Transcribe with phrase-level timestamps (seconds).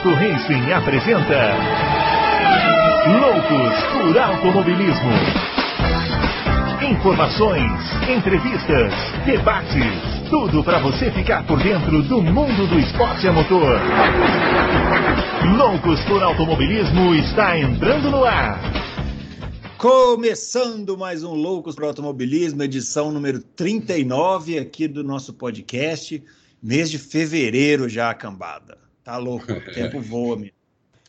[0.00, 1.56] Adalto Racing apresenta
[3.20, 5.10] Loucos por Automobilismo.
[6.90, 7.70] Informações,
[8.08, 8.94] entrevistas,
[9.26, 13.78] debates, tudo para você ficar por dentro do mundo do esporte a motor.
[15.58, 18.58] Loucos por Automobilismo está entrando no ar.
[19.76, 26.22] Começando mais um Loucos para Automobilismo, edição número 39 aqui do nosso podcast.
[26.62, 28.79] Mês de fevereiro já, cambada.
[29.04, 30.54] Tá louco, o tempo voa mesmo.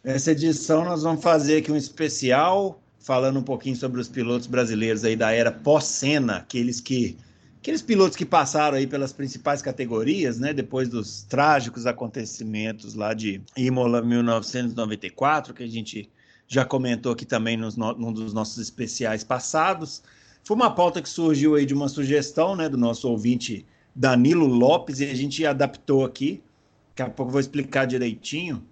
[0.04, 5.04] Nessa edição nós vamos fazer aqui um especial falando um pouquinho sobre os pilotos brasileiros
[5.04, 7.18] aí da era pós-cena, aqueles que
[7.58, 13.40] aqueles pilotos que passaram aí pelas principais categorias, né, depois dos trágicos acontecimentos lá de
[13.55, 16.10] Imola 1994, que a gente
[16.48, 20.02] já comentou aqui também nos, num dos nossos especiais passados.
[20.44, 23.66] Foi uma pauta que surgiu aí de uma sugestão, né, do nosso ouvinte
[23.96, 26.41] Danilo Lopes e a gente adaptou aqui.
[27.02, 28.64] Daqui a pouco eu vou explicar direitinho.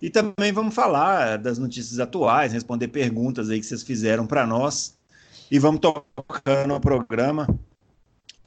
[0.00, 4.96] E também vamos falar das notícias atuais, responder perguntas aí que vocês fizeram para nós.
[5.50, 7.48] E vamos tocando o programa.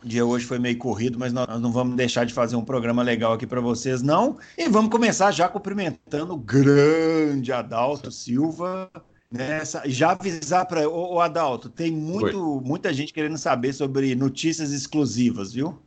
[0.04, 3.04] O dia hoje foi meio corrido, mas nós não vamos deixar de fazer um programa
[3.04, 4.38] legal aqui para vocês, não.
[4.58, 8.90] E vamos começar já cumprimentando o grande Adalto Silva.
[9.32, 15.54] Nessa, já avisar para o Adalto, tem muito, muita gente querendo saber sobre notícias exclusivas,
[15.54, 15.80] viu?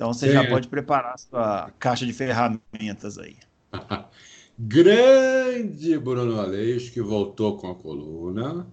[0.00, 3.36] Então você já pode preparar sua caixa de ferramentas aí.
[4.58, 8.66] Grande Bruno Aleixo, que voltou com a coluna.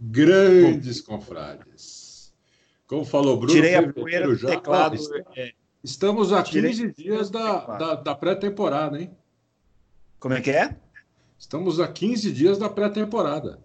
[0.00, 2.32] Grandes confrades.
[2.86, 4.50] Como falou Bruno, tirei a poeira do já...
[4.50, 4.96] teclado.
[5.34, 5.52] É...
[5.82, 9.10] Estamos a 15 dias da, da, da pré-temporada, hein?
[10.20, 10.76] Como é que é?
[11.36, 13.58] Estamos a 15 dias da pré-temporada.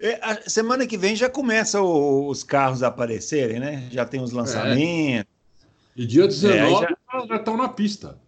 [0.00, 3.86] É, a semana que vem já começam os carros a aparecerem, né?
[3.90, 5.26] Já tem os lançamentos.
[5.26, 5.29] É.
[5.96, 7.26] E dia 19 é, já...
[7.26, 8.18] já estão na pista.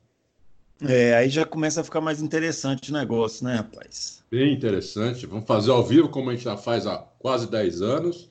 [0.81, 4.23] É, aí já começa a ficar mais interessante o negócio, né, rapaz?
[4.31, 5.27] Bem interessante.
[5.27, 8.29] Vamos fazer ao vivo, como a gente já faz há quase 10 anos,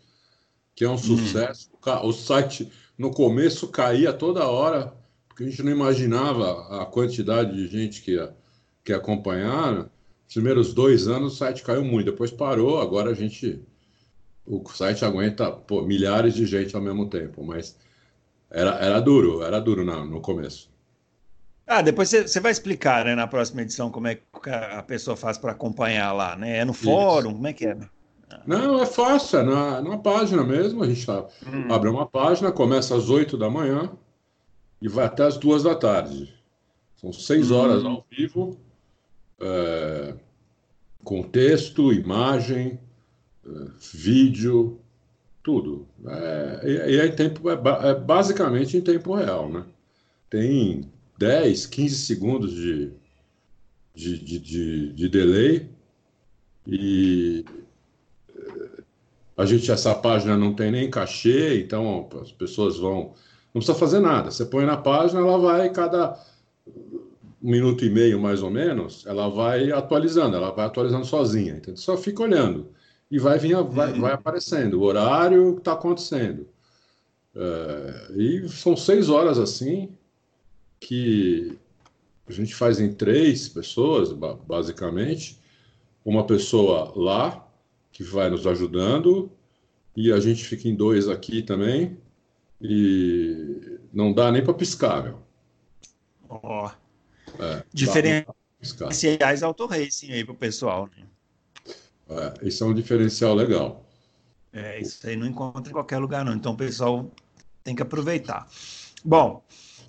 [0.75, 0.97] que é um hum.
[0.97, 1.69] sucesso.
[1.73, 2.07] Hum.
[2.07, 4.93] O site, no começo, caía toda hora,
[5.27, 8.17] porque a gente não imaginava a quantidade de gente que
[8.83, 8.93] que.
[8.93, 13.61] Os primeiros dois anos o site caiu muito, depois parou, agora a gente.
[14.45, 17.77] O site aguenta pô, milhares de gente ao mesmo tempo, mas
[18.51, 20.69] era, era duro, era duro no, no começo.
[21.65, 25.37] Ah, depois você vai explicar, né, na próxima edição, como é que a pessoa faz
[25.37, 26.57] para acompanhar lá, né?
[26.57, 27.35] É no fórum, Isso.
[27.35, 27.77] como é que é?
[28.45, 30.83] Não, é fácil, é na, na página mesmo.
[30.83, 31.73] A gente tá, hum.
[31.73, 33.89] abre uma página, começa às 8 da manhã
[34.81, 36.33] e vai até às 2 da tarde.
[36.97, 37.55] São seis hum.
[37.55, 38.57] horas ao vivo,
[39.39, 40.13] é,
[41.03, 42.79] com texto, imagem,
[43.45, 43.49] é,
[43.93, 44.80] vídeo,
[45.43, 45.87] tudo.
[46.07, 49.65] É, e, e é, em tempo, é, é, basicamente em tempo real, né?
[50.29, 52.91] Tem 10, 15 segundos de,
[53.93, 55.69] de, de, de, de delay
[56.65, 57.43] e
[58.35, 58.83] eh,
[59.37, 63.13] a gente, essa página não tem nem cachê, então as pessoas vão.
[63.53, 64.31] Não precisa fazer nada.
[64.31, 66.17] Você põe na página, ela vai, cada
[67.41, 71.55] minuto e meio mais ou menos, ela vai atualizando, ela vai atualizando sozinha.
[71.57, 72.69] Então, só fica olhando
[73.11, 74.01] e vai, vir, vai, uhum.
[74.01, 76.47] vai aparecendo o horário que está acontecendo.
[77.35, 79.95] É, e são seis horas assim
[80.79, 81.59] que
[82.25, 84.13] a gente faz em três pessoas,
[84.47, 85.39] basicamente.
[86.03, 87.47] Uma pessoa lá,
[87.91, 89.29] que vai nos ajudando,
[89.95, 91.97] e a gente fica em dois aqui também,
[92.59, 95.19] e não dá nem para piscar, meu.
[96.29, 96.67] Ó.
[96.67, 97.43] Oh.
[97.43, 101.05] É, Diferenciais auto racing aí pro pessoal, né?
[102.11, 103.85] É, isso é um diferencial legal.
[104.53, 106.33] É, isso aí não encontra em qualquer lugar, não.
[106.33, 107.09] Então o pessoal
[107.63, 108.47] tem que aproveitar.
[109.03, 109.43] Bom,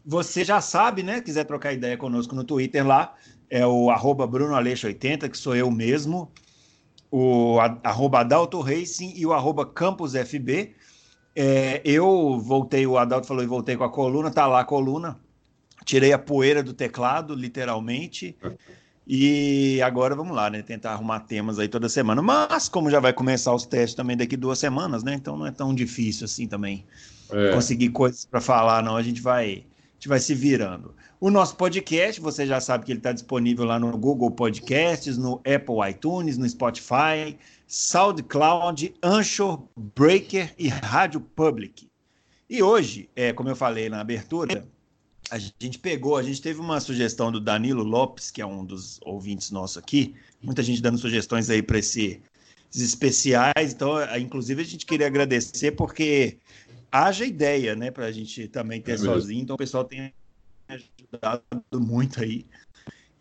[0.04, 1.20] você já sabe, né?
[1.20, 3.14] Quiser trocar ideia conosco no Twitter lá,
[3.50, 6.32] é o arroba BrunoAleixo80, que sou eu mesmo,
[7.10, 10.74] o arroba Adalto Racing e o arroba CampusFB.
[11.34, 15.20] É, eu voltei, o Adalto falou e voltei com a coluna, tá lá a coluna.
[15.84, 18.36] Tirei a poeira do teclado, literalmente.
[19.06, 20.62] E agora vamos lá, né?
[20.62, 22.22] Tentar arrumar temas aí toda semana.
[22.22, 25.14] Mas, como já vai começar os testes também daqui duas semanas, né?
[25.14, 26.84] Então não é tão difícil assim também
[27.30, 27.52] é.
[27.52, 28.96] conseguir coisas para falar, não.
[28.96, 29.64] A gente vai
[30.02, 30.94] gente vai se virando.
[31.20, 35.34] O nosso podcast, você já sabe que ele está disponível lá no Google Podcasts, no
[35.38, 37.38] Apple iTunes, no Spotify,
[37.68, 39.62] SoundCloud, Anchor,
[39.94, 41.88] Breaker e Rádio Public.
[42.50, 44.66] E hoje, é, como eu falei na abertura,
[45.32, 49.00] a gente pegou, a gente teve uma sugestão do Danilo Lopes, que é um dos
[49.02, 52.20] ouvintes nossos aqui, muita gente dando sugestões aí para esse,
[52.70, 56.36] esses especiais, então, inclusive, a gente queria agradecer porque
[56.90, 59.40] haja ideia, né, para a gente também ter é sozinho.
[59.40, 60.12] Então, o pessoal tem
[60.68, 61.42] ajudado
[61.80, 62.44] muito aí.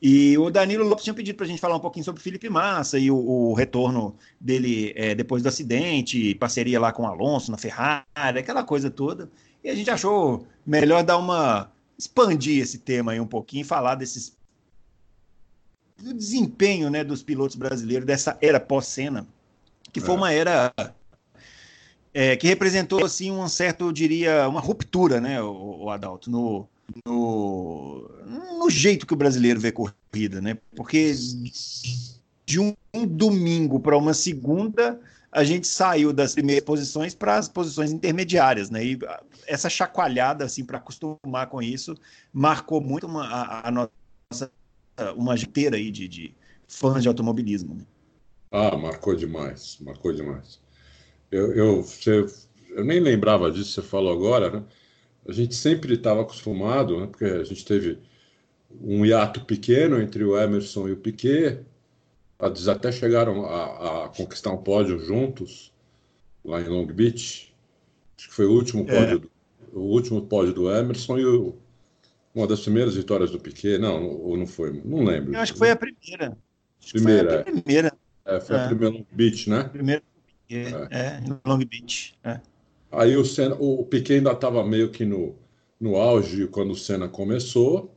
[0.02, 2.50] E o Danilo Lopes tinha pedido para a gente falar um pouquinho sobre o Felipe
[2.50, 7.52] Massa e o, o retorno dele é, depois do acidente, parceria lá com o Alonso
[7.52, 9.30] na Ferrari, aquela coisa toda.
[9.64, 11.72] E a gente achou melhor dar uma.
[12.02, 14.36] Expandir esse tema aí um pouquinho, falar desses.
[15.98, 19.28] do desempenho né, dos pilotos brasileiros dessa era pós-cena,
[19.94, 20.18] que foi é.
[20.18, 20.74] uma era
[22.14, 26.68] é, que representou assim um certo, eu diria, uma ruptura, né, o, o Adalto, no,
[27.06, 28.10] no,
[28.58, 30.58] no jeito que o brasileiro vê corrida, né?
[30.76, 31.14] Porque
[32.46, 35.00] de um, um domingo para uma segunda,
[35.32, 38.84] a gente saiu das primeiras posições para as posições intermediárias, né?
[38.84, 39.00] E
[39.48, 41.96] essa chacoalhada, assim, para acostumar com isso,
[42.34, 44.52] marcou muito uma, a, a nossa
[45.16, 46.36] uma inteira aí de, de,
[46.68, 47.76] fãs de automobilismo.
[47.76, 47.86] Né?
[48.52, 50.60] Ah, marcou demais, marcou demais.
[51.32, 52.26] Eu, eu, você,
[52.70, 54.64] eu nem lembrava disso, você falou agora, né?
[55.28, 58.00] a gente sempre estava acostumado, né, porque a gente teve
[58.82, 61.60] um hiato pequeno entre o Emerson e o Piquet,
[62.42, 65.72] eles até chegaram a, a conquistar um pódio juntos
[66.44, 67.54] lá em Long Beach.
[68.18, 69.00] Acho que foi o último é.
[69.00, 69.76] pódio, é.
[69.76, 71.56] o último pódio do Emerson e o,
[72.34, 73.78] uma das primeiras vitórias do Piquet.
[73.78, 75.34] Não, ou não foi, não lembro.
[75.34, 76.38] Eu acho que foi a primeira.
[76.82, 77.30] Acho primeira.
[77.30, 77.94] Foi a primeira.
[78.26, 78.60] É, foi é.
[78.60, 79.64] a primeira Long Beach, né?
[79.64, 82.16] Primeiro Piquet, é, é em Long Beach.
[82.24, 82.40] É.
[82.92, 85.36] Aí o, Senna, o Piquet ainda estava meio que no,
[85.80, 87.94] no auge quando o Senna começou.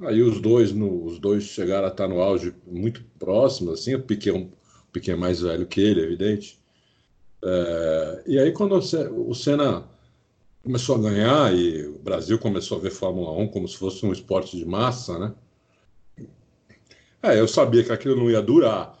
[0.00, 3.94] Aí os dois, no, os dois chegaram a estar no auge muito próximos, assim.
[3.94, 6.58] O Piquet, um, o Piquet é mais velho que ele, evidente.
[7.42, 9.88] É, e aí quando o Senna
[10.62, 14.12] começou a ganhar e o Brasil começou a ver Fórmula 1 como se fosse um
[14.12, 15.34] esporte de massa, né?
[17.22, 18.98] É, eu sabia que aquilo não ia durar,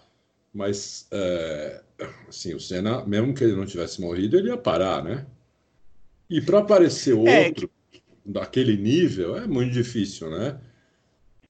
[0.52, 1.82] mas é,
[2.28, 5.26] assim, o Senna, mesmo que ele não tivesse morrido, ele ia parar, né?
[6.28, 10.58] E para aparecer é, outro é, daquele nível é muito difícil, né?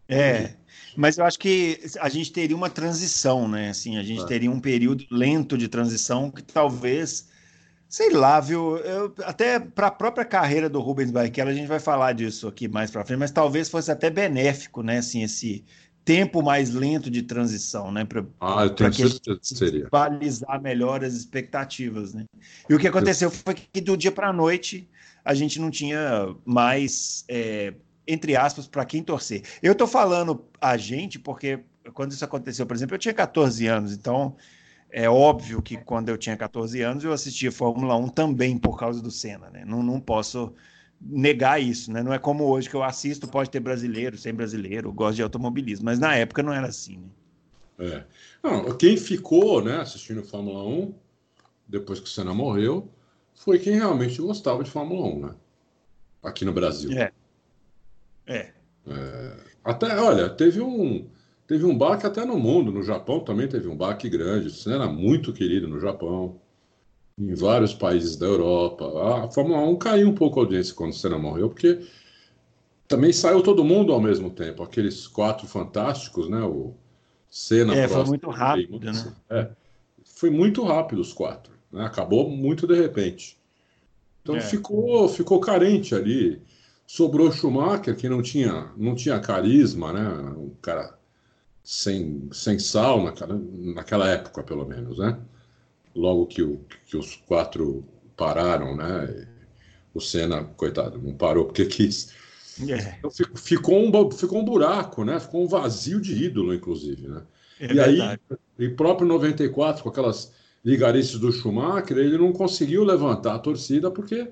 [0.08, 0.55] É,
[0.97, 3.70] mas eu acho que a gente teria uma transição, né?
[3.70, 4.26] Assim, a gente é.
[4.26, 7.29] teria um período lento de transição que talvez,
[7.88, 8.76] sei lá, viu?
[8.79, 12.69] Eu, até para a própria carreira do Rubens Barrichello, a gente vai falar disso aqui
[12.69, 14.99] mais para frente, mas talvez fosse até benéfico, né?
[14.99, 15.64] Assim, esse
[16.06, 18.05] tempo mais lento de transição, né?
[18.05, 19.88] Para ah, eu tenho certeza que seria.
[19.91, 22.25] balizar melhor as expectativas, né?
[22.70, 24.88] E o que aconteceu foi que do dia para a noite
[25.25, 27.75] a gente não tinha mais, é,
[28.06, 29.43] entre aspas, para quem torcer.
[29.62, 31.61] Eu estou falando a gente porque
[31.93, 34.37] quando isso aconteceu, por exemplo, eu tinha 14 anos, então
[34.91, 39.03] é óbvio que quando eu tinha 14 anos eu assistia Fórmula 1 também por causa
[39.03, 39.64] do Senna, né?
[39.64, 40.53] Não, não posso
[41.00, 42.03] negar isso, né?
[42.03, 45.85] Não é como hoje que eu assisto, pode ter brasileiro, sem brasileiro, gosto de automobilismo,
[45.85, 47.09] mas na época não era assim, né?
[47.79, 48.05] É.
[48.43, 50.94] Não, quem ficou, né, assistindo Fórmula 1
[51.69, 52.91] depois que o Senna morreu,
[53.35, 55.35] foi quem realmente gostava de Fórmula 1, né?
[56.23, 56.91] Aqui no Brasil.
[56.93, 57.12] É.
[58.26, 58.50] É.
[58.87, 59.37] é.
[59.64, 61.08] Até, olha, teve um
[61.46, 64.49] teve um baque até no mundo, no Japão também teve um baque grande.
[64.49, 66.40] O era muito querido no Japão
[67.19, 68.84] em vários países da Europa.
[69.25, 71.81] A Fórmula 1 caiu um pouco a audiência quando o Senna morreu, porque
[72.87, 74.62] também saiu todo mundo ao mesmo tempo.
[74.62, 76.43] Aqueles quatro fantásticos, né?
[76.43, 76.75] O
[77.31, 79.12] Senna, é, Prost, foi muito rápido, né?
[79.31, 79.49] É,
[80.05, 81.52] foi muito rápido os quatro.
[81.73, 81.84] Né?
[81.84, 83.38] Acabou muito de repente.
[84.23, 84.40] Então é.
[84.40, 86.43] ficou, ficou carente ali.
[86.87, 90.09] Sobrou Schumacher, que não tinha, não tinha carisma, né?
[90.37, 90.97] Um cara
[91.65, 95.19] sem, sem sal naquela, naquela época, pelo menos, né?
[95.97, 97.83] logo que, o, que os quatro
[98.16, 99.26] pararam, né?
[99.95, 102.12] O Senna, coitado, não parou porque quis.
[102.69, 102.99] É.
[102.99, 105.19] Então, ficou, um, ficou um buraco, né?
[105.19, 107.23] Ficou um vazio de ídolo, inclusive, né?
[107.59, 108.21] É e verdade.
[108.31, 113.90] aí, em próprio 94, com aquelas ligarices do Schumacher, ele não conseguiu levantar a torcida
[113.90, 114.28] porque,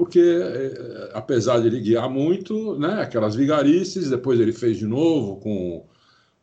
[0.00, 3.02] porque é, apesar de ele guiar muito, né?
[3.02, 5.84] Aquelas vigarices, depois ele fez de novo com,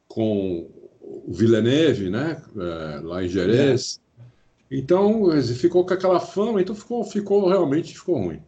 [0.07, 0.69] com
[1.01, 2.39] o Villeneuve, né?
[2.55, 3.99] É, lá em Jerez.
[4.19, 4.77] É.
[4.77, 8.43] Então, ficou com aquela fama, então ficou, ficou realmente ficou ruim.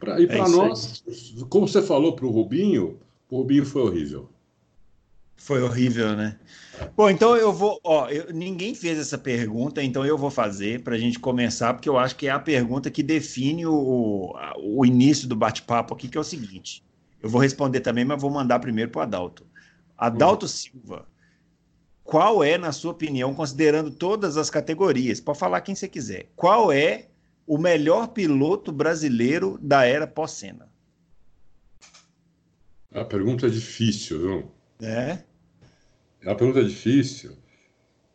[0.00, 1.04] Pra, e para é nós,
[1.50, 2.98] como você falou para o Rubinho,
[3.28, 4.30] o Rubinho foi horrível.
[5.42, 6.38] Foi horrível, né?
[6.96, 7.80] Bom, então eu vou.
[7.82, 11.88] Ó, eu, ninguém fez essa pergunta, então eu vou fazer para a gente começar, porque
[11.88, 14.32] eu acho que é a pergunta que define o,
[14.62, 16.84] o início do bate-papo aqui, que é o seguinte.
[17.20, 19.44] Eu vou responder também, mas vou mandar primeiro para o Adalto.
[19.98, 20.48] Adalto hum.
[20.48, 21.08] Silva,
[22.04, 26.70] qual é, na sua opinião, considerando todas as categorias, pode falar quem você quiser, qual
[26.70, 27.08] é
[27.44, 30.70] o melhor piloto brasileiro da era pós-Senna?
[32.94, 34.52] A pergunta é difícil, viu?
[34.80, 35.31] É?
[36.22, 37.36] É uma pergunta difícil,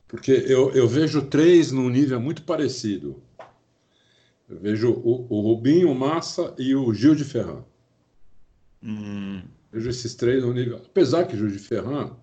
[0.08, 3.22] porque eu, eu vejo três num nível muito parecido.
[4.50, 7.64] Eu vejo o, o Rubinho, o Massa e o Gil de Ferran.
[8.82, 9.42] Hum.
[9.72, 10.78] Vejo esses três no nível.
[10.78, 12.16] Apesar que Jules de Ferran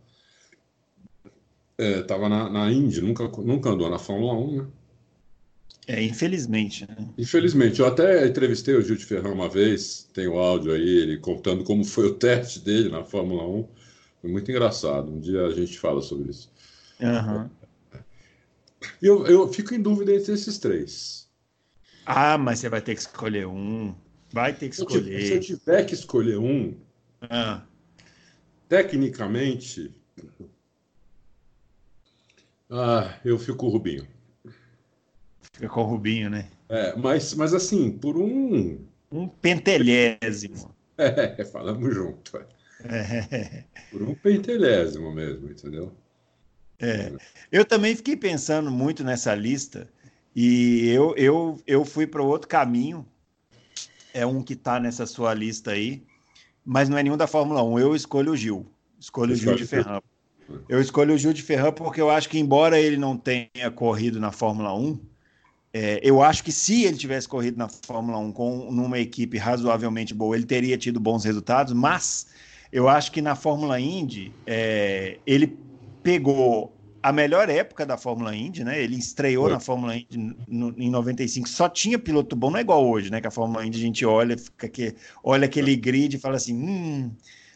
[1.78, 4.66] estava é, na, na Indy, nunca, nunca andou na Fórmula 1, né?
[5.86, 6.86] É, infelizmente.
[6.88, 6.96] Né?
[7.18, 7.80] Infelizmente.
[7.80, 11.62] Eu até entrevistei o Gil de Ferran uma vez, tem o áudio aí, ele contando
[11.62, 13.68] como foi o teste dele na Fórmula 1.
[14.24, 15.12] Foi muito engraçado.
[15.12, 16.50] Um dia a gente fala sobre isso.
[16.98, 17.50] Uhum.
[19.02, 21.28] Eu, eu fico em dúvida entre esses três.
[22.06, 23.94] Ah, mas você vai ter que escolher um.
[24.32, 25.26] Vai ter que escolher.
[25.26, 26.74] Se eu tiver que escolher um,
[27.20, 27.64] ah.
[28.66, 29.94] tecnicamente,
[32.70, 34.08] ah, eu fico com o Rubinho.
[35.52, 36.48] Fica com o Rubinho, né?
[36.70, 38.86] É, mas, mas assim, por um.
[39.12, 40.74] Um pentelésimo.
[40.96, 42.36] É, falamos junto.
[42.36, 42.53] É.
[43.90, 45.92] Por um pentelésimo mesmo, entendeu?
[46.78, 47.12] É.
[47.50, 49.88] Eu também fiquei pensando muito nessa lista
[50.34, 53.06] e eu, eu, eu fui para outro caminho.
[54.12, 56.04] É um que está nessa sua lista aí,
[56.64, 57.78] mas não é nenhum da Fórmula 1.
[57.78, 58.66] Eu escolho o Gil.
[58.98, 60.00] Escolho o Gil de Ferran.
[60.68, 64.20] Eu escolho o Gil de Ferran porque eu acho que, embora ele não tenha corrido
[64.20, 64.98] na Fórmula 1,
[65.72, 70.14] é, eu acho que se ele tivesse corrido na Fórmula 1 com numa equipe razoavelmente
[70.14, 72.28] boa, ele teria tido bons resultados, mas
[72.74, 75.56] eu acho que na Fórmula Indy é, ele
[76.02, 78.82] pegou a melhor época da Fórmula Indy, né?
[78.82, 79.52] Ele estreou Foi.
[79.52, 83.20] na Fórmula Indy no, em 95, só tinha piloto bom, não é igual hoje, né?
[83.20, 86.52] Que a Fórmula Indy a gente olha, fica que, olha aquele grid e fala assim,
[86.52, 87.12] hum,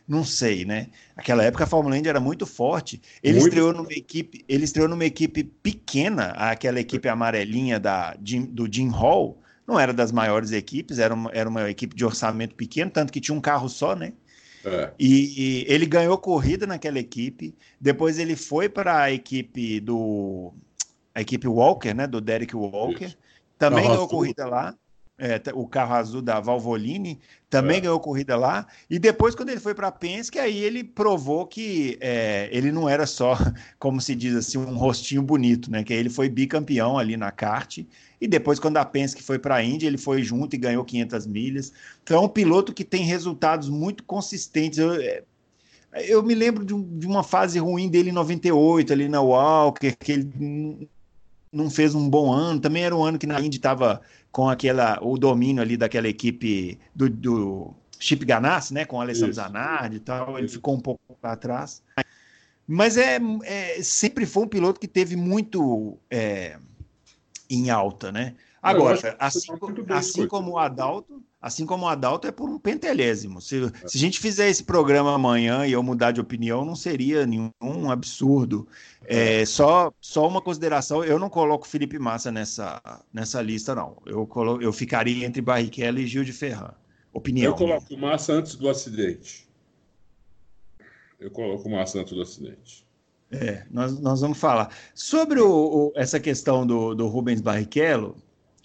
[0.07, 0.87] não sei, né?
[1.17, 3.03] Aquela época a Fórmula Indy era muito forte.
[3.21, 8.15] Ele muito estreou numa equipe, ele estreou numa equipe pequena, aquela equipe amarelinha da,
[8.51, 12.55] do Jim Hall, não era das maiores equipes, era uma, era uma equipe de orçamento
[12.55, 14.13] pequeno, tanto que tinha um carro só, né?
[14.69, 14.93] É.
[14.99, 17.55] E, e, ele ganhou corrida naquela equipe.
[17.81, 20.53] Depois ele foi para a equipe do
[21.15, 22.07] a equipe Walker, né?
[22.07, 23.07] Do Derek Walker.
[23.07, 23.19] Isso.
[23.59, 24.75] Também ganhou corrida lá
[25.19, 27.19] é, o carro azul da Valvoline,
[27.51, 27.81] também é.
[27.81, 28.67] ganhou corrida lá.
[28.89, 32.89] E depois, quando ele foi para a Penske, aí ele provou que é, ele não
[32.89, 33.37] era só,
[33.79, 35.83] como se diz assim, um rostinho bonito, né?
[35.83, 37.79] Que ele foi bicampeão ali na kart.
[38.21, 41.27] E depois, quando a Penske foi para a Indy, ele foi junto e ganhou 500
[41.27, 41.73] milhas.
[42.03, 44.79] Então, é um piloto que tem resultados muito consistentes.
[44.79, 45.23] Eu, é,
[46.07, 49.97] eu me lembro de, um, de, uma fase ruim dele em 98, ali na Walker,
[49.99, 50.89] que ele
[51.53, 52.61] não fez um bom ano.
[52.61, 56.79] Também era um ano que na Indy estava com aquela, o domínio ali daquela equipe
[56.95, 58.85] do, do Chip Ganassi, né?
[58.85, 59.41] Com o Alessandro Isso.
[59.41, 60.39] Zanardi e tal.
[60.39, 61.83] Ele ficou um pouco para trás.
[62.67, 66.59] Mas é, é, sempre foi um piloto que teve muito é,
[67.49, 68.35] em alta, né?
[68.63, 69.53] Agora, assim,
[69.89, 73.41] assim como o Adalto, assim como o Adalto é por um pentelésimo.
[73.41, 77.25] Se, se a gente fizer esse programa amanhã e eu mudar de opinião, não seria
[77.25, 78.69] nenhum absurdo.
[79.11, 82.81] É, só, só uma consideração, eu não coloco Felipe Massa nessa,
[83.13, 83.97] nessa lista, não.
[84.05, 86.75] Eu, colo, eu ficaria entre Barrichello e Gil de Ferran.
[87.13, 87.53] Opinião.
[87.53, 89.49] Eu coloco Massa antes do acidente.
[91.19, 92.87] Eu coloco Massa antes do acidente.
[93.31, 94.75] É, nós, nós vamos falar.
[94.95, 98.15] Sobre o, o, essa questão do, do Rubens Barrichello,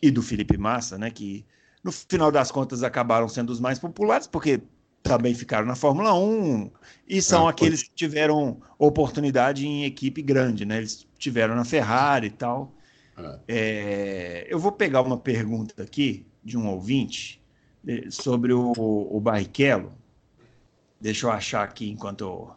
[0.03, 1.45] e do Felipe Massa, né, que
[1.81, 4.61] no final das contas acabaram sendo os mais populares, porque
[5.03, 6.71] também ficaram na Fórmula 1
[7.07, 10.77] e são ah, aqueles que tiveram oportunidade em equipe grande, né?
[10.77, 12.73] Eles tiveram na Ferrari e tal.
[13.17, 13.37] Ah.
[13.47, 17.41] É, eu vou pegar uma pergunta aqui de um ouvinte
[17.85, 19.91] eh, sobre o, o Barrichello.
[20.99, 22.51] Deixa eu achar aqui enquanto eu...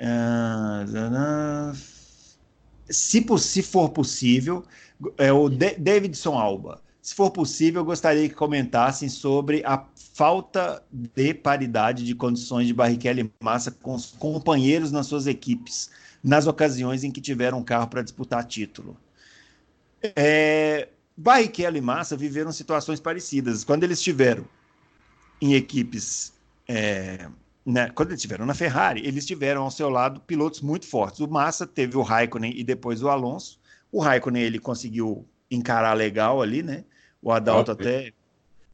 [0.00, 1.72] Uh,
[2.88, 4.64] se, se for possível,
[5.16, 6.82] é o Davidson Alba.
[7.08, 12.74] Se for possível, eu gostaria que comentassem sobre a falta de paridade de condições de
[12.74, 15.90] Barrichello e Massa com os companheiros nas suas equipes,
[16.22, 18.94] nas ocasiões em que tiveram carro para disputar título.
[20.14, 23.64] É, Barrichello e Massa viveram situações parecidas.
[23.64, 24.44] Quando eles estiveram
[25.40, 26.34] em equipes
[26.68, 27.26] é,
[27.64, 31.20] né, quando eles estiveram na Ferrari, eles tiveram ao seu lado pilotos muito fortes.
[31.20, 33.58] O Massa teve o Raikkonen e depois o Alonso.
[33.90, 36.84] O Raikkonen ele conseguiu encarar legal ali, né?
[37.22, 38.12] O Adalto ah, até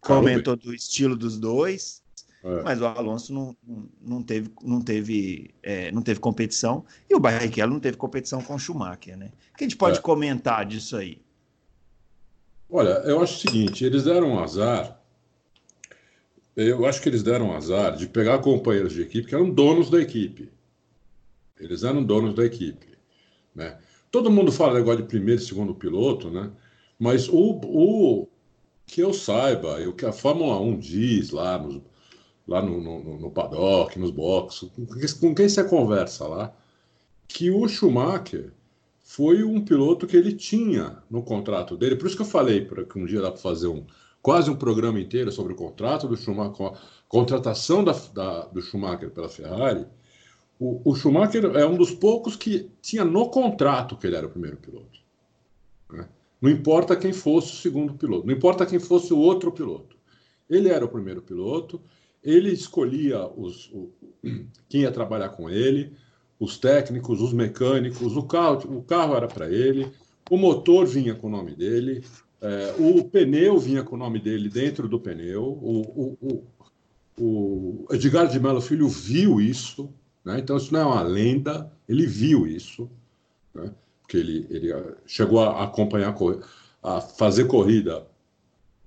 [0.00, 2.02] comentou do estilo dos dois,
[2.42, 2.62] é.
[2.62, 3.56] mas o Alonso não,
[4.00, 8.54] não teve, não teve, é, não teve competição e o Barrichello não teve competição com
[8.54, 9.30] o Schumacher, né?
[9.52, 10.02] O que a gente pode é.
[10.02, 11.22] comentar disso aí?
[12.68, 15.00] Olha, eu acho o seguinte: eles deram um azar
[16.56, 20.00] eu acho que eles deram azar de pegar companheiros de equipe que eram donos da
[20.00, 20.50] equipe.
[21.58, 22.96] Eles eram donos da equipe.
[23.54, 23.76] Né?
[24.10, 26.52] Todo mundo fala negócio de primeiro e segundo piloto, né?
[26.98, 28.28] mas o, o
[28.86, 31.82] que eu saiba, o que a Fórmula 1 diz lá, no,
[32.46, 34.70] lá no, no, no paddock, nos boxes,
[35.20, 36.54] com, quem você conversa lá,
[37.26, 38.52] que o Schumacher
[39.02, 41.96] foi um piloto que ele tinha no contrato dele.
[41.96, 43.84] Por isso que eu falei que um dia dá para fazer um,
[44.22, 49.10] quase um programa inteiro sobre o contrato do Schumacher, a contratação da, da, do Schumacher
[49.10, 49.86] pela Ferrari.
[50.58, 54.30] O, o, Schumacher é um dos poucos que tinha no contrato que ele era o
[54.30, 55.03] primeiro piloto.
[56.44, 59.96] Não importa quem fosse o segundo piloto, não importa quem fosse o outro piloto.
[60.46, 61.80] Ele era o primeiro piloto,
[62.22, 63.90] ele escolhia os, o,
[64.68, 65.94] quem ia trabalhar com ele,
[66.38, 69.90] os técnicos, os mecânicos, o carro, o carro era para ele,
[70.30, 72.04] o motor vinha com o nome dele,
[72.42, 75.44] é, o pneu vinha com o nome dele dentro do pneu.
[75.44, 76.44] O, o,
[77.18, 79.88] o, o Edgar de Mello Filho viu isso,
[80.22, 80.40] né?
[80.40, 82.90] então isso não é uma lenda, ele viu isso,
[83.54, 83.72] né?
[84.14, 84.72] Porque ele, ele
[85.06, 86.14] chegou a acompanhar,
[86.82, 88.06] a fazer corrida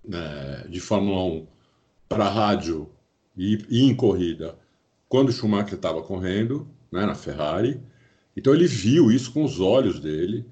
[0.04, 1.48] né, de Fórmula 1
[2.08, 2.90] para rádio
[3.36, 4.56] e, e em corrida
[5.10, 7.82] quando Schumacher estava correndo né, na Ferrari.
[8.36, 10.46] Então ele viu isso com os olhos dele.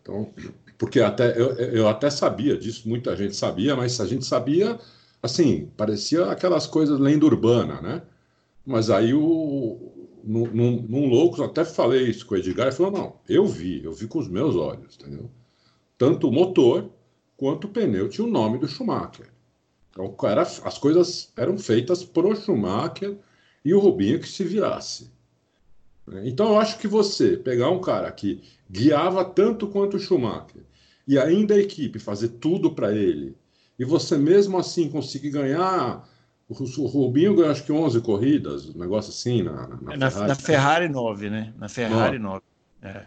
[0.00, 0.32] Então,
[0.78, 4.78] porque até eu, eu até sabia disso, muita gente sabia, mas a gente sabia
[5.22, 8.02] assim, parecia aquelas coisas lenda urbana, né?
[8.64, 9.91] Mas aí o
[10.22, 14.06] num, num, até falei isso com o Edgar, ele falou: não, eu vi, eu vi
[14.06, 15.30] com os meus olhos, entendeu?
[15.98, 16.90] Tanto o motor
[17.36, 19.28] quanto o pneu tinha o nome do Schumacher.
[19.90, 23.16] Então, era, as coisas eram feitas pro Schumacher
[23.64, 25.10] e o Rubinho que se virasse.
[26.24, 30.62] Então, eu acho que você pegar um cara que guiava tanto quanto o Schumacher
[31.06, 33.36] e ainda a equipe fazer tudo para ele,
[33.78, 36.08] e você mesmo assim conseguir ganhar.
[36.78, 40.28] O Rubinho ganhou acho que 11 corridas, um negócio assim na, na, na Ferrari.
[40.28, 41.54] Na Ferrari 9, né?
[41.58, 42.42] Na Ferrari 9.
[42.82, 43.04] É.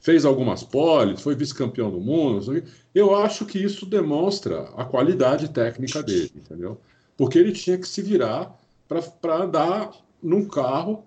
[0.00, 2.62] Fez algumas poles, foi vice-campeão do mundo.
[2.94, 6.80] Eu acho que isso demonstra a qualidade técnica dele, entendeu?
[7.16, 9.90] Porque ele tinha que se virar para andar
[10.22, 11.04] num carro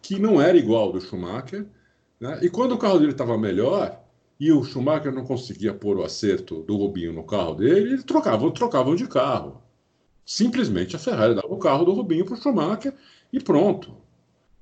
[0.00, 1.66] que não era igual ao do Schumacher.
[2.20, 2.40] Né?
[2.42, 4.02] E quando o carro dele estava melhor,
[4.38, 8.50] e o Schumacher não conseguia pôr o acerto do Rubinho no carro dele, eles trocavam,
[8.50, 9.61] trocavam de carro.
[10.24, 12.94] Simplesmente a Ferrari dava o carro do Rubinho para o Schumacher
[13.32, 13.96] e pronto.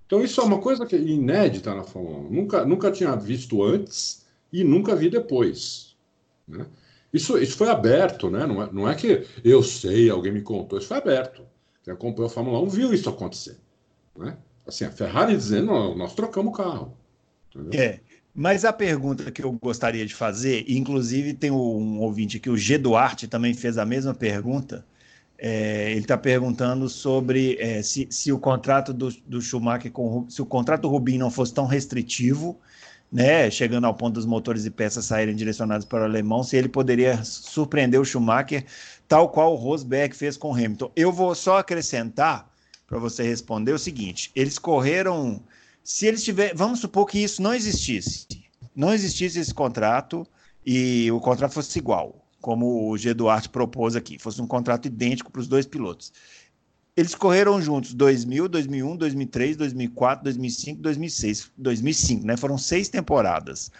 [0.06, 2.30] Então isso é uma coisa que é inédita na Fórmula 1.
[2.30, 5.94] Nunca, nunca tinha visto antes e nunca vi depois.
[6.48, 6.66] Né?
[7.12, 8.46] Isso, isso foi aberto, né?
[8.46, 11.42] não, é, não é que eu sei, alguém me contou, isso foi aberto.
[11.82, 13.56] Quem acompanhou a Fórmula 1 viu isso acontecer.
[14.16, 14.36] Né?
[14.66, 16.96] Assim, a Ferrari dizendo, nós trocamos o carro.
[17.54, 17.80] Entendeu?
[17.80, 18.00] É.
[18.34, 22.78] Mas a pergunta que eu gostaria de fazer, inclusive tem um ouvinte aqui, o G
[22.78, 24.84] Duarte, também fez a mesma pergunta.
[25.42, 30.42] É, ele está perguntando sobre é, se, se, o contrato do, do, Schumacher com se
[30.42, 32.60] o contrato do Rubinho não fosse tão restritivo,
[33.10, 36.68] né, chegando ao ponto dos motores e peças saírem direcionados para o alemão, se ele
[36.68, 38.66] poderia surpreender o Schumacher,
[39.08, 40.92] tal qual o Rosberg fez com o Hamilton.
[40.94, 42.46] Eu vou só acrescentar
[42.86, 45.42] para você responder o seguinte: eles correram
[45.82, 48.26] se eles tiverem, vamos supor que isso não existisse,
[48.76, 50.26] não existisse esse contrato
[50.66, 53.14] e o contrato fosse igual, como o G.
[53.14, 56.12] Duarte propôs aqui, fosse um contrato idêntico para os dois pilotos.
[56.96, 62.36] Eles correram juntos 2000, 2001, 2003, 2004, 2005, 2006, 2005, né?
[62.36, 63.70] Foram seis temporadas.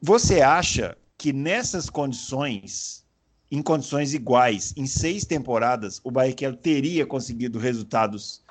[0.00, 3.04] Você acha que nessas condições,
[3.50, 8.44] em condições iguais, em seis temporadas, o Barrichello teria conseguido resultados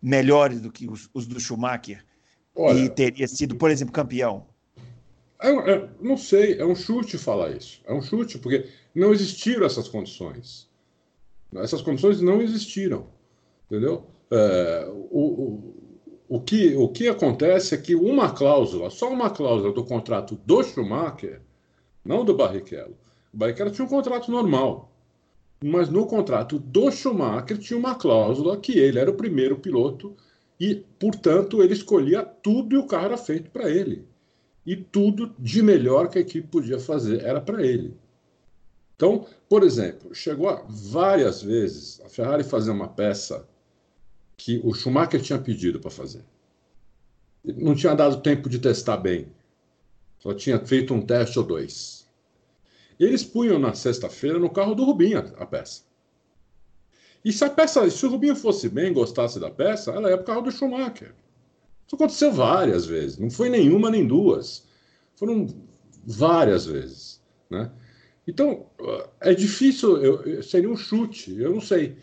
[0.00, 2.04] melhores do que os, os do Schumacher?
[2.56, 4.46] Olha, e teria sido, por exemplo, campeão?
[5.44, 7.82] É, é, não sei, é um chute falar isso.
[7.84, 10.70] É um chute, porque não existiram essas condições.
[11.56, 13.08] Essas condições não existiram.
[13.66, 14.06] Entendeu?
[14.30, 15.74] É, o, o,
[16.30, 20.62] o, que, o que acontece é que uma cláusula, só uma cláusula do contrato do
[20.62, 21.42] Schumacher,
[22.02, 22.96] não do Barrichello.
[23.32, 24.90] O Barrichello tinha um contrato normal.
[25.62, 30.16] Mas no contrato do Schumacher tinha uma cláusula que ele era o primeiro piloto
[30.58, 34.06] e, portanto, ele escolhia tudo e o carro era feito para ele.
[34.66, 37.96] E tudo de melhor que a equipe podia fazer era para ele.
[38.96, 43.46] Então, por exemplo, chegou várias vezes a Ferrari fazer uma peça
[44.36, 46.24] que o Schumacher tinha pedido para fazer.
[47.44, 49.28] Não tinha dado tempo de testar bem.
[50.18, 52.08] Só tinha feito um teste ou dois.
[52.98, 55.82] Eles punham na sexta-feira no carro do Rubinho a peça.
[57.24, 60.22] E se a peça, se o Rubinho fosse bem, gostasse da peça, ela ia para
[60.22, 61.14] o carro do Schumacher.
[61.86, 64.66] Isso aconteceu várias vezes, não foi nenhuma nem duas.
[65.16, 65.46] Foram
[66.06, 67.20] várias vezes.
[67.50, 67.70] Né?
[68.26, 68.66] Então,
[69.20, 71.96] é difícil, eu, seria um chute, eu não sei.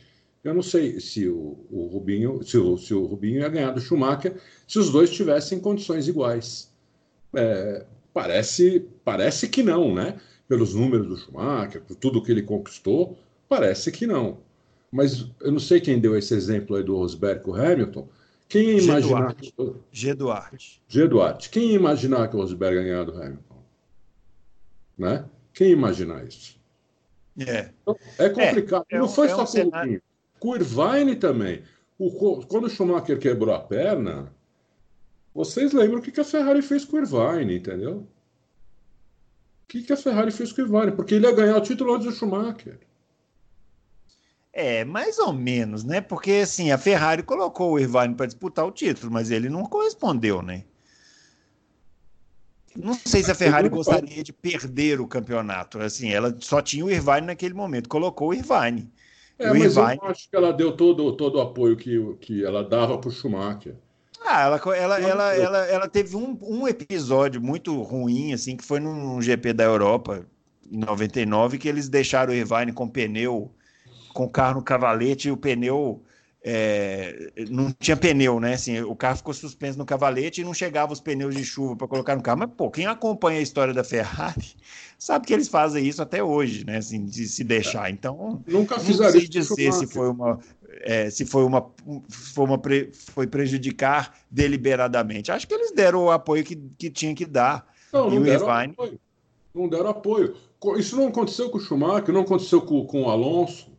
[0.44, 3.80] Eu não sei se o, o Rubinho, se o, se o, Rubinho ia ganhar do
[3.80, 6.72] Schumacher se os dois tivessem condições iguais.
[7.36, 10.20] É, parece, parece que não, né?
[10.48, 13.18] Pelos números do Schumacher, por tudo que ele conquistou,
[13.48, 14.40] parece que não.
[14.92, 18.10] Mas eu não sei quem deu esse exemplo aí do Rosberg com o Hamilton.
[18.52, 19.36] Quem ia imaginar.
[19.94, 20.14] G.
[20.14, 20.84] Duarte.
[20.86, 21.08] G.
[21.08, 21.50] Duarte.
[21.50, 23.64] Quem ia imaginar que o Rosberg ia ganhar do Hamilton?
[24.98, 25.26] Né?
[25.54, 26.60] Quem ia imaginar isso?
[27.40, 28.86] É, então, é complicado.
[28.90, 30.04] É, não foi é só um com cenário...
[30.36, 31.64] o Com o Irvine também.
[31.98, 34.34] O, quando o Schumacher quebrou a perna,
[35.34, 38.00] vocês lembram o que, que a Ferrari fez com o Irvine, entendeu?
[39.64, 40.92] O que, que a Ferrari fez com o Irvine?
[40.92, 42.78] Porque ele ia ganhar o título antes do Schumacher.
[44.54, 46.02] É, mais ou menos, né?
[46.02, 50.42] Porque assim, a Ferrari colocou o Irvine para disputar o título, mas ele não correspondeu,
[50.42, 50.66] né?
[52.76, 55.80] Não sei se a Ferrari gostaria de perder o campeonato.
[55.80, 58.90] Assim, ela só tinha o Irvine naquele momento, colocou o Irvine.
[59.38, 60.00] É, mas Irvine...
[60.02, 63.12] eu acho que ela deu todo, todo o apoio que, que ela dava para o
[63.12, 63.76] Schumacher.
[64.24, 68.80] Ah, ela, ela, ela, ela, ela teve um, um episódio muito ruim, assim, que foi
[68.80, 70.26] num GP da Europa,
[70.72, 73.52] em 99, que eles deixaram o Irvine com pneu,
[74.14, 76.04] com o carro no cavalete e o pneu
[76.44, 78.54] é, não tinha pneu, né?
[78.54, 81.88] Assim, o carro ficou suspenso no cavalete e não chegava os pneus de chuva para
[81.88, 82.40] colocar no carro.
[82.40, 84.56] Mas, pô, quem acompanha a história da Ferrari
[84.98, 86.78] sabe que eles fazem isso até hoje, né?
[86.78, 87.92] Assim, de se deixar.
[87.92, 89.30] Então, nunca fizeram isso.
[89.30, 90.40] dizer se foi uma,
[90.82, 91.70] é, se foi uma,
[92.10, 95.32] foi uma pre, foi prejudicar deliberadamente.
[95.32, 97.68] Acho que eles deram o apoio que, que tinha que dar.
[97.94, 98.74] Não, não deram Irvine...
[98.74, 99.00] apoio.
[99.54, 100.36] Não deram apoio.
[100.78, 103.71] Isso não aconteceu com o Schumacher, não aconteceu com, com o Alonso.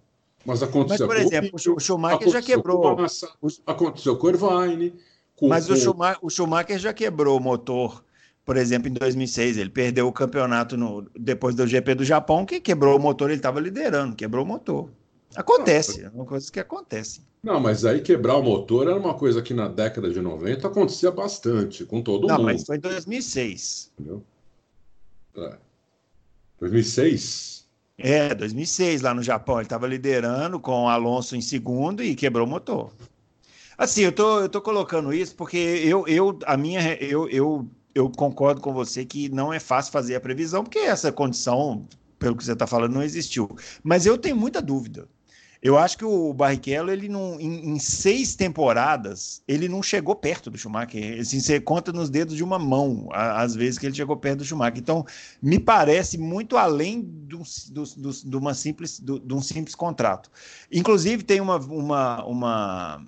[0.45, 2.81] Mas aconteceu Mas, por exemplo, o Schumacher já quebrou.
[2.81, 3.33] Com Massa,
[3.67, 4.95] aconteceu com o Irvine.
[5.37, 5.69] Com, Mas.
[5.71, 8.05] O, Schumacher, o Schumacher já quebrou o motor,
[8.45, 9.57] por exemplo, em 2006.
[9.57, 13.39] Ele perdeu o campeonato no, depois do GP do Japão, que quebrou o motor, ele
[13.39, 14.91] estava liderando, quebrou o motor.
[15.35, 17.23] Acontece, é uma coisa que acontece.
[17.43, 21.11] Não, mas aí quebrar o motor era uma coisa que na década de 90 acontecia
[21.11, 22.47] bastante, com todo Não, mundo.
[22.47, 23.93] Não, mas foi em 2006.
[23.99, 24.23] Entendeu?
[25.37, 25.57] É.
[26.61, 27.62] 2006?
[28.05, 29.57] É, 2006, lá no Japão.
[29.57, 32.93] Ele estava liderando com o Alonso em segundo e quebrou o motor.
[33.79, 38.11] Assim, eu tô, eu tô colocando isso porque eu, eu, a minha, eu, eu, eu
[38.11, 41.87] concordo com você que não é fácil fazer a previsão, porque essa condição,
[42.19, 43.49] pelo que você está falando, não existiu.
[43.85, 45.09] Mas eu tenho muita dúvida.
[45.63, 50.51] Eu acho que o Barrichello, ele não, em, em, seis temporadas, ele não chegou perto
[50.51, 51.21] do Schumacher.
[51.21, 54.45] Assim, você conta nos dedos de uma mão às vezes que ele chegou perto do
[54.45, 54.79] Schumacher.
[54.79, 55.07] Então,
[55.41, 60.33] me parece muito além do, do, do, de, uma simples, do, de um simples contrato.
[60.71, 61.59] Inclusive, tem uma.
[61.59, 63.07] uma, uma...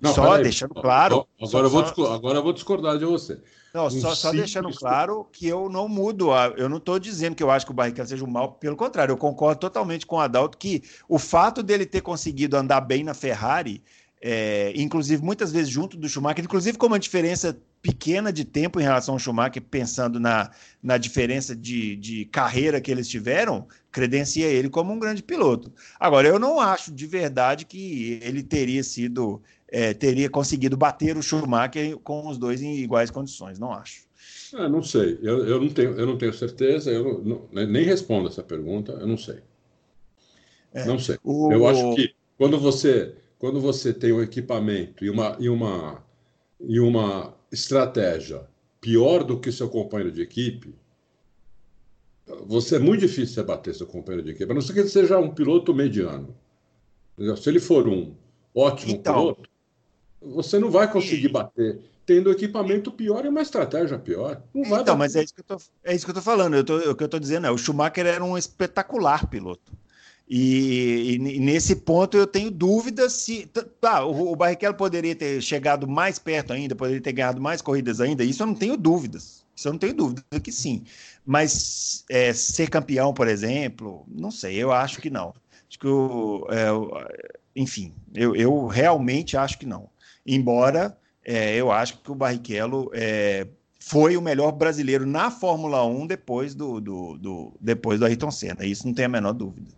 [0.00, 1.26] Não, só deixando claro.
[1.40, 3.42] Agora, só, eu vou, agora eu vou discordar de você.
[3.76, 7.42] Não, só, só deixando claro que eu não mudo, a, eu não estou dizendo que
[7.42, 10.20] eu acho que o Barrichello seja um mal, pelo contrário, eu concordo totalmente com o
[10.20, 13.82] Adalto que o fato dele ter conseguido andar bem na Ferrari,
[14.18, 18.82] é, inclusive muitas vezes junto do Schumacher, inclusive com uma diferença pequena de tempo em
[18.82, 20.50] relação ao Schumacher, pensando na,
[20.82, 25.70] na diferença de, de carreira que eles tiveram, credencia ele como um grande piloto.
[26.00, 31.22] Agora, eu não acho de verdade que ele teria sido é, teria conseguido bater o
[31.22, 34.06] Schumacher com os dois em iguais condições, não acho.
[34.54, 38.28] É, não sei, eu, eu, não tenho, eu não tenho certeza, eu não, nem respondo
[38.28, 39.40] essa pergunta, eu não sei.
[40.72, 41.18] É, não sei.
[41.24, 41.52] O...
[41.52, 46.04] Eu acho que quando você, quando você tem um equipamento e uma, e, uma,
[46.60, 48.46] e uma estratégia
[48.80, 50.74] pior do que seu companheiro de equipe,
[52.46, 54.88] você é muito difícil você bater seu companheiro de equipe, a não ser que ele
[54.88, 56.36] seja um piloto mediano.
[57.36, 58.14] Se ele for um
[58.54, 59.50] ótimo então, piloto,
[60.34, 61.78] você não vai conseguir bater.
[62.04, 64.40] Tendo equipamento pior e uma estratégia pior.
[64.54, 64.98] Não vai então, bater.
[64.98, 66.54] mas é isso que eu tô, é isso que eu tô falando.
[66.54, 69.72] Eu tô, o que eu estou dizendo é o Schumacher era um espetacular piloto.
[70.28, 73.46] E, e, nesse ponto eu tenho dúvidas se.
[73.80, 78.00] Tá, o, o Barrichello poderia ter chegado mais perto ainda, poderia ter ganhado mais corridas
[78.00, 79.44] ainda, isso eu não tenho dúvidas.
[79.54, 80.84] Isso eu não tenho dúvida que sim.
[81.24, 85.32] Mas é, ser campeão, por exemplo, não sei, eu acho que não.
[85.68, 89.88] Acho que o, é, enfim, eu, eu realmente acho que não
[90.26, 93.46] embora é, eu acho que o Barrichello é,
[93.80, 98.64] foi o melhor brasileiro na Fórmula 1 depois do, do, do, depois do Ayrton Senna.
[98.64, 99.68] Isso não tem a menor dúvida.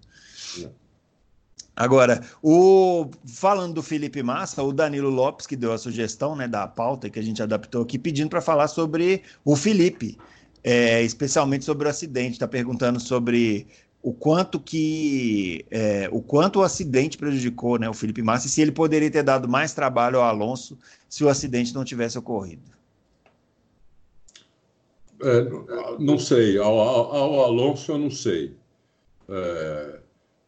[1.78, 6.66] Agora, o, falando do Felipe Massa, o Danilo Lopes, que deu a sugestão né, da
[6.66, 10.18] pauta que a gente adaptou aqui, pedindo para falar sobre o Felipe,
[10.64, 12.32] é, especialmente sobre o acidente.
[12.32, 13.68] Está perguntando sobre
[14.02, 18.62] o quanto que é, o quanto o acidente prejudicou né, o Felipe Massa e se
[18.62, 22.62] ele poderia ter dado mais trabalho ao Alonso se o acidente não tivesse ocorrido.
[25.20, 28.54] É, não sei, ao, ao, Alonso eu não sei.
[29.28, 30.00] É,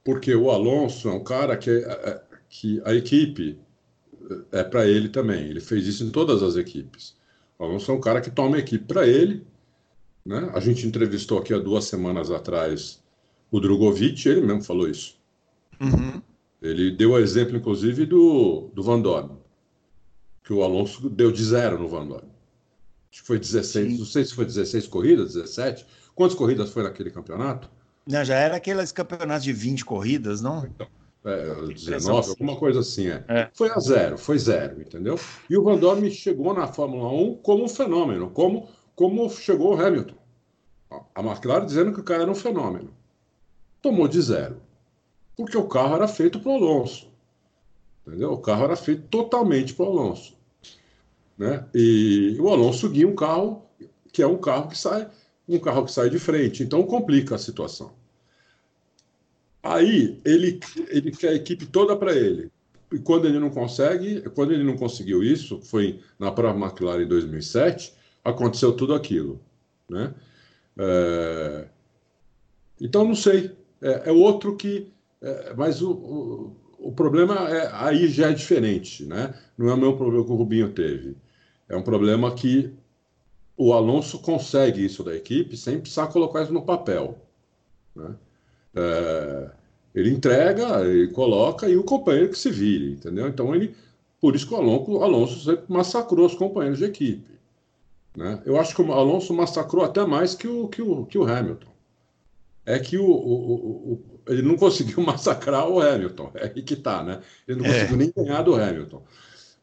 [0.04, 3.58] porque o Alonso é um cara que, é, é, que a equipe
[4.52, 5.48] é para ele também.
[5.48, 7.16] Ele fez isso em todas as equipes.
[7.58, 9.44] O Alonso é um cara que toma a equipe para ele.
[10.24, 10.50] Né?
[10.54, 12.99] A gente entrevistou aqui há duas semanas atrás
[13.50, 15.18] o Drogovic, ele mesmo falou isso.
[15.80, 16.22] Uhum.
[16.62, 19.30] Ele deu o exemplo, inclusive, do, do Van Dorn,
[20.44, 22.28] que o Alonso deu de zero no Van Dorn.
[23.10, 23.98] Acho que foi 16, Sim.
[23.98, 25.86] não sei se foi 16 corridas, 17.
[26.14, 27.70] Quantas corridas foi naquele campeonato?
[28.06, 30.66] Não, já era aqueles campeonatos de 20 corridas, não?
[30.66, 30.86] Então,
[31.24, 33.24] é, 19, alguma coisa assim, é.
[33.28, 33.50] é.
[33.52, 35.18] Foi a zero, foi zero, entendeu?
[35.48, 39.80] E o Van Dorme chegou na Fórmula 1 como um fenômeno, como, como chegou o
[39.80, 40.14] Hamilton.
[41.14, 42.92] A McLaren dizendo que o cara era um fenômeno.
[43.82, 44.60] Tomou de zero.
[45.36, 47.08] Porque o carro era feito para o Alonso.
[48.06, 48.32] Entendeu?
[48.32, 50.36] O carro era feito totalmente para o Alonso.
[51.38, 51.64] Né?
[51.74, 53.64] E o Alonso guia um carro
[54.12, 55.08] que é um carro que sai,
[55.48, 56.62] um carro que sai de frente.
[56.62, 57.92] Então complica a situação.
[59.62, 62.50] Aí ele, ele quer a equipe toda para ele.
[62.92, 67.08] E quando ele não consegue, quando ele não conseguiu isso, foi na própria McLaren em
[67.08, 69.40] 2007, aconteceu tudo aquilo.
[69.88, 70.12] Né?
[70.78, 71.66] É...
[72.80, 73.56] Então, não sei.
[73.82, 74.92] É, é outro que.
[75.22, 79.04] É, mas o, o, o, problema é, aí já é diferente.
[79.04, 79.34] Né?
[79.56, 81.16] Não é o mesmo problema que o Rubinho teve.
[81.68, 82.72] É um problema que
[83.56, 87.18] o Alonso consegue isso da equipe sem precisar colocar isso no papel.
[87.94, 88.14] Né?
[88.74, 89.50] É,
[89.94, 93.28] ele entrega, ele coloca e o companheiro que se vire, entendeu?
[93.28, 93.74] Então ele,
[94.20, 97.30] por isso que o Alonso, Alonso sempre massacrou os companheiros de equipe.
[98.16, 98.40] Né?
[98.44, 101.69] Eu acho que o Alonso massacrou até mais que o, que o, que o Hamilton.
[102.64, 107.02] É que o, o, o ele não conseguiu massacrar o Hamilton, é aí que tá,
[107.02, 107.20] né?
[107.48, 107.72] Ele não é.
[107.72, 109.02] conseguiu nem ganhar do Hamilton.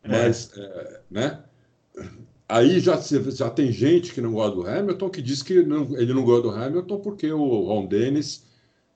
[0.04, 0.10] É.
[0.10, 1.02] Mas, é.
[1.10, 1.44] né?
[2.50, 6.14] Aí já, já tem gente que não gosta do Hamilton que diz que não, ele
[6.14, 8.48] não gosta do Hamilton porque o Ron Dennis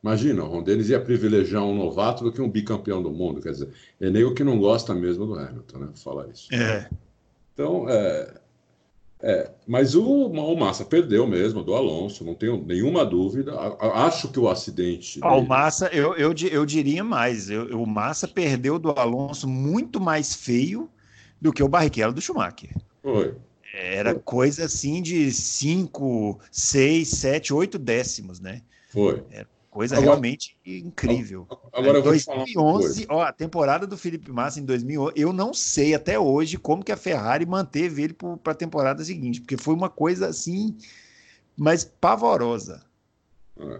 [0.04, 3.40] Imagina, o Ron Dennis ia privilegiar um novato do que um bicampeão do mundo.
[3.40, 5.90] Quer dizer, é nem o que não gosta mesmo do Hamilton, né?
[5.96, 6.54] Falar isso.
[6.54, 6.90] É.
[7.54, 8.41] Então, é,
[9.24, 13.54] é, mas o, o, Massa perdeu mesmo do Alonso, não tenho nenhuma dúvida.
[13.80, 15.20] Acho que o acidente.
[15.22, 20.00] Ah, o Massa, eu, eu, eu diria mais: eu, o Massa perdeu do Alonso muito
[20.00, 20.90] mais feio
[21.40, 22.72] do que o Barrichello do Schumacher.
[23.04, 23.36] Foi.
[23.74, 28.62] Era coisa assim de 5, 6, 7, 8 décimos, né?
[28.90, 29.24] Foi.
[29.32, 31.48] Era Coisa agora, realmente incrível.
[31.72, 36.20] Agora em 2011, ó, a temporada do Felipe Massa em 2011, eu não sei até
[36.20, 40.28] hoje como que a Ferrari manteve ele para a temporada seguinte, porque foi uma coisa
[40.28, 40.76] assim,
[41.58, 42.84] mas pavorosa.
[43.58, 43.80] É.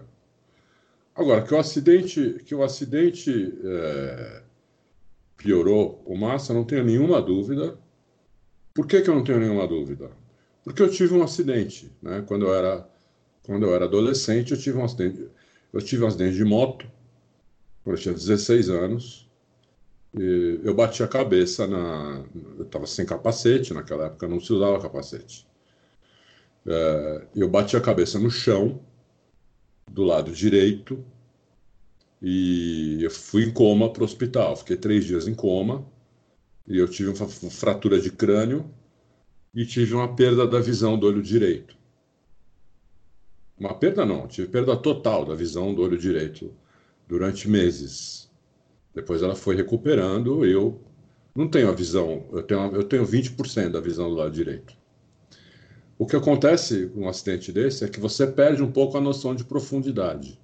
[1.14, 4.42] Agora que o acidente, que o acidente é,
[5.36, 7.78] piorou o Massa, não tenho nenhuma dúvida.
[8.72, 10.10] Por que, que eu não tenho nenhuma dúvida?
[10.64, 12.24] Porque eu tive um acidente, né?
[12.26, 12.90] Quando eu era
[13.42, 15.28] quando eu era adolescente, eu tive um acidente
[15.72, 16.86] eu tive um acidente de moto,
[17.82, 19.28] quando eu tinha 16 anos.
[20.14, 22.22] Eu bati a cabeça na.
[22.58, 25.46] Eu estava sem capacete, naquela época não se usava capacete.
[26.66, 28.80] É, eu bati a cabeça no chão,
[29.90, 31.02] do lado direito,
[32.20, 34.54] e eu fui em coma para o hospital.
[34.56, 35.86] Fiquei três dias em coma,
[36.66, 38.70] e eu tive uma fratura de crânio
[39.54, 41.76] e tive uma perda da visão do olho direito.
[43.62, 46.52] Uma perda não, tive perda total da visão do olho direito
[47.06, 48.28] durante meses.
[48.92, 50.80] Depois ela foi recuperando, eu
[51.32, 54.76] não tenho a visão, eu tenho, eu tenho 20% da visão do lado direito.
[55.96, 59.32] O que acontece com um acidente desse é que você perde um pouco a noção
[59.32, 60.40] de profundidade.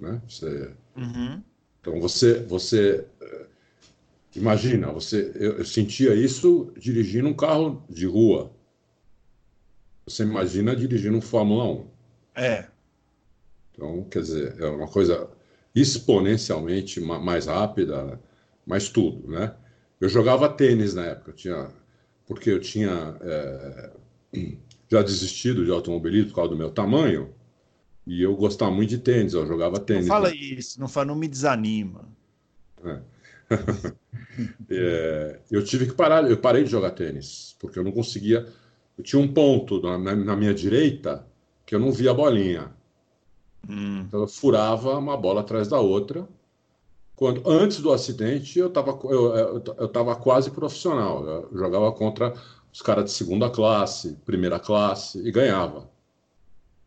[0.00, 0.20] Né?
[0.28, 1.40] Você, uhum.
[1.80, 3.46] Então você, você eh,
[4.34, 8.50] imagina, você, eu, eu sentia isso dirigindo um carro de rua.
[10.06, 11.86] Você imagina dirigindo um Fórmula 1.
[12.34, 12.66] É.
[13.72, 15.28] Então, quer dizer, é uma coisa
[15.74, 18.20] exponencialmente mais rápida,
[18.66, 19.54] mais tudo, né?
[20.00, 21.70] Eu jogava tênis na época, eu tinha,
[22.26, 23.90] porque eu tinha é,
[24.90, 27.32] já desistido de automobilismo por causa do meu tamanho,
[28.06, 30.06] e eu gostava muito de tênis, eu jogava tênis.
[30.06, 30.36] Não fala né?
[30.36, 32.08] isso, não, fala, não me desanima.
[32.84, 33.00] É.
[34.68, 38.46] é, eu tive que parar, eu parei de jogar tênis, porque eu não conseguia
[38.96, 41.26] eu tinha um ponto na, na minha direita
[41.64, 42.70] que eu não via a bolinha.
[43.68, 44.00] Hum.
[44.06, 46.28] Então eu furava uma bola atrás da outra.
[47.14, 51.24] Quando, antes do acidente, eu estava eu, eu, eu tava quase profissional.
[51.24, 52.34] Eu jogava contra
[52.72, 55.90] os caras de segunda classe, primeira classe e ganhava.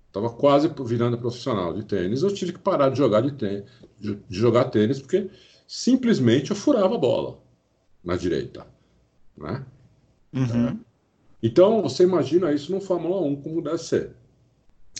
[0.07, 2.23] Estava quase virando profissional de tênis.
[2.23, 3.63] Eu tive que parar de jogar de, tênis,
[3.99, 5.29] de, de jogar tênis porque
[5.67, 7.39] simplesmente eu furava a bola
[8.03, 8.65] na direita,
[9.37, 9.65] né?
[10.33, 10.79] Uhum.
[11.45, 14.09] Então, você imagina isso no Fórmula 1 como deve ser.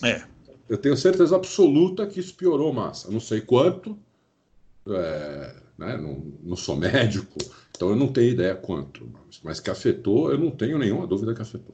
[0.04, 0.22] É.
[0.70, 3.10] Eu tenho certeza absoluta que isso piorou massa.
[3.10, 3.98] Não sei quanto,
[4.88, 5.98] é, né?
[5.98, 7.40] não, não, sou médico,
[7.76, 9.12] então eu não tenho ideia quanto.
[9.44, 11.74] Mas que afetou, eu não tenho nenhuma dúvida que afetou.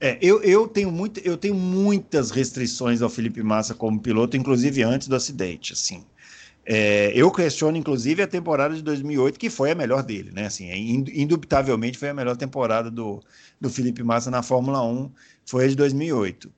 [0.00, 4.80] É, eu, eu, tenho muito, eu tenho muitas restrições ao Felipe Massa como piloto, inclusive
[4.84, 5.72] antes do acidente.
[5.72, 6.04] Assim.
[6.66, 10.46] É, eu questiono, inclusive, a temporada de 2008, que foi a melhor dele, né?
[10.46, 13.22] Assim, é, indubitavelmente foi a melhor temporada do,
[13.60, 15.10] do Felipe Massa na Fórmula 1,
[15.44, 16.50] foi a de 2008.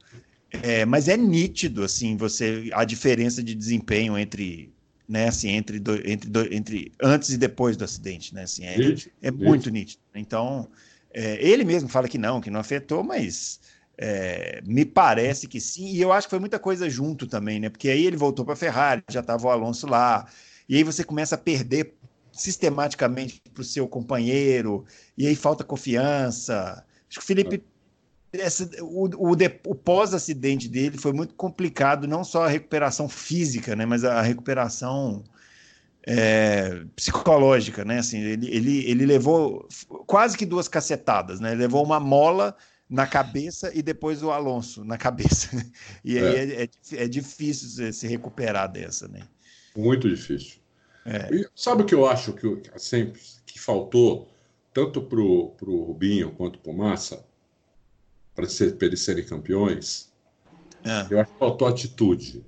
[0.63, 4.73] É, mas é nítido, assim, você a diferença de desempenho entre,
[5.09, 8.77] né, assim, entre, do, entre, do, entre antes e depois do acidente, né, assim, é,
[9.23, 10.01] é muito nítido.
[10.15, 10.69] Então,
[11.13, 13.61] é, ele mesmo fala que não, que não afetou, mas
[13.99, 17.69] é, me parece que sim, e eu acho que foi muita coisa junto também, né,
[17.69, 20.27] porque aí ele voltou para a Ferrari, já estava o Alonso lá,
[20.69, 21.95] e aí você começa a perder
[22.33, 24.85] sistematicamente para o seu companheiro,
[25.17, 26.85] e aí falta confiança.
[27.09, 27.63] Acho que o Felipe
[28.33, 29.33] essa, o, o,
[29.67, 35.25] o pós-acidente dele foi muito complicado, não só a recuperação física, né, mas a recuperação
[36.07, 37.99] é, psicológica, né?
[37.99, 39.69] Assim, ele, ele, ele levou
[40.07, 41.51] quase que duas cacetadas, né?
[41.51, 42.57] Ele levou uma mola
[42.89, 45.51] na cabeça e depois o Alonso na cabeça.
[46.05, 46.69] E aí é, é,
[47.05, 49.27] é difícil se recuperar dessa, né?
[49.77, 50.59] Muito difícil.
[51.05, 51.35] É.
[51.35, 54.29] E sabe o que eu acho que sempre que faltou
[54.73, 57.25] tanto para o Rubinho quanto para o Massa?
[58.37, 60.13] para ser, eles serem campeões,
[60.85, 61.07] é.
[61.11, 62.45] eu acho que faltou atitude.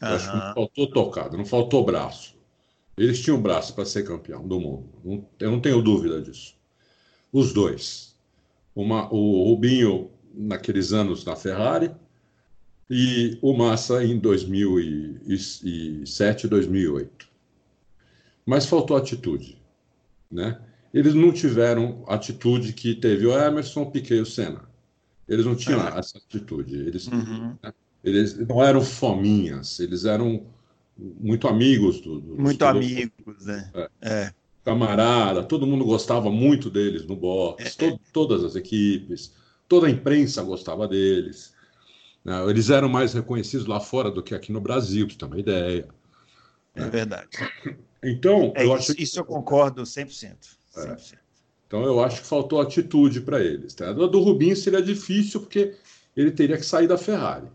[0.00, 2.38] Eu acho que não faltou tocada, não faltou braço.
[2.96, 5.26] Eles tinham braço para ser campeão do mundo.
[5.40, 6.54] eu não tenho dúvida disso.
[7.32, 8.07] Os dois.
[8.78, 11.90] Uma, o Rubinho, naqueles anos na Ferrari,
[12.88, 17.26] e o Massa em 2007, 2008.
[18.46, 19.60] Mas faltou atitude.
[20.30, 20.60] Né?
[20.94, 24.62] Eles não tiveram atitude que teve o Emerson, o Piquet e o Senna.
[25.28, 25.98] Eles não tinham é.
[25.98, 26.76] essa atitude.
[26.76, 27.56] Eles, uhum.
[27.60, 27.74] né?
[28.04, 30.46] eles não eram fominhas, eles eram
[30.96, 32.00] muito amigos.
[32.00, 33.72] Do, do muito amigos, né?
[33.74, 33.90] É.
[34.02, 34.32] é.
[34.68, 37.90] Camarada, todo mundo gostava muito deles no box, é.
[37.90, 39.32] to, todas as equipes,
[39.66, 41.54] toda a imprensa gostava deles.
[42.24, 42.50] Né?
[42.50, 45.38] Eles eram mais reconhecidos lá fora do que aqui no Brasil, para você ter uma
[45.38, 45.88] ideia.
[46.74, 46.90] É né?
[46.90, 47.28] verdade.
[48.00, 49.02] Então, é, eu isso, acho...
[49.02, 50.36] isso eu concordo 100%.
[50.76, 51.14] 100%.
[51.14, 51.18] É.
[51.66, 53.74] Então eu acho que faltou atitude para eles.
[53.74, 53.92] Tá?
[53.92, 55.74] Do, do Rubinho seria difícil porque
[56.16, 57.48] ele teria que sair da Ferrari.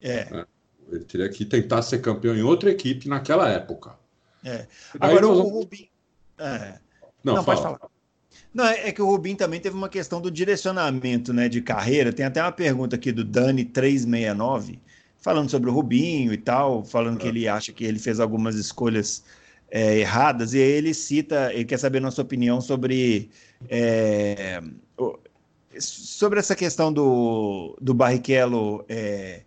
[0.00, 0.30] É.
[0.30, 0.44] Né?
[0.90, 3.98] Ele teria que tentar ser campeão em outra equipe naquela época.
[4.44, 4.66] É.
[5.00, 5.91] Agora o Rubinho.
[6.42, 6.78] É.
[7.22, 7.78] Não, pode falar.
[8.52, 12.12] Não, é, é que o Rubinho também teve uma questão do direcionamento né, de carreira.
[12.12, 14.78] Tem até uma pergunta aqui do Dani369,
[15.18, 19.24] falando sobre o Rubinho e tal, falando que ele acha que ele fez algumas escolhas
[19.70, 23.30] é, erradas, e aí ele cita, ele quer saber nossa opinião sobre,
[23.70, 24.62] é,
[25.78, 29.44] sobre essa questão do, do Barrichello é,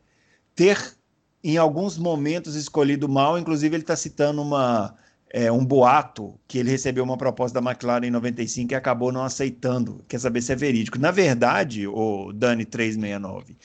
[0.55, 0.95] ter,
[1.43, 4.95] em alguns momentos, escolhido mal, inclusive ele está citando uma,
[5.31, 9.23] é, um boato que ele recebeu uma proposta da McLaren em 95 e acabou não
[9.23, 10.99] aceitando, quer saber se é verídico.
[10.99, 13.57] Na verdade, o Dani 369,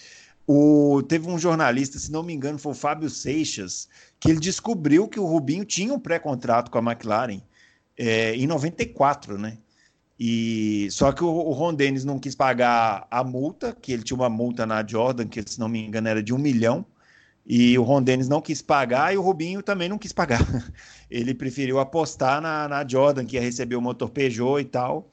[0.47, 5.07] o, teve um jornalista, se não me engano, foi o Fábio Seixas, que ele descobriu
[5.07, 7.41] que o Rubinho tinha um pré-contrato com a McLaren
[7.97, 9.59] é, em 94, né?
[10.19, 14.17] E só que o, o Ron Dennis não quis pagar a multa, que ele tinha
[14.17, 16.85] uma multa na Jordan, que se não me engano era de um milhão,
[17.53, 20.39] e o Ron Dennis não quis pagar e o Rubinho também não quis pagar.
[21.11, 25.11] Ele preferiu apostar na, na Jordan, que ia receber o motor Peugeot e tal,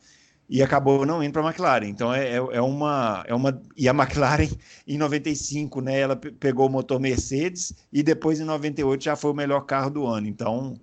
[0.47, 1.87] e acabou não indo para a McLaren.
[1.87, 3.59] Então é, é, é, uma, é uma.
[3.75, 4.49] E a McLaren,
[4.87, 9.33] em 95, né, ela pegou o motor Mercedes e depois em 98 já foi o
[9.33, 10.27] melhor carro do ano.
[10.27, 10.79] Então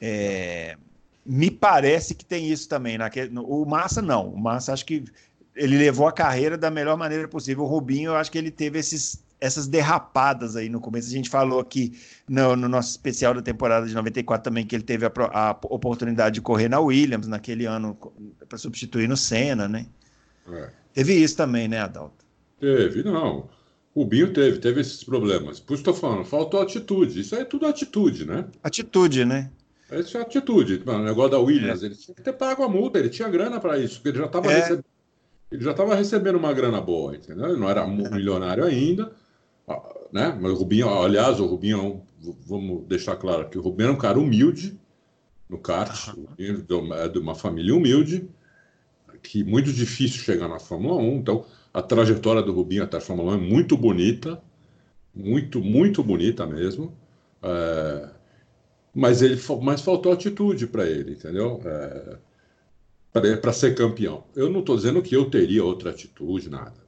[0.00, 0.78] é,
[1.26, 2.96] me parece que tem isso também.
[2.96, 4.30] Naquele, o Massa não.
[4.30, 5.04] O Massa acho que
[5.54, 7.64] ele levou a carreira da melhor maneira possível.
[7.64, 11.08] O Rubinho, eu acho que ele teve esses essas derrapadas aí no começo.
[11.08, 11.92] A gente falou aqui
[12.28, 16.36] no, no nosso especial da temporada de 94 também que ele teve a, a oportunidade
[16.36, 17.96] de correr na Williams naquele ano
[18.48, 19.86] para substituir no Senna, né?
[20.48, 20.70] É.
[20.94, 22.24] Teve isso também, né, Adalto?
[22.58, 23.48] Teve, não.
[23.94, 25.60] O Binho teve, teve esses problemas.
[25.60, 27.20] Por isso estou falando, faltou atitude.
[27.20, 28.46] Isso aí é tudo atitude, né?
[28.62, 29.50] Atitude, né?
[29.92, 30.82] Isso é atitude.
[30.84, 31.86] o negócio da Williams, é.
[31.86, 34.26] ele tinha que ter pago a multa, ele tinha grana para isso, porque ele já
[34.26, 34.56] estava é.
[34.56, 34.84] recebendo.
[35.50, 37.50] Ele já estava recebendo uma grana boa, entendeu?
[37.50, 39.12] Ele não era milionário ainda,
[40.12, 40.36] né?
[40.40, 42.02] Mas o Rubinho, aliás, o Rubinho,
[42.46, 44.78] vamos deixar claro que o Rubinho é um cara humilde
[45.48, 48.28] no kart, é de uma família humilde,
[49.22, 51.16] que muito difícil chegar na Fórmula 1.
[51.16, 54.42] Então, a trajetória do Rubinho até a Fórmula 1 é muito bonita,
[55.14, 56.96] muito, muito bonita mesmo.
[57.42, 58.10] É,
[58.94, 61.60] mas ele, mas faltou atitude para ele, entendeu?
[61.64, 62.18] É,
[63.36, 64.24] para ser campeão.
[64.34, 66.85] Eu não estou dizendo que eu teria outra atitude, nada.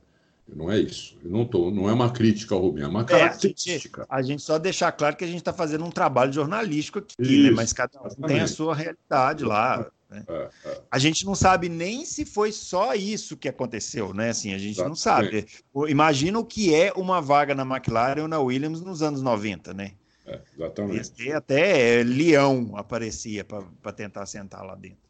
[0.55, 1.17] Não é isso.
[1.23, 4.03] Eu não, tô, não é uma crítica ao Rubinho, é uma característica.
[4.03, 6.33] É, a, gente, a, gente, só deixar claro que a gente está fazendo um trabalho
[6.33, 7.51] jornalístico aqui, né?
[7.51, 9.91] mas cada um tem a sua realidade lá.
[10.11, 10.25] Né?
[10.27, 10.81] É, é.
[10.91, 14.31] A gente não sabe nem se foi só isso que aconteceu, né?
[14.31, 14.89] Assim, a gente exatamente.
[14.89, 15.47] não sabe.
[15.89, 19.93] Imagina o que é uma vaga na McLaren ou na Williams nos anos 90, né?
[20.27, 21.33] É, exatamente.
[21.33, 25.09] Até Leão aparecia para tentar sentar lá dentro.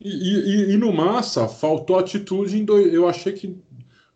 [0.00, 3.58] E, e, e, no Massa, faltou atitude em dois, eu achei que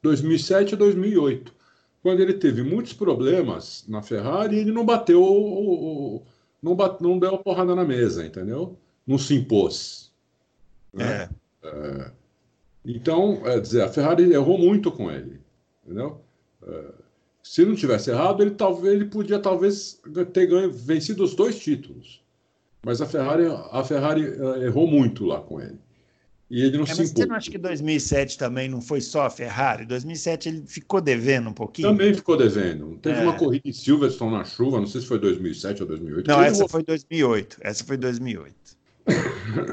[0.02, 1.54] 2007 e 2008.
[2.02, 6.22] quando ele teve muitos problemas na Ferrari, ele não bateu,
[6.60, 8.76] não, bate, não deu a porrada na mesa, entendeu?
[9.06, 10.12] Não se impôs.
[10.92, 11.04] Né?
[11.04, 11.28] É.
[11.64, 12.10] É,
[12.84, 15.40] então, é dizer, a Ferrari errou muito com ele,
[15.84, 16.20] entendeu?
[16.66, 16.92] É,
[17.42, 20.00] se não tivesse errado, ele talvez ele podia talvez
[20.32, 22.20] ter ganho, vencido os dois títulos.
[22.84, 25.78] Mas a Ferrari, a Ferrari é, errou muito lá com ele.
[26.52, 29.22] E ele não é, se mas você não acha que 2007 também não foi só
[29.22, 29.86] a Ferrari?
[29.86, 31.88] 2007 ele ficou devendo um pouquinho?
[31.88, 32.98] Também ficou devendo.
[33.00, 33.22] Teve é.
[33.22, 36.28] uma corrida em Silverstone na chuva, não sei se foi 2007 ou 2008.
[36.28, 37.56] Não, essa foi 2008.
[37.62, 38.54] Essa foi 2008.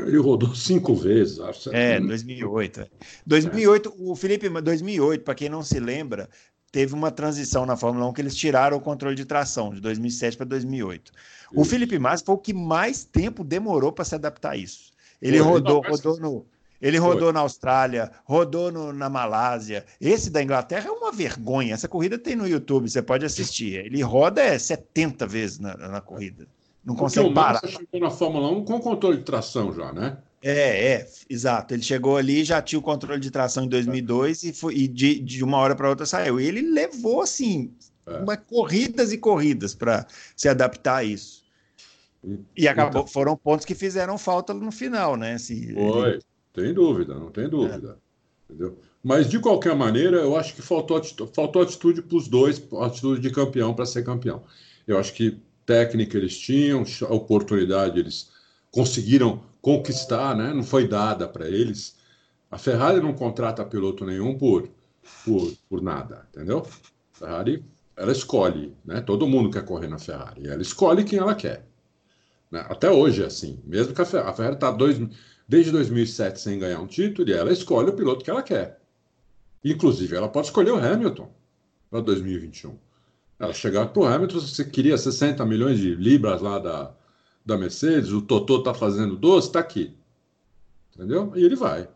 [0.08, 1.70] ele rodou cinco vezes, acho.
[1.76, 2.88] É, 2008.
[3.26, 3.94] 2008, é.
[4.00, 6.30] o Felipe, 2008, para quem não se lembra,
[6.72, 10.38] teve uma transição na Fórmula 1 que eles tiraram o controle de tração de 2007
[10.38, 11.12] para 2008.
[11.54, 14.94] O Felipe Massa foi o que mais tempo demorou para se adaptar a isso.
[15.22, 16.46] Ele rodou, rodou no
[16.82, 17.34] ele rodou Foi.
[17.34, 19.86] na Austrália, rodou no, na Malásia.
[20.00, 21.74] Esse da Inglaterra é uma vergonha.
[21.74, 23.86] Essa corrida tem no YouTube, você pode assistir.
[23.86, 26.48] Ele roda é 70 vezes na, na corrida.
[26.84, 27.62] Não Porque consegue parar.
[27.68, 30.18] chegou na Fórmula 1 com controle de tração já, né?
[30.42, 31.74] É, é, exato.
[31.74, 34.48] Ele chegou ali, já tinha o controle de tração em 2002 é.
[34.48, 36.40] e, foi, e de, de uma hora para outra saiu.
[36.40, 37.74] E ele levou, assim,
[38.08, 38.18] é.
[38.18, 41.44] uma, corridas e corridas para se adaptar a isso.
[42.56, 45.38] E acabou, então, foram pontos que fizeram falta no final, né?
[45.38, 46.10] Se, foi.
[46.10, 46.20] Ele,
[46.54, 47.98] tem dúvida, não tem dúvida.
[47.98, 48.54] É.
[48.54, 48.80] Entendeu?
[49.04, 53.22] Mas, de qualquer maneira, eu acho que faltou atitude, faltou atitude para os dois, atitude
[53.22, 54.44] de campeão para ser campeão.
[54.86, 58.32] Eu acho que técnica eles tinham, oportunidade eles
[58.72, 60.54] conseguiram conquistar, né?
[60.54, 61.96] não foi dada para eles.
[62.50, 64.68] A Ferrari não contrata piloto nenhum por,
[65.24, 66.66] por, por nada, entendeu?
[67.14, 67.64] A Ferrari,
[67.96, 69.02] ela escolhe, né?
[69.02, 71.66] todo mundo quer correr na Ferrari, ela escolhe quem ela quer.
[72.50, 72.66] Né?
[72.68, 75.00] Até hoje é assim, mesmo que a Ferrari está dois
[75.50, 78.80] desde 2007 sem ganhar um título e ela escolhe o piloto que ela quer.
[79.66, 81.34] Inclusive, ela pode escolher o Hamilton
[81.90, 82.78] para 2021.
[83.40, 86.94] Ela chegar para o Hamilton, você queria 60 milhões de libras lá da,
[87.44, 89.98] da Mercedes, o Totó está fazendo 12, está aqui.
[90.94, 91.34] Entendeu?
[91.36, 91.90] E ele vai.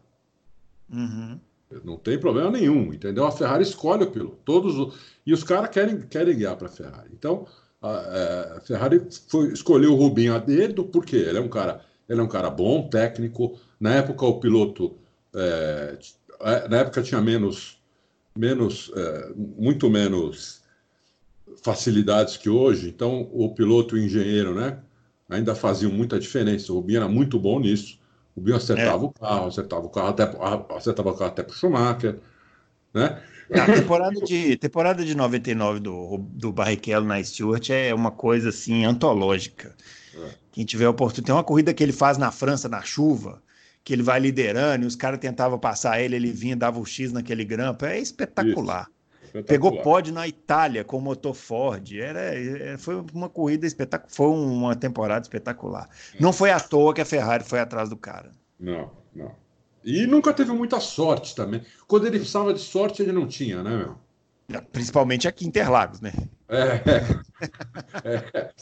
[0.92, 1.40] Uhum.
[1.84, 3.26] Não tem problema nenhum, entendeu?
[3.26, 4.40] A Ferrari escolhe o piloto.
[4.44, 4.96] Todos os...
[5.26, 7.10] E os caras querem, querem guiar para a Ferrari.
[7.14, 7.48] Então,
[7.82, 11.84] a, é, a Ferrari foi, escolheu o Rubinho a dedo, porque ele é um cara
[12.08, 13.58] ele é um cara bom, técnico.
[13.80, 14.98] Na época, o piloto.
[15.36, 15.98] É,
[16.42, 17.82] é, na época tinha menos.
[18.36, 20.64] menos é, muito menos
[21.64, 22.90] facilidades que hoje.
[22.90, 24.80] Então, o piloto e o engenheiro né,
[25.30, 26.72] ainda faziam muita diferença.
[26.72, 28.00] O Rubinho era muito bom nisso.
[28.36, 29.08] O Rubinho acertava é.
[29.08, 30.24] o carro, acertava o carro até,
[30.76, 32.20] acertava o carro até para o Schumacher.
[32.94, 33.22] Né?
[33.52, 38.86] A temporada de, temporada de 99 do, do Barrichello na Stewart é uma coisa assim
[38.86, 39.76] antológica.
[40.16, 40.43] É.
[40.54, 41.26] Quem tiver oportunidade.
[41.26, 43.42] Tem uma corrida que ele faz na França, na chuva,
[43.84, 47.12] que ele vai liderando e os caras tentavam passar ele, ele vinha, dava o X
[47.12, 47.86] naquele grampo.
[47.86, 48.88] É espetacular.
[49.24, 49.48] espetacular.
[49.48, 51.92] Pegou pódio na Itália com o motor Ford.
[51.92, 54.14] Era, é, foi uma corrida espetacular.
[54.14, 55.90] Foi uma temporada espetacular.
[56.20, 58.32] Não foi à toa que a Ferrari foi atrás do cara.
[58.60, 59.32] Não, não.
[59.84, 61.64] E nunca teve muita sorte também.
[61.88, 64.62] Quando ele precisava de sorte, ele não tinha, né, meu?
[64.72, 66.14] Principalmente aqui em Interlagos, né?
[66.48, 66.80] É.
[68.08, 68.54] é.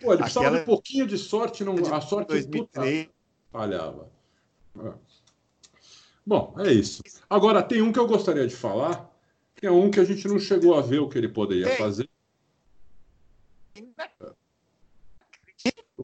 [0.00, 0.56] Pô, ele precisava Aquela...
[0.56, 1.74] de um pouquinho de sorte, não...
[1.94, 3.08] a sorte 2003.
[3.50, 4.10] falhava.
[4.78, 4.92] É.
[6.26, 7.02] Bom, é isso.
[7.28, 9.10] Agora, tem um que eu gostaria de falar,
[9.54, 11.76] que é um que a gente não chegou a ver o que ele poderia Ei.
[11.76, 12.08] fazer.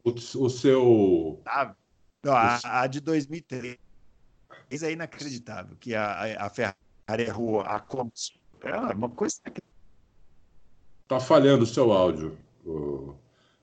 [0.03, 1.41] O, o seu.
[1.45, 1.75] Ah,
[2.23, 3.77] não, a, a, de 2003
[4.81, 7.79] é inacreditável, que a, a Ferrari errou a
[8.61, 9.39] é uma coisa.
[11.07, 12.37] Tá falhando o seu áudio,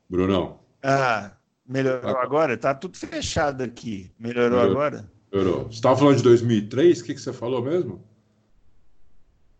[0.09, 0.61] Brunão.
[0.83, 1.33] Ah,
[1.67, 2.23] melhorou tá.
[2.23, 2.57] agora?
[2.57, 4.13] Tá tudo fechado aqui.
[4.19, 4.71] Melhorou, melhorou.
[4.71, 5.11] agora?
[5.33, 5.65] Melhorou.
[5.65, 7.01] Você estava falando de 2003?
[7.01, 8.03] O que, que você falou mesmo?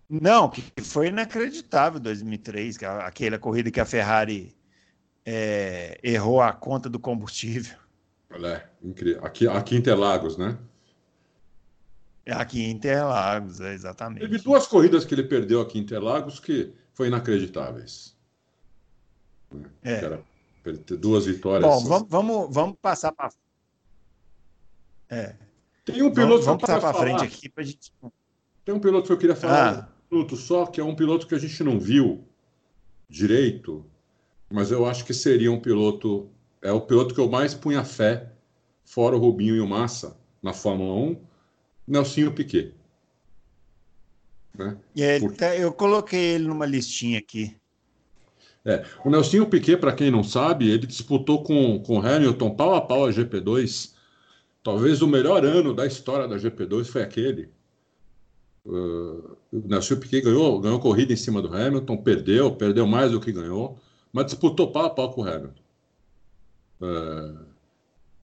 [0.09, 4.57] Não, que foi inacreditável 2003, aquela corrida que a Ferrari
[5.25, 7.77] é, errou a conta do combustível.
[8.31, 9.25] É, incrível.
[9.25, 10.57] Aqui, aqui em Interlagos, né?
[12.29, 14.21] Aqui em Interlagos, é, exatamente.
[14.21, 18.17] Teve duas corridas que ele perdeu aqui em Interlagos que foram inacreditáveis.
[19.83, 19.93] É.
[19.93, 20.23] Era,
[20.73, 21.71] duas vitórias.
[21.71, 23.31] Bom, vamos, vamos, vamos passar para.
[25.09, 25.37] É.
[25.85, 27.93] Tem um piloto vamos, vamos passar para frente aqui para gente.
[28.65, 29.89] Tem um piloto que eu queria falar ah.
[30.11, 32.25] um minuto só, que é um piloto que a gente não viu
[33.09, 33.85] direito,
[34.51, 36.29] mas eu acho que seria um piloto.
[36.61, 38.33] É o piloto que eu mais punha fé,
[38.85, 41.21] fora o Rubinho e o Massa, na Fórmula 1
[41.87, 42.75] Nelsinho Piquet.
[44.57, 44.77] Né?
[44.97, 47.55] Ele, tá, eu coloquei ele numa listinha aqui.
[48.67, 52.81] É, o Nelsinho Piquet, para quem não sabe, ele disputou com, com Hamilton pau a
[52.81, 53.95] pau a GP2.
[54.61, 57.49] Talvez o melhor ano da história da GP2 foi aquele.
[58.65, 63.21] Uh, o Nelson Piquet ganhou, ganhou corrida em cima do Hamilton, perdeu, perdeu mais do
[63.21, 63.79] que ganhou,
[64.13, 65.63] mas disputou pau a pau com o Hamilton.
[66.81, 67.39] Uh,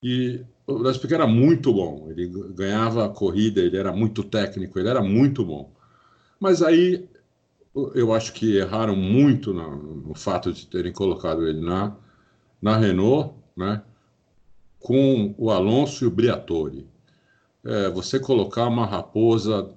[0.03, 4.77] e o Nelson Piquet era muito bom, ele ganhava a corrida, ele era muito técnico,
[4.77, 5.71] ele era muito bom.
[6.37, 7.07] Mas aí
[7.95, 11.95] eu acho que erraram muito no, no fato de terem colocado ele na,
[12.61, 13.81] na Renault, né?
[14.83, 16.85] com o Alonso e o Briatore.
[17.65, 19.73] É, você colocar uma raposa,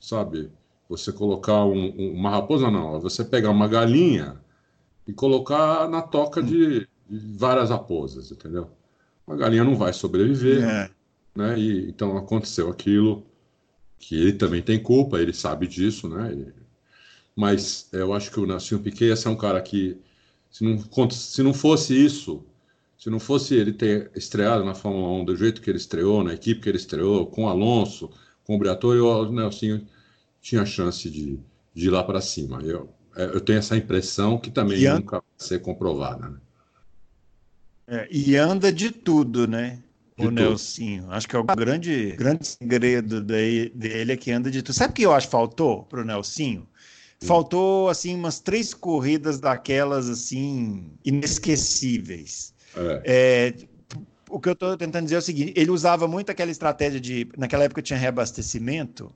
[0.00, 0.50] sabe?
[0.88, 4.40] Você colocar um, um, uma raposa, não, é você pegar uma galinha
[5.06, 8.70] e colocar na toca de, de várias raposas, entendeu?
[9.26, 10.90] A galinha não vai sobreviver, é.
[11.34, 11.58] né?
[11.58, 13.26] E, então aconteceu aquilo
[13.98, 16.30] que ele também tem culpa, ele sabe disso, né?
[16.30, 16.61] Ele,
[17.34, 19.96] mas eu acho que o Nelson Piquet ia ser um cara que,
[20.50, 22.44] se não, se não fosse isso,
[22.98, 26.34] se não fosse ele ter estreado na Fórmula 1 do jeito que ele estreou, na
[26.34, 28.10] equipe que ele estreou, com o Alonso,
[28.44, 29.80] com o Briatore, o Nelson
[30.40, 31.38] tinha chance de,
[31.74, 32.60] de ir lá para cima.
[32.62, 36.28] Eu, é, eu tenho essa impressão que também nunca vai ser comprovada.
[36.28, 36.36] Né?
[37.86, 39.82] É, e anda de tudo, né?
[40.16, 41.10] De o Nelsinho.
[41.10, 44.74] Acho que é o grande, grande segredo dele é que anda de tudo.
[44.74, 46.66] Sabe o que eu acho que faltou para o Nelsinho?
[47.26, 52.54] Faltou assim umas três corridas daquelas assim inesquecíveis.
[52.76, 53.02] É.
[53.04, 53.54] É,
[54.28, 57.28] o que eu estou tentando dizer é o seguinte: ele usava muito aquela estratégia de.
[57.36, 59.12] Naquela época tinha reabastecimento.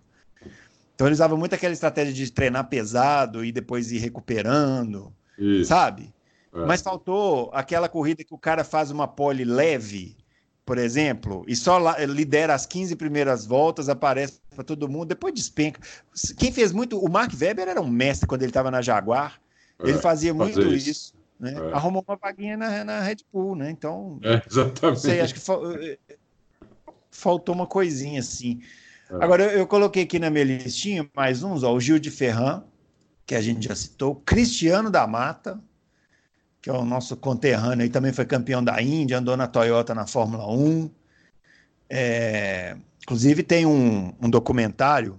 [0.95, 5.69] Então ele usava muito aquela estratégia de treinar pesado e depois ir recuperando, Isso.
[5.69, 6.15] sabe?
[6.55, 6.65] É.
[6.65, 10.17] Mas faltou aquela corrida que o cara faz uma pole leve,
[10.67, 15.81] por exemplo, e só lidera as 15 primeiras voltas, aparece para todo mundo, depois despenca.
[16.37, 16.99] Quem fez muito.
[16.99, 19.41] O Mark Webber era um mestre quando ele estava na Jaguar.
[19.79, 20.91] Ele é, fazia muito isso.
[20.91, 21.15] isso.
[21.39, 21.55] Né?
[21.55, 21.73] É.
[21.73, 23.71] Arrumou uma vaguinha na, na Red Bull, né?
[23.71, 25.01] Então, é, exatamente.
[25.01, 25.41] Sei, acho que
[25.85, 25.99] eh,
[27.13, 28.61] faltou uma coisinha assim.
[29.09, 29.15] É.
[29.23, 32.65] Agora, eu, eu, coloquei aqui na minha listinha mais uns, ó, o Gil de Ferran,
[33.25, 35.61] que a gente já citou, Cristiano da Mata,
[36.67, 40.05] que é o nosso conterrâneo, e também foi campeão da Índia, andou na Toyota na
[40.05, 40.91] Fórmula 1.
[41.89, 45.17] É, inclusive, tem um, um documentário,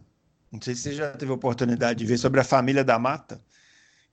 [0.51, 3.39] não sei se você já teve a oportunidade de ver, sobre a família da Mata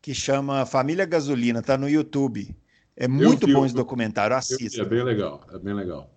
[0.00, 2.54] que chama Família Gasolina, tá no YouTube.
[2.96, 4.82] É muito bom esse documentário, assista.
[4.82, 6.08] É bem legal, é bem legal.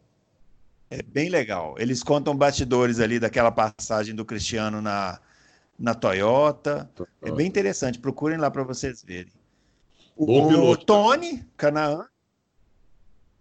[0.88, 1.74] É bem legal.
[1.80, 5.20] Eles contam bastidores ali daquela passagem do Cristiano na,
[5.80, 6.88] na Toyota.
[6.94, 7.12] Toyota.
[7.24, 9.37] É bem interessante, procurem lá para vocês verem.
[10.18, 10.86] Bom o, piloto.
[10.86, 12.08] Tony Canaan.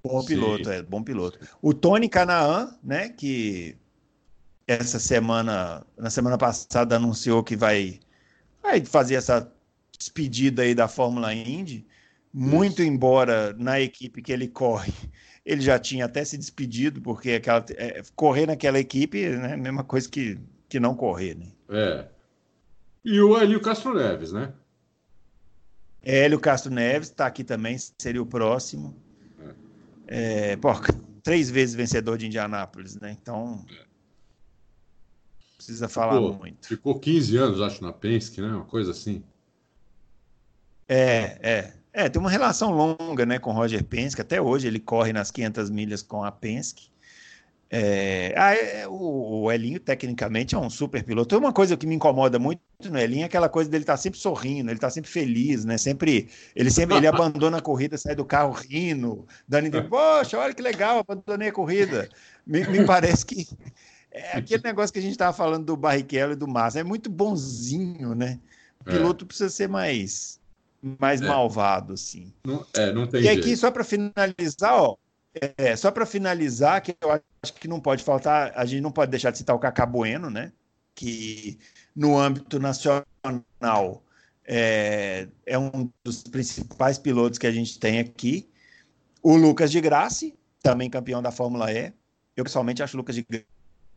[0.04, 0.26] Bom Sim.
[0.28, 1.38] piloto, é, bom piloto.
[1.60, 3.76] O Tony Canaan, né, que
[4.66, 7.98] essa semana, na semana passada anunciou que vai,
[8.62, 9.52] vai fazer essa
[9.98, 11.86] despedida aí da Fórmula Indy,
[12.32, 12.90] muito Isso.
[12.90, 14.92] embora na equipe que ele corre,
[15.44, 19.56] ele já tinha até se despedido, porque aquela, é, correr naquela equipe né, é a
[19.56, 21.36] mesma coisa que, que não correr.
[21.36, 21.46] Né?
[21.70, 22.04] É.
[23.04, 24.52] E o Hélio Castro Neves, né?
[26.08, 28.94] Hélio Castro Neves está aqui também, seria o próximo.
[30.06, 30.54] É.
[30.56, 30.68] Pô,
[31.20, 33.16] três vezes vencedor de Indianápolis, né?
[33.20, 33.66] Então.
[35.56, 36.68] Precisa falar ficou, muito.
[36.68, 38.46] Ficou 15 anos, acho, na Penske, né?
[38.46, 39.24] Uma coisa assim.
[40.88, 41.72] É, é.
[41.92, 45.30] É, tem uma relação longa né, com o Roger Penske, até hoje ele corre nas
[45.30, 46.90] 500 milhas com a Penske.
[47.68, 51.36] É, ah, é, o, o, Elinho, tecnicamente, é um super piloto.
[51.36, 54.20] Uma coisa que me incomoda muito no Elinho é aquela coisa dele estar tá sempre
[54.20, 55.76] sorrindo, ele está sempre feliz, né?
[55.76, 60.54] Sempre, ele sempre ele abandona a corrida, sai do carro rindo, dando entender, poxa, olha
[60.54, 62.08] que legal, abandonei a corrida.
[62.46, 63.48] Me, me parece que
[64.12, 67.10] é aquele negócio que a gente estava falando do Barrichello e do Massa, é muito
[67.10, 68.38] bonzinho, né?
[68.84, 68.92] O é.
[68.92, 69.28] piloto é.
[69.28, 70.40] precisa ser mais
[71.00, 71.26] mais é.
[71.26, 72.32] malvado, assim.
[72.44, 73.58] Não, é, não tem E aqui, jeito.
[73.58, 74.96] só para finalizar, ó,
[75.56, 79.10] é, só para finalizar, que eu acho que não pode faltar, a gente não pode
[79.10, 80.52] deixar de citar o Cacá Bueno, né?
[80.94, 81.58] Que
[81.94, 84.02] no âmbito nacional
[84.44, 88.48] é, é um dos principais pilotos que a gente tem aqui.
[89.22, 91.92] O Lucas de Grassi, também campeão da Fórmula E.
[92.36, 93.26] Eu pessoalmente acho o Lucas de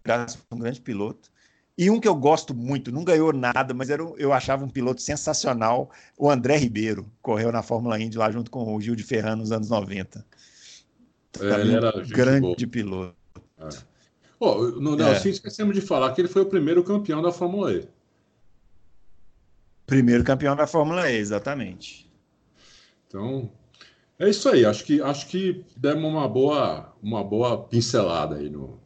[0.04, 1.30] Grassi um grande piloto.
[1.78, 5.02] E um que eu gosto muito, não ganhou nada, mas era, eu achava um piloto
[5.02, 9.38] sensacional, o André Ribeiro, correu na Fórmula Indy lá junto com o Gil de Ferrano
[9.38, 10.26] nos anos 90.
[11.40, 12.72] É, ele era grande boa.
[12.72, 13.16] piloto.
[13.58, 13.70] É.
[14.40, 15.32] Oh, no Nelson, é.
[15.32, 17.88] esquecemos de falar que ele foi o primeiro campeão da Fórmula E.
[19.86, 22.10] Primeiro campeão da Fórmula E, exatamente.
[23.08, 23.52] Então,
[24.18, 24.66] é isso aí.
[24.66, 28.80] Acho que, acho que demos uma boa, uma boa pincelada aí no,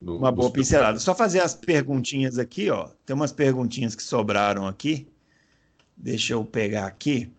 [0.00, 0.98] no, uma boa pincelada.
[0.98, 2.88] Só fazer as perguntinhas aqui, ó.
[3.06, 5.08] Tem umas perguntinhas que sobraram aqui.
[5.96, 7.32] Deixa eu pegar aqui.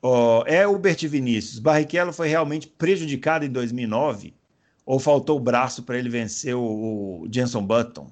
[0.00, 1.58] Ó, é o Bert Vinícius.
[1.58, 4.34] Barrichello foi realmente prejudicado em 2009?
[4.86, 8.10] Ou faltou o braço para ele vencer o, o Jenson Button?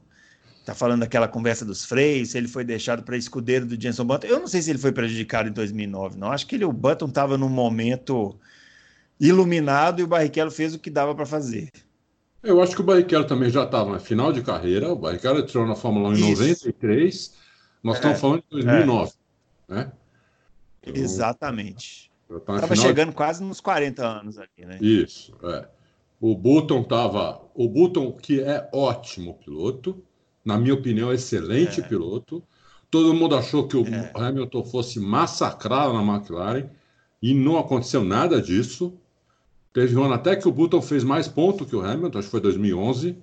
[0.66, 4.26] tá falando daquela conversa dos freios, ele foi deixado para escudeiro do Jenson Button.
[4.26, 6.32] Eu não sei se ele foi prejudicado em 2009, não.
[6.32, 8.36] Acho que ele, o Button estava num momento
[9.20, 11.70] iluminado e o Barrichello fez o que dava para fazer.
[12.42, 14.92] Eu acho que o Barrichello também já estava na final de carreira.
[14.92, 16.42] O Barrichello entrou na Fórmula 1 em Isso.
[16.42, 17.34] 93.
[17.84, 19.12] Nós é, estamos falando de 2009,
[19.68, 19.74] é.
[19.74, 19.92] né?
[20.86, 22.10] Então, Exatamente.
[22.30, 23.16] Estava chegando de...
[23.16, 24.78] quase nos 40 anos aqui, né?
[24.80, 25.68] Isso, é.
[26.20, 27.42] O Button estava.
[27.54, 30.02] O Button, que é ótimo piloto,
[30.44, 31.84] na minha opinião, excelente é.
[31.84, 32.42] piloto.
[32.90, 34.12] Todo mundo achou que o é.
[34.14, 36.68] Hamilton fosse massacrado na McLaren
[37.20, 38.94] e não aconteceu nada disso.
[39.72, 42.30] Teve um ano até que o Button fez mais pontos que o Hamilton, acho que
[42.30, 43.18] foi 2011.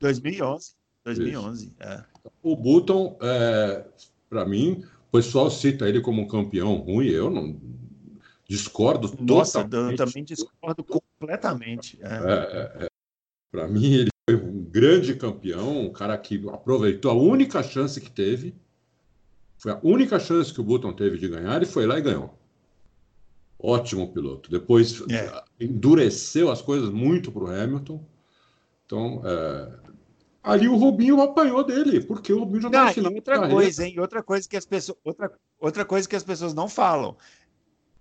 [0.00, 0.72] 2011.
[1.04, 2.02] 2011, é.
[2.42, 3.84] O Button, é,
[4.28, 7.08] para mim, o pessoal cita ele como um campeão ruim.
[7.08, 7.60] Eu não
[8.48, 10.00] discordo Nossa, totalmente.
[10.00, 11.98] eu também discordo completamente.
[12.00, 12.06] É.
[12.06, 12.88] É, é, é.
[13.50, 18.10] para mim, ele foi um grande campeão, um cara que aproveitou a única chance que
[18.10, 18.54] teve.
[19.58, 22.34] Foi a única chance que o Button teve de ganhar e foi lá e ganhou.
[23.58, 24.50] Ótimo piloto.
[24.50, 25.44] Depois é.
[25.60, 28.02] endureceu as coisas muito para o Hamilton.
[28.86, 29.92] Então, é...
[30.42, 33.12] ali o Rubinho apanhou dele, porque o Rubinho já estava no final.
[33.12, 34.00] Outra coisa, hein?
[34.00, 37.16] Outra coisa que as pessoas, outra, outra coisa que as pessoas não falam.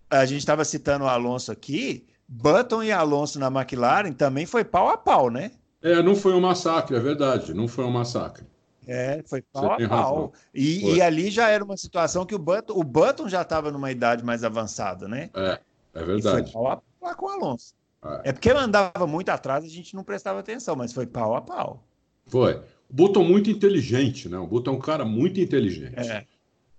[0.10, 2.06] A gente estava citando o Alonso aqui.
[2.28, 5.52] Button e Alonso na McLaren também foi pau a pau, né?
[5.82, 8.46] É, não foi um massacre, é verdade, não foi um massacre.
[8.88, 10.34] É, foi pau Você a pau.
[10.54, 13.92] E, e, ali já era uma situação que o Button, o Button já estava numa
[13.92, 15.30] idade mais avançada, né?
[15.34, 15.60] É,
[15.94, 16.50] é verdade.
[16.50, 17.74] E foi pau a pau com o Alonso.
[18.04, 18.30] É.
[18.30, 21.42] é porque ele andava muito atrás, a gente não prestava atenção, mas foi pau a
[21.42, 21.84] pau.
[22.28, 22.56] Foi.
[22.90, 24.38] O Button muito inteligente, né?
[24.38, 25.94] O Button é um cara muito inteligente.
[25.98, 26.26] É.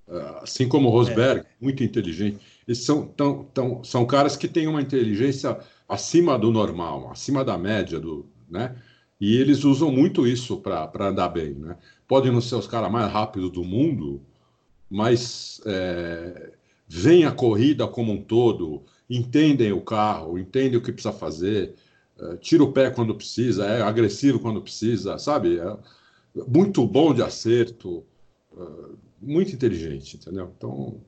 [0.08, 1.46] é assim como o Rosberg, é.
[1.60, 2.38] muito inteligente.
[2.66, 7.58] Eles são, tão, tão, são caras que têm uma inteligência acima do normal, acima da
[7.58, 8.76] média, do, né?
[9.22, 11.54] E eles usam muito isso para andar bem.
[11.54, 11.76] Né?
[12.08, 14.20] Podem não ser os caras mais rápidos do mundo,
[14.90, 16.52] mas é,
[16.88, 21.74] veem a corrida como um todo, entendem o carro, entendem o que precisa fazer,
[22.22, 25.58] é, tira o pé quando precisa, é agressivo quando precisa, sabe?
[25.58, 25.76] É
[26.46, 28.04] muito bom de acerto,
[28.56, 28.62] é,
[29.20, 30.52] muito inteligente, entendeu?
[30.56, 31.00] Então,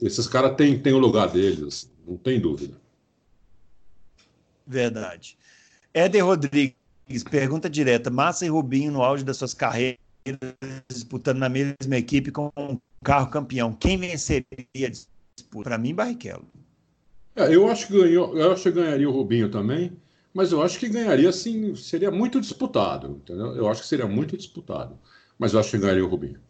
[0.00, 2.80] esses caras têm, têm o lugar deles, não tem dúvida.
[4.66, 5.36] Verdade.
[5.92, 6.76] Éder Rodrigues
[7.28, 9.98] pergunta direta: Massa e Rubinho no auge das suas carreiras,
[10.88, 13.72] disputando na mesma equipe com um carro campeão.
[13.72, 14.46] Quem venceria
[14.86, 15.70] a disputa?
[15.70, 16.46] Para mim, Barrichello.
[17.34, 19.92] É, eu acho que ganhou, eu acho que ganharia o Rubinho também,
[20.32, 23.56] mas eu acho que ganharia assim, seria muito disputado, entendeu?
[23.56, 24.98] Eu acho que seria muito disputado,
[25.38, 26.40] mas eu acho que ganharia o Rubinho.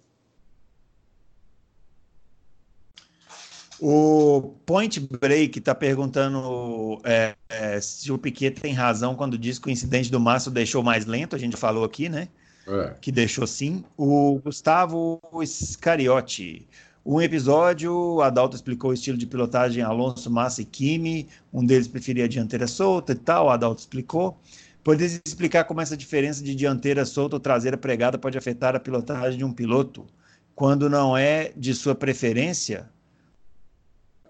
[3.83, 9.68] O Point Break está perguntando é, é, se o Piquet tem razão quando diz que
[9.68, 11.35] o incidente do Massa deixou mais lento.
[11.35, 12.28] A gente falou aqui, né?
[12.66, 12.95] É.
[13.01, 13.83] Que deixou sim.
[13.97, 16.68] O Gustavo Scariotti.
[17.05, 21.28] Um episódio, o Adalto explicou o estilo de pilotagem Alonso, Massa e Kimi.
[21.53, 24.38] Um deles preferia a dianteira solta e tal, Adalto explicou.
[24.84, 29.38] Poderia explicar como essa diferença de dianteira solta ou traseira pregada pode afetar a pilotagem
[29.38, 30.07] de um piloto?
[30.55, 32.88] Quando não é de sua preferência,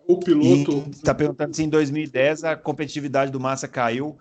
[0.06, 0.88] o piloto.
[0.90, 4.18] Está perguntando se em 2010 a competitividade do Massa caiu.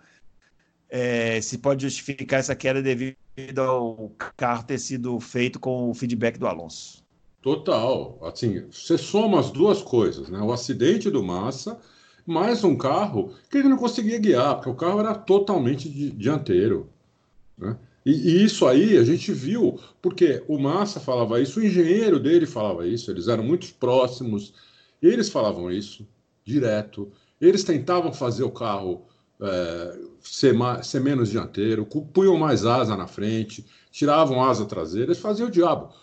[0.87, 3.15] É, se pode justificar essa queda devido
[3.59, 7.03] ao carro ter sido feito com o feedback do Alonso.
[7.41, 8.19] Total.
[8.21, 10.39] Assim, você soma as duas coisas, né?
[10.39, 11.79] O acidente do Massa,
[12.25, 16.89] mais um carro que ele não conseguia guiar, porque o carro era totalmente dianteiro.
[17.57, 17.77] Né?
[18.05, 22.45] E, e, isso aí a gente viu, porque o Massa falava isso, o engenheiro dele
[22.45, 24.53] falava isso, eles eram muito próximos
[25.01, 26.07] eles falavam isso
[26.43, 27.11] direto.
[27.39, 29.05] Eles tentavam fazer o carro
[29.41, 35.19] é, ser, mais, ser, menos dianteiro, punham mais asa na frente, tiravam asa traseira, eles
[35.19, 35.93] faziam o diabo.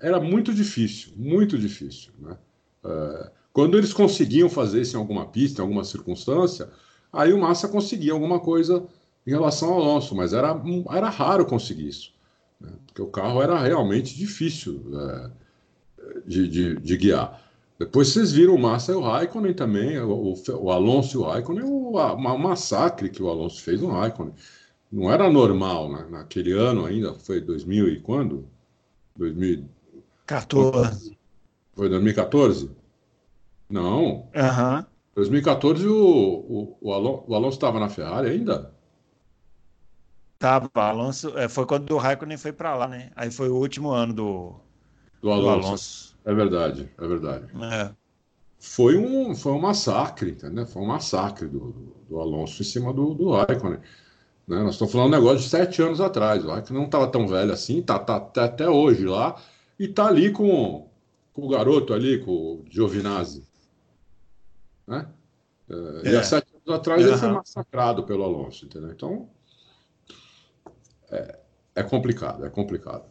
[0.00, 2.12] Era muito difícil, muito difícil.
[2.18, 2.36] Né?
[2.84, 6.68] É, quando eles conseguiam fazer isso em alguma pista, em alguma circunstância,
[7.12, 8.86] aí o Massa conseguia alguma coisa
[9.26, 12.12] em relação ao Alonso, mas era, era raro conseguir isso,
[12.60, 12.70] né?
[12.86, 15.30] porque o carro era realmente difícil é,
[16.26, 17.42] de, de, de guiar.
[17.78, 21.64] Depois vocês viram o Massa e o Raikkonen também, o, o Alonso e o Raikkonen,
[21.64, 24.34] o, o massacre que o Alonso fez no Raikkonen.
[24.90, 26.06] Não era normal, né?
[26.10, 28.48] naquele ano ainda, foi 2000 e quando?
[30.26, 31.16] 2014.
[31.74, 32.70] Foi 2014?
[33.68, 34.28] Não.
[34.34, 34.78] Aham.
[34.78, 34.96] Uhum.
[35.14, 38.74] 2014 o, o, o, Alonso, o Alonso estava na Ferrari ainda?
[40.38, 43.10] Tava, Alonso, é, foi quando o Raikkonen foi para lá, né?
[43.16, 44.60] Aí foi o último ano do,
[45.22, 45.60] do Alonso.
[45.60, 46.16] Do Alonso.
[46.26, 47.46] É verdade, é verdade.
[47.72, 47.90] É.
[48.58, 50.66] Foi, um, foi um massacre, entendeu?
[50.66, 53.80] Foi um massacre do, do Alonso em cima do, do Raikkonen.
[54.46, 54.62] Né?
[54.62, 57.52] Nós estamos falando um negócio de sete anos atrás, lá, que não estava tão velho
[57.52, 59.40] assim, tá, tá, tá, até hoje lá,
[59.78, 60.88] e tá ali com,
[61.32, 63.44] com o garoto ali, com o Giovinazzi.
[64.86, 65.08] Né?
[65.68, 66.12] É, é.
[66.12, 67.08] E há sete anos atrás uhum.
[67.08, 68.90] ele foi massacrado pelo Alonso, entendeu?
[68.90, 69.28] Então,
[71.10, 71.38] é,
[71.74, 73.04] é complicado, é complicado.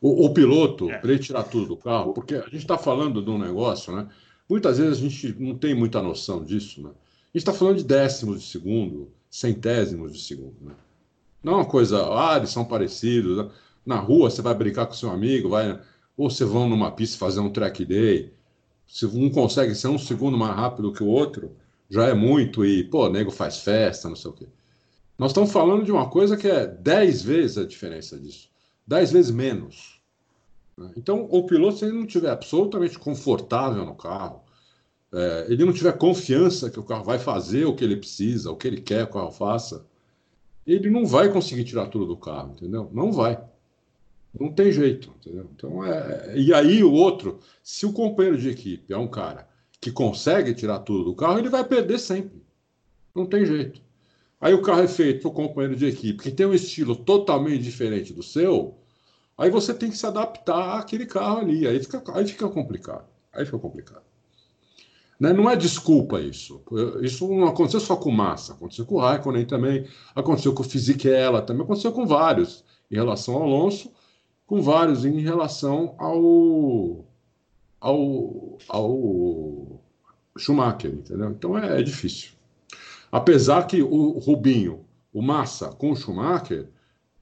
[0.00, 0.98] O, o piloto, é.
[0.98, 4.08] para ele tirar tudo do carro, porque a gente está falando de um negócio, né?
[4.48, 6.90] Muitas vezes a gente não tem muita noção disso, né?
[6.90, 10.74] A gente está falando de décimos de segundo, centésimos de segundo, né?
[11.42, 13.36] Não é uma coisa, ah, eles são parecidos.
[13.36, 13.50] Né?
[13.88, 15.80] Na rua você vai brincar com seu amigo, vai,
[16.14, 18.34] ou você vão numa pista fazer um track day.
[18.86, 21.56] Se um consegue ser um segundo mais rápido que o outro,
[21.88, 24.46] já é muito, e, pô, nego faz festa, não sei o quê.
[25.18, 28.50] Nós estamos falando de uma coisa que é dez vezes a diferença disso,
[28.86, 30.02] dez vezes menos.
[30.94, 34.42] Então, o piloto, se ele não estiver absolutamente confortável no carro,
[35.10, 38.56] é, ele não tiver confiança que o carro vai fazer o que ele precisa, o
[38.56, 39.86] que ele quer que o carro faça,
[40.66, 42.90] ele não vai conseguir tirar tudo do carro, entendeu?
[42.92, 43.42] Não vai.
[44.38, 45.50] Não tem jeito, entendeu?
[45.54, 46.36] Então é...
[46.36, 49.48] E aí o outro, se o companheiro de equipe é um cara
[49.80, 52.42] que consegue tirar tudo do carro, ele vai perder sempre.
[53.14, 53.80] Não tem jeito.
[54.40, 57.62] Aí o carro é feito para o companheiro de equipe que tem um estilo totalmente
[57.62, 58.78] diferente do seu,
[59.36, 61.66] aí você tem que se adaptar àquele carro ali.
[61.66, 63.06] Aí fica, aí fica complicado.
[63.32, 64.02] Aí fica complicado.
[65.18, 65.32] Né?
[65.32, 66.62] Não é desculpa isso.
[67.02, 71.42] Isso não aconteceu só com Massa, aconteceu com o Raikkonen também, aconteceu com o Fisichella
[71.42, 73.90] também, aconteceu com vários em relação ao Alonso,
[74.48, 77.04] com vários em relação ao,
[77.78, 79.80] ao, ao
[80.38, 81.30] Schumacher, entendeu?
[81.30, 82.30] Então é, é difícil.
[83.12, 86.66] Apesar que o Rubinho, o Massa com o Schumacher,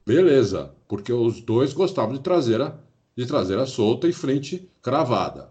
[0.05, 2.79] beleza, porque os dois gostavam de traseira,
[3.15, 5.49] de traseira solta e frente cravada.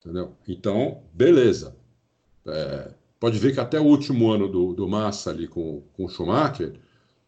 [0.00, 0.32] Entendeu?
[0.48, 1.76] Então, beleza.
[2.44, 6.08] É, pode ver que até o último ano do, do Massa ali com, com o
[6.08, 6.74] Schumacher,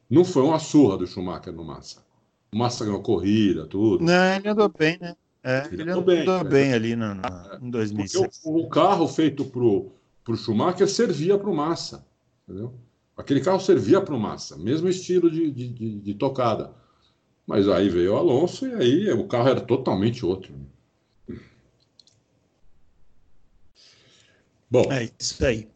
[0.09, 2.10] não foi uma surra do Schumacher no Massa.
[2.53, 4.05] Massa ganhou corrida, tudo.
[4.05, 5.15] Não, ele andou bem, né?
[5.43, 6.75] É, ele, ele andou bem, andou bem né?
[6.75, 8.41] ali no, no, é, em 2006.
[8.45, 9.93] O, o, carro feito pro,
[10.23, 12.05] pro Schumacher servia pro Massa,
[12.47, 12.75] entendeu?
[13.17, 16.73] Aquele carro servia para o Massa, mesmo estilo de, de, de, de, tocada.
[17.47, 20.53] Mas aí veio o Alonso e aí o carro era totalmente outro.
[20.53, 21.39] Né?
[24.71, 24.93] Bom.
[24.93, 25.69] É isso aí.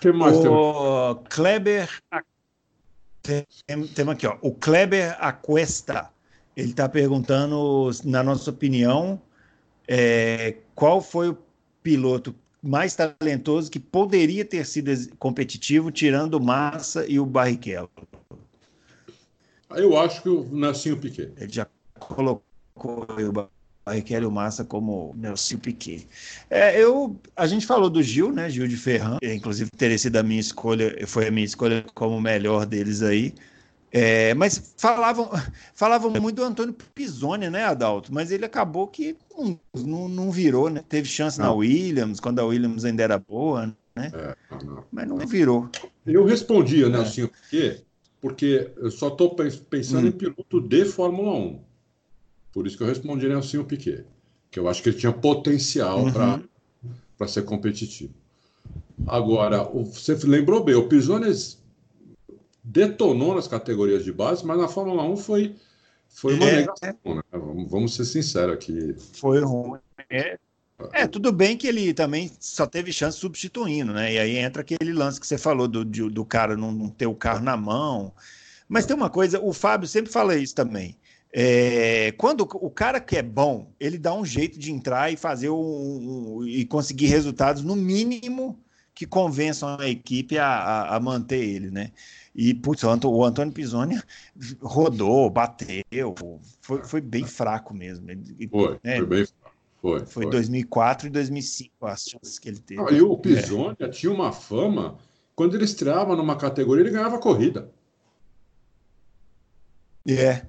[0.00, 1.24] que mais o tem?
[1.30, 1.88] Kleber.
[3.22, 3.46] Tem,
[3.94, 4.36] tem aqui, ó.
[4.40, 6.10] O Kleber Aquesta.
[6.60, 9.20] Ele está perguntando, na nossa opinião,
[9.88, 11.38] é, qual foi o
[11.82, 17.88] piloto mais talentoso que poderia ter sido competitivo, tirando Massa e o Barrichello?
[19.70, 21.32] Eu acho que o Nassinho Piquet.
[21.38, 21.66] Ele já
[21.98, 22.44] colocou
[23.08, 23.48] o
[23.86, 26.06] Barrichello e o Massa como Nelson Piquet.
[26.50, 28.50] É, eu, a gente falou do Gil, né?
[28.50, 32.20] Gil de Ferran, inclusive teria sido a minha escolha, foi a minha escolha como o
[32.20, 33.32] melhor deles aí.
[33.92, 35.30] É, mas falavam,
[35.74, 38.12] falavam muito do Antônio Pisoni, né, Adalto?
[38.14, 40.84] Mas ele acabou que não, não, não virou, né?
[40.88, 41.46] Teve chance não.
[41.46, 44.12] na Williams, quando a Williams ainda era boa, né?
[44.14, 44.84] É, não.
[44.92, 45.68] Mas não virou.
[46.06, 47.02] Eu respondia, né, é.
[47.02, 47.80] assim, porque,
[48.20, 50.08] porque eu só estou pensando hum.
[50.08, 51.60] em piloto de Fórmula 1.
[52.52, 54.04] Por isso que eu respondi Nelson Piquet,
[54.50, 56.42] que eu acho que ele tinha potencial uhum.
[57.16, 58.12] para ser competitivo.
[59.06, 61.59] Agora, você lembrou bem, o Pisones
[62.70, 65.56] detonou nas categorias de base, mas na Fórmula 1 foi,
[66.08, 67.22] foi uma é, negação, né?
[67.68, 68.94] vamos, ser sinceros aqui.
[69.14, 69.80] Foi ruim.
[70.08, 70.38] É,
[70.92, 74.14] é, tudo bem que ele também só teve chance substituindo, né?
[74.14, 77.40] E aí entra aquele lance que você falou do, do cara não ter o carro
[77.40, 78.12] na mão.
[78.68, 80.96] Mas tem uma coisa, o Fábio sempre fala isso também.
[81.32, 85.50] É, quando o cara que é bom, ele dá um jeito de entrar e fazer
[85.50, 88.58] um, um, e conseguir resultados no mínimo
[88.94, 91.90] que convençam a equipe a, a, a manter ele, né?
[92.34, 94.00] E putz, o Antônio Pisoni
[94.60, 96.14] rodou, bateu,
[96.60, 98.06] foi, foi bem fraco mesmo.
[98.50, 98.96] Foi, né?
[98.96, 99.56] foi bem fraco.
[99.80, 102.80] Foi, foi, foi 2004 e 2005 as chances que ele teve.
[102.80, 103.88] Ah, e o Pisoni é.
[103.88, 104.98] tinha uma fama,
[105.34, 107.70] quando ele estreava numa categoria, ele ganhava corrida.
[110.06, 110.46] É,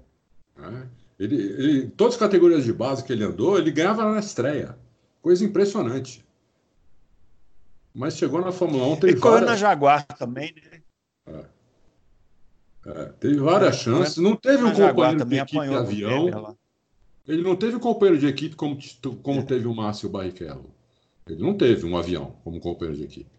[0.57, 0.87] né?
[1.19, 4.77] Ele, ele, todas as categorias de base que ele andou, ele ganhava na estreia.
[5.21, 6.25] Coisa impressionante.
[7.93, 8.99] Mas chegou na Fórmula 1.
[9.01, 9.49] Teve e várias...
[9.49, 10.81] na Jaguar também, né?
[11.27, 11.45] É.
[12.85, 14.17] É, teve várias é, chances.
[14.17, 16.57] Não teve um companheiro de equipe de avião.
[17.27, 18.77] Ele não teve um companheiro de equipe como,
[19.21, 19.43] como é.
[19.43, 20.73] teve o Márcio Barrichello.
[21.27, 23.29] Ele não teve um avião como companheiro de equipe.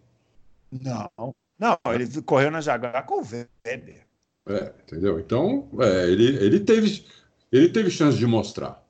[0.70, 1.34] Não.
[1.59, 3.26] Não, ele correu na Jaguar com o
[3.64, 4.07] Weber.
[4.47, 5.20] É, entendeu?
[5.20, 7.05] Então, é, ele, ele, teve,
[7.51, 8.82] ele teve chance de mostrar.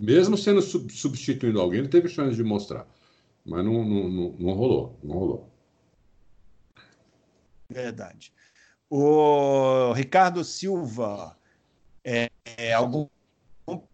[0.00, 2.86] Mesmo sendo sub, substituindo alguém, ele teve chance de mostrar.
[3.44, 5.50] Mas não, não, não, não rolou, não rolou.
[7.68, 8.32] Verdade.
[8.90, 11.36] O Ricardo Silva,
[12.04, 13.06] é, é, algum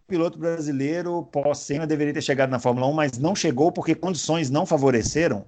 [0.07, 4.65] piloto brasileiro pós-Senna deveria ter chegado na Fórmula 1, mas não chegou porque condições não
[4.65, 5.45] favoreceram.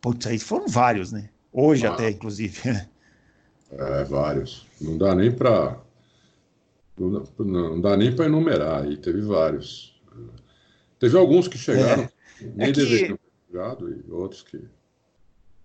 [0.00, 1.28] Putz, aí foram vários, né?
[1.52, 1.92] Hoje ah.
[1.92, 2.60] até, inclusive.
[3.76, 4.64] É, vários.
[4.80, 5.76] Não dá nem para
[6.96, 8.84] não, não, dá nem para enumerar.
[8.84, 10.00] Aí teve vários.
[10.98, 12.10] Teve alguns que chegaram, é.
[12.54, 12.80] nem é que...
[12.80, 14.64] deveriam ter chegado, e outros que.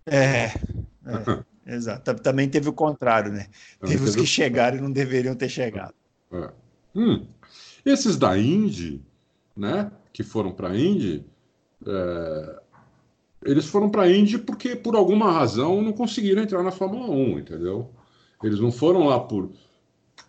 [0.08, 0.52] É, é
[1.76, 2.16] exato.
[2.16, 3.48] Também teve o contrário, né?
[3.80, 5.94] Também teve os que chegaram e não deveriam ter chegado.
[6.32, 6.50] É.
[6.96, 7.26] Hum.
[7.86, 9.02] Esses da Indy,
[9.56, 11.26] né, que foram para a Indy,
[11.86, 12.60] é,
[13.46, 17.40] eles foram para a Indy porque, por alguma razão, não conseguiram entrar na Fórmula 1,
[17.40, 17.90] entendeu?
[18.44, 19.52] Eles não foram lá por,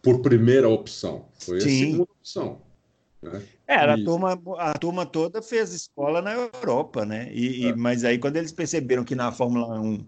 [0.03, 1.66] por primeira opção, foi Sim.
[1.66, 2.62] a segunda opção.
[3.22, 3.43] Né?
[3.66, 7.30] Era, a turma, a turma toda fez escola na Europa, né?
[7.32, 7.68] E, é.
[7.68, 10.05] e, mas aí, quando eles perceberam que na Fórmula 1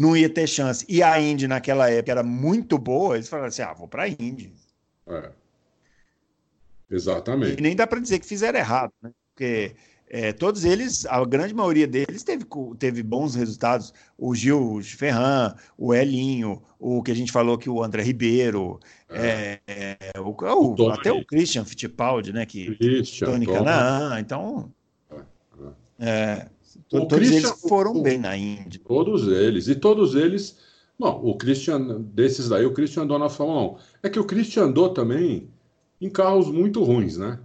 [0.00, 3.60] não ia ter chance, e a Indy naquela época era muito boa, eles falaram assim:
[3.60, 4.50] ah, vou para a Indy.
[5.06, 5.30] É.
[6.90, 7.58] Exatamente.
[7.58, 9.10] E nem dá para dizer que fizeram errado, né?
[9.28, 9.76] Porque
[10.08, 12.46] é, todos eles, a grande maioria deles teve,
[12.78, 13.92] teve bons resultados.
[14.16, 18.80] O Gil Ferran, o Elinho, o que a gente falou que o André Ribeiro,
[19.10, 19.60] é.
[19.66, 22.46] É, é o, o, até o Christian Fittipaldi, né?
[22.46, 24.72] Que, Christian, Tony Canaan, então.
[25.98, 26.46] É,
[26.76, 26.80] é.
[26.88, 28.80] todos Christian, eles foram bem na Índia.
[28.84, 29.68] Todos eles.
[29.68, 30.58] E todos eles.
[30.98, 33.76] Bom, o Christian, desses daí, o Christian andou na Fórmula 1.
[34.04, 35.48] É que o Christian andou também
[36.00, 37.38] em carros muito ruins, né?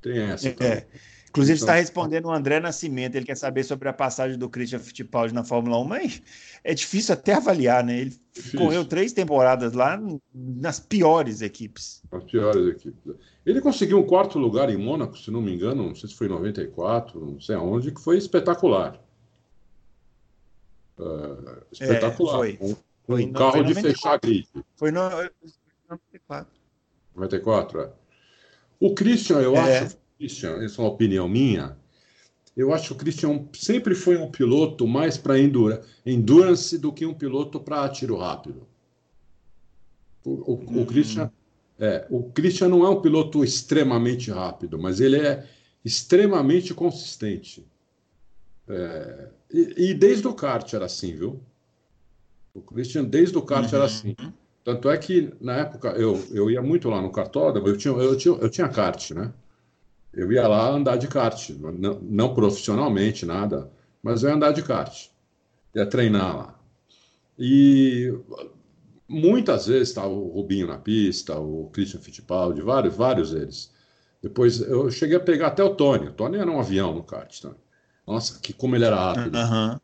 [0.00, 0.48] Tem essa.
[0.48, 0.86] É.
[1.32, 3.16] Inclusive, está então, respondendo o André Nascimento.
[3.16, 6.22] Ele quer saber sobre a passagem do Christian Fittipaldi na Fórmula 1, mas
[6.62, 8.00] é difícil até avaliar, né?
[8.00, 8.58] Ele difícil.
[8.58, 9.98] correu três temporadas lá
[10.34, 12.02] nas piores equipes.
[12.12, 13.14] As piores equipes.
[13.46, 16.26] Ele conseguiu um quarto lugar em Mônaco, se não me engano, não sei se foi
[16.26, 19.02] em 94, não sei aonde, que foi espetacular.
[20.98, 22.34] Uh, espetacular.
[22.34, 22.58] É, foi.
[22.60, 22.76] Um,
[23.06, 24.46] foi um carro de fechar grid.
[24.76, 25.00] Foi no
[25.88, 26.52] 94.
[27.14, 27.90] 94, é.
[28.78, 29.78] O Christian, eu é.
[29.78, 31.76] acho, Christian, essa é uma opinião minha,
[32.56, 35.34] eu acho que o Christian sempre foi um piloto mais para
[36.06, 38.68] endurance do que um piloto para tiro rápido.
[40.24, 40.82] O, o, uhum.
[40.82, 41.32] o, Christian,
[41.76, 45.48] é, o Christian não é um piloto extremamente rápido, mas ele é
[45.84, 47.66] extremamente consistente.
[48.68, 51.40] É, e, e, desde o kart era assim, viu?
[52.54, 53.76] O Christian, desde o kart uhum.
[53.76, 54.14] era assim.
[54.62, 58.16] Tanto é que, na época, eu, eu ia muito lá no kartódromo, eu tinha, eu,
[58.16, 59.32] tinha, eu tinha kart, né?
[60.12, 63.70] Eu ia lá andar de kart, não, não profissionalmente, nada,
[64.02, 65.08] mas eu ia andar de kart,
[65.74, 66.60] ia treinar lá.
[67.38, 68.12] E
[69.08, 73.72] muitas vezes estava o Rubinho na pista, o Christian Fittipaldi, vários, vários eles.
[74.22, 76.08] Depois eu cheguei a pegar até o Tony.
[76.08, 77.40] O Tony era um avião no kart.
[77.40, 77.52] Tá?
[78.06, 79.36] Nossa, que como ele era rápido.
[79.36, 79.80] Uhum.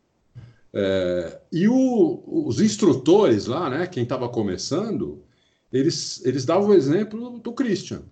[0.73, 5.25] É, e o, os instrutores lá, né, quem estava começando,
[5.73, 8.03] eles, eles davam o exemplo do Christian.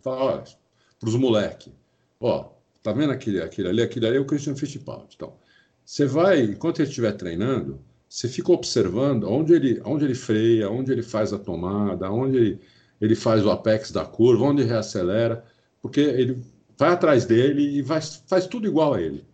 [0.00, 0.44] Falavam,
[0.98, 1.72] para os moleques.
[2.20, 2.50] Ó,
[2.82, 3.82] tá vendo aquele, aquele ali?
[3.82, 5.14] Aquele ali é o Christian Fittipaldi.
[5.16, 5.34] Então,
[5.84, 10.92] você vai, enquanto ele estiver treinando, você fica observando onde ele, onde ele freia, onde
[10.92, 12.60] ele faz a tomada, onde ele,
[13.00, 15.44] ele faz o apex da curva, onde reacelera,
[15.82, 16.42] porque ele
[16.78, 19.24] vai atrás dele e vai, faz tudo igual a ele.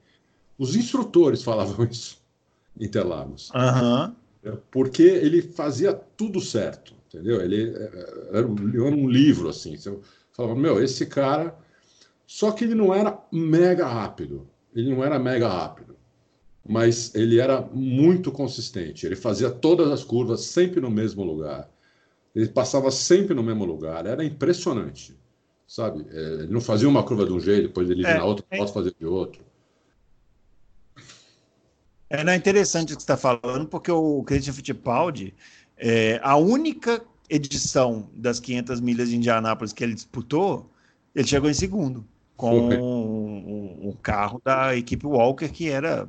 [0.58, 2.20] Os instrutores falavam isso
[2.78, 3.50] Interlagos.
[3.50, 4.14] Uhum.
[4.70, 7.40] Porque ele fazia tudo certo, entendeu?
[7.40, 9.76] Ele é, é, era um livro, assim.
[9.76, 9.94] Você
[10.40, 11.58] falava, meu, esse cara...
[12.26, 14.48] Só que ele não era mega rápido.
[14.72, 15.96] Ele não era mega rápido.
[16.64, 19.04] Mas ele era muito consistente.
[19.04, 21.68] Ele fazia todas as curvas sempre no mesmo lugar.
[22.32, 24.06] Ele passava sempre no mesmo lugar.
[24.06, 25.18] Era impressionante,
[25.66, 26.06] sabe?
[26.08, 28.46] É, ele não fazia uma curva de um jeito, depois ele ia é, na outra,
[28.48, 28.58] é...
[28.58, 29.42] posso fazer de outro.
[32.08, 35.34] É não, é interessante o que você está falando, porque o Christian Fittipaldi,
[35.76, 40.70] é, a única edição das 500 milhas de Indianápolis que ele disputou,
[41.14, 42.04] ele chegou em segundo,
[42.36, 46.08] com o, o, carro da equipe Walker, que era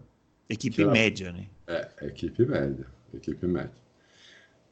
[0.49, 1.47] equipe média, né?
[1.67, 3.72] É, equipe média, equipe média.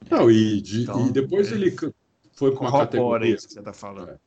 [0.09, 1.75] Não, e, de, então, e depois é, ele
[2.33, 3.35] foi com uma categoria.
[3.35, 4.09] Isso que você está falando.
[4.09, 4.17] É,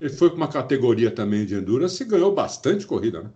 [0.00, 3.30] ele foi com uma categoria também de endurance e ganhou bastante corrida, né?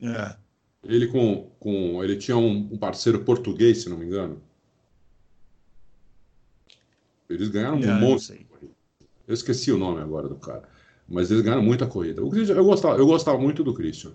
[0.00, 0.36] É.
[0.82, 4.42] Ele com, com ele tinha um, um parceiro português, se não me engano.
[7.28, 8.46] Eles ganharam um monte.
[9.26, 10.68] Eu esqueci o nome agora do cara,
[11.08, 12.22] mas eles ganharam muita corrida.
[12.22, 14.12] O Christian, eu gostava, eu gostava muito do Christian,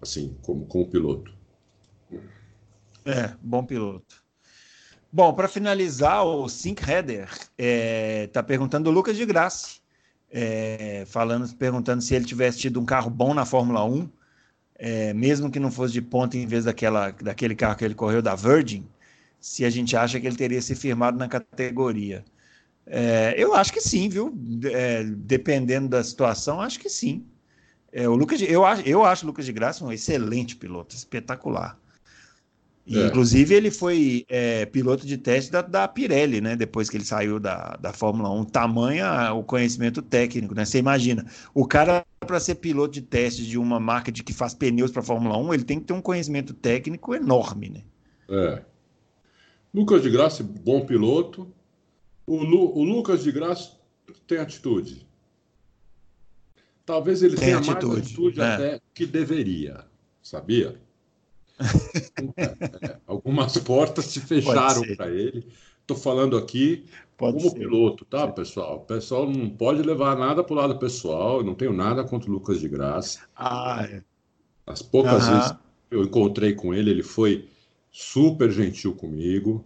[0.00, 1.34] assim, como, como piloto.
[3.04, 4.22] É, bom piloto.
[5.12, 9.78] Bom, para finalizar, o Sink Header está é, tá perguntando o Lucas de Graça,
[10.30, 14.08] é, falando, perguntando se ele tivesse tido um carro bom na Fórmula 1
[14.76, 18.20] é, mesmo que não fosse de ponta em vez daquela, daquele carro que ele correu
[18.20, 18.86] da Virgin,
[19.40, 22.24] se a gente acha que ele teria se firmado na categoria.
[22.86, 24.36] É, eu acho que sim, viu?
[24.64, 27.24] É, dependendo da situação, acho que sim.
[27.92, 31.78] É, o Lucas, eu, acho, eu acho o Lucas de Graça um excelente piloto, espetacular.
[32.86, 33.06] E, é.
[33.06, 36.54] Inclusive, ele foi é, piloto de teste da, da, Pirelli, né?
[36.54, 38.44] Depois que ele saiu da, da Fórmula 1.
[38.44, 40.66] Tamanha o conhecimento técnico, né?
[40.66, 41.24] Você imagina,
[41.54, 45.00] o cara, para ser piloto de teste de uma marca de que faz pneus para
[45.00, 47.80] a Fórmula 1, ele tem que ter um conhecimento técnico enorme, né?
[48.28, 48.62] É.
[49.72, 51.53] Lucas de Graça, bom piloto.
[52.26, 53.72] O, Lu, o Lucas de Graça
[54.26, 55.06] tem atitude.
[56.84, 57.86] Talvez ele tem tenha atitude.
[57.86, 58.44] mais atitude é.
[58.44, 59.84] até que deveria,
[60.22, 60.80] sabia?
[62.36, 65.46] é, algumas portas se fecharam para ele.
[65.80, 67.58] Estou falando aqui pode como ser.
[67.58, 68.76] piloto, tá, pessoal?
[68.76, 71.38] O pessoal não pode levar nada para o lado pessoal.
[71.38, 73.20] Eu não tenho nada contra o Lucas de Graça.
[73.36, 74.02] Ah, é.
[74.66, 75.58] As poucas vezes que
[75.90, 77.48] eu encontrei com ele, ele foi
[77.90, 79.64] super gentil comigo,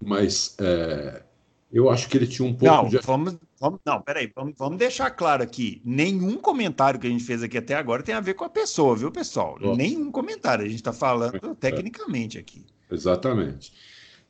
[0.00, 1.22] mas é,
[1.74, 2.98] eu acho que ele tinha um pouco não, de.
[2.98, 7.42] Vamos, vamos, não, peraí, vamos, vamos deixar claro aqui: nenhum comentário que a gente fez
[7.42, 9.58] aqui até agora tem a ver com a pessoa, viu, pessoal?
[9.60, 9.76] Nossa.
[9.76, 10.64] Nenhum comentário.
[10.64, 11.54] A gente está falando é.
[11.54, 12.64] tecnicamente aqui.
[12.88, 13.72] Exatamente.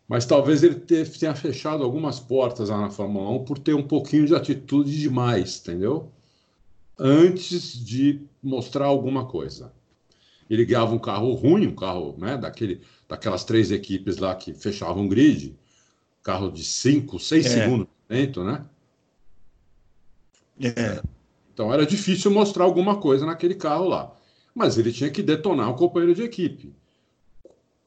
[0.08, 4.26] Mas talvez ele tenha fechado algumas portas lá na Fórmula 1 por ter um pouquinho
[4.26, 6.10] de atitude demais, entendeu?
[6.98, 9.70] Antes de mostrar alguma coisa.
[10.48, 15.04] Ele guiava um carro ruim, um carro né, daquele, daquelas três equipes lá que fechavam
[15.04, 15.54] o grid
[16.24, 17.48] carro de 5, 6 é.
[17.48, 18.64] segundos dentro, né?
[20.60, 21.02] É.
[21.52, 24.12] Então era difícil mostrar alguma coisa naquele carro lá.
[24.52, 26.74] Mas ele tinha que detonar o companheiro de equipe.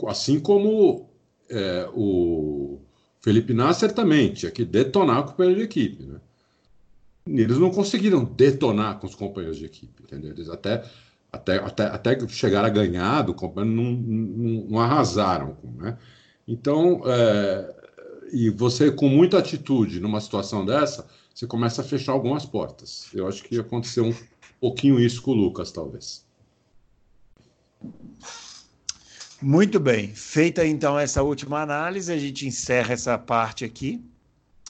[0.05, 1.09] Assim como
[1.49, 2.79] é, o
[3.21, 6.03] Felipe Nasser também tinha que detonar o companheiro de equipe.
[6.03, 6.19] Né?
[7.25, 10.31] Eles não conseguiram detonar com os companheiros de equipe, entendeu?
[10.31, 10.85] Eles até,
[11.31, 15.57] até, até, até chegar a ganhar do companheiro, não, não, não arrasaram.
[15.63, 15.97] Né?
[16.47, 17.86] Então, é,
[18.31, 23.07] e você, com muita atitude numa situação dessa, você começa a fechar algumas portas.
[23.13, 24.15] Eu acho que aconteceu um
[24.59, 26.25] pouquinho isso com o Lucas, talvez.
[29.41, 30.13] Muito bem.
[30.15, 34.03] Feita então essa última análise, a gente encerra essa parte aqui.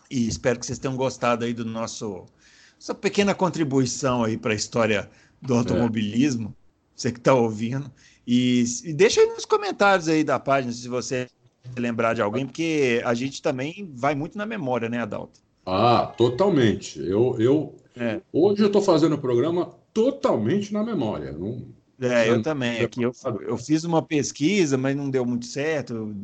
[0.09, 2.25] E espero que vocês tenham gostado aí do nosso
[2.79, 5.09] essa pequena contribuição aí para a história
[5.41, 5.57] do é.
[5.57, 6.49] automobilismo.
[6.49, 6.67] É.
[6.95, 7.91] Você que está ouvindo.
[8.25, 11.27] E, e deixa aí nos comentários aí da página se você
[11.77, 15.39] lembrar de alguém, porque a gente também vai muito na memória, né, Adalto?
[15.65, 16.99] Ah, totalmente.
[16.99, 18.21] Eu, eu é.
[18.31, 21.33] hoje eu estou fazendo o programa totalmente na memória.
[21.33, 21.65] Não,
[21.99, 22.81] é, eu também.
[22.81, 23.11] Aqui eu,
[23.41, 26.15] eu fiz uma pesquisa, mas não deu muito certo.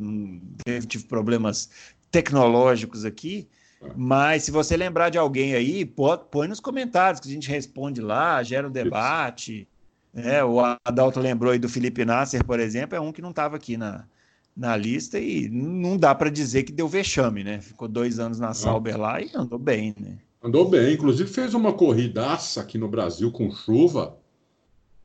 [0.86, 1.68] Tive problemas
[2.10, 3.48] tecnológicos aqui.
[3.82, 3.90] É.
[3.96, 5.84] Mas se você lembrar de alguém aí,
[6.30, 9.68] põe nos comentários que a gente responde lá, gera um debate.
[10.14, 13.56] É, o Adalto lembrou aí do Felipe Nasser, por exemplo, é um que não estava
[13.56, 14.06] aqui na,
[14.56, 17.60] na lista e não dá para dizer que deu vexame, né?
[17.60, 20.18] Ficou dois anos na Sauber lá e andou bem, né?
[20.42, 24.16] Andou bem, inclusive fez uma corridaça aqui no Brasil com chuva.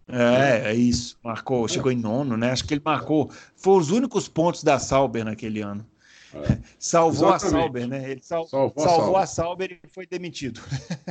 [0.07, 1.17] É, é isso.
[1.23, 2.51] Marcou, chegou em nono, né?
[2.51, 3.31] Acho que ele marcou.
[3.55, 5.85] Foi os únicos pontos da Sauber naquele ano.
[6.33, 6.59] É.
[6.77, 7.55] Salvou Exatamente.
[7.55, 8.11] a Sauber, né?
[8.11, 8.47] Ele sal...
[8.47, 9.71] salvou, salvou a, Sauber.
[9.71, 10.61] a Sauber e foi demitido.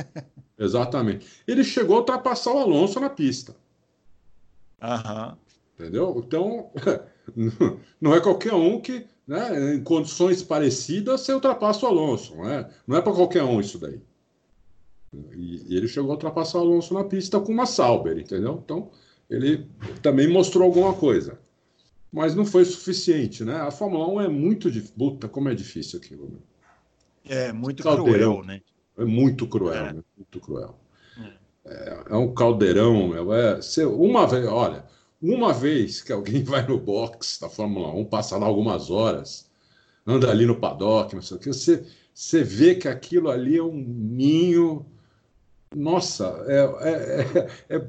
[0.57, 1.25] Exatamente.
[1.47, 3.55] Ele chegou a ultrapassar o Alonso na pista.
[4.81, 5.37] Aham.
[5.77, 6.21] Entendeu?
[6.25, 6.69] Então,
[7.99, 12.35] Não é qualquer um que, né, em condições parecidas, você ultrapassa o Alonso.
[12.35, 13.99] Não é, não é para qualquer um isso daí.
[15.13, 18.61] E, e, ele chegou a ultrapassar o Alonso na pista com uma Sauber, entendeu?
[18.63, 18.91] Então,
[19.29, 19.67] ele
[20.01, 21.39] também mostrou alguma coisa.
[22.11, 23.55] Mas não foi suficiente, né?
[23.55, 24.95] A Fórmula 1 é muito difícil.
[24.97, 26.25] Puta, como é difícil aquilo.
[26.25, 26.37] Né?
[27.25, 28.61] É muito caldeirão, cruel, né?
[28.97, 29.93] É muito cruel, é.
[29.93, 30.03] Né?
[30.17, 30.75] Muito cruel.
[31.65, 33.13] É, é um caldeirão.
[33.15, 34.83] É, é uma vez, olha,
[35.21, 39.49] uma vez que alguém vai no box da Fórmula 1, passa lá algumas horas,
[40.05, 43.63] anda ali no paddock, não sei o que, você, você vê que aquilo ali é
[43.63, 44.85] um ninho.
[45.75, 46.59] Nossa, é,
[46.89, 47.87] é, é,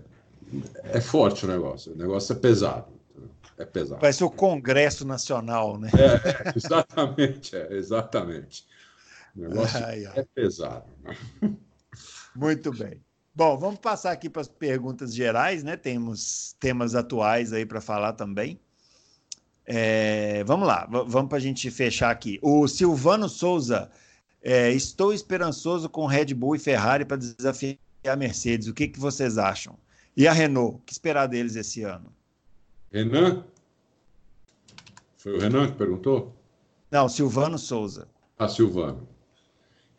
[0.84, 1.92] é forte o negócio.
[1.92, 2.92] O negócio é pesado.
[3.56, 4.00] É pesado.
[4.00, 5.90] Vai ser o Congresso Nacional, né?
[5.94, 8.66] É, exatamente, é, exatamente.
[9.36, 10.12] O negócio ai, ai.
[10.16, 10.84] é pesado.
[12.34, 13.00] Muito bem.
[13.34, 15.76] Bom, vamos passar aqui para as perguntas gerais, né?
[15.76, 18.60] Temos temas atuais aí para falar também.
[19.64, 22.40] É, vamos lá, vamos para a gente fechar aqui.
[22.42, 23.88] O Silvano Souza,
[24.42, 28.66] é, estou esperançoso com Red Bull e Ferrari para desafiar a Mercedes.
[28.66, 29.78] O que, que vocês acham?
[30.16, 32.12] E a Renault, o que esperar deles esse ano?
[32.90, 33.44] Renan?
[35.16, 36.34] Foi o Renan que perguntou?
[36.90, 38.08] Não, Silvano Souza.
[38.36, 39.06] Ah, Silvano.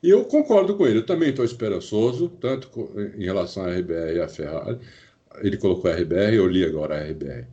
[0.03, 2.69] E eu concordo com ele, eu também estou esperançoso, tanto
[3.15, 4.79] em relação à RBR e à Ferrari.
[5.37, 7.45] Ele colocou a RBR, eu li agora a RBR.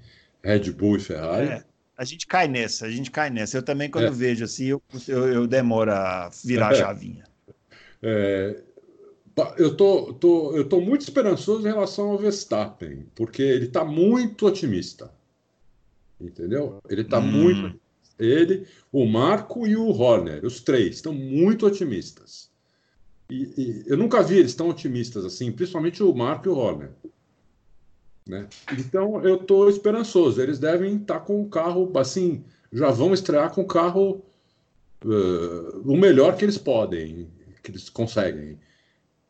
[0.42, 1.48] Red Bull e Ferrari.
[1.48, 1.64] É,
[1.96, 3.58] A gente cai nessa, a gente cai nessa.
[3.58, 4.10] Eu também, quando é.
[4.10, 7.24] vejo assim, eu, eu, eu, demoro a virar a chavinha.
[8.02, 8.62] É,
[9.58, 14.46] eu tô, tô, eu tô muito esperançoso em relação ao Verstappen, porque ele está muito
[14.46, 15.12] otimista.
[16.20, 16.80] Entendeu?
[16.88, 17.26] Ele está hum.
[17.26, 17.80] muito.
[18.18, 22.50] Ele, o Marco e o Horner, os três, estão muito otimistas.
[23.30, 26.90] E, e, eu nunca vi eles tão otimistas assim, principalmente o Marco e o Horner.
[28.26, 28.48] Né?
[28.76, 30.40] Então eu estou esperançoso.
[30.40, 34.22] Eles devem estar tá com o carro, assim, já vão estrear com o carro
[35.04, 37.30] uh, o melhor que eles podem,
[37.62, 38.58] que eles conseguem.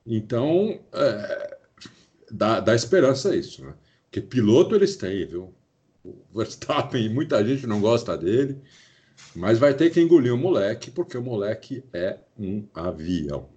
[0.07, 1.59] Então, é,
[2.31, 3.75] dá, dá esperança isso, né?
[4.05, 5.55] Porque piloto eles têm, viu?
[6.33, 8.59] O Verstappen, muita gente não gosta dele,
[9.35, 13.49] mas vai ter que engolir o moleque, porque o moleque é um avião.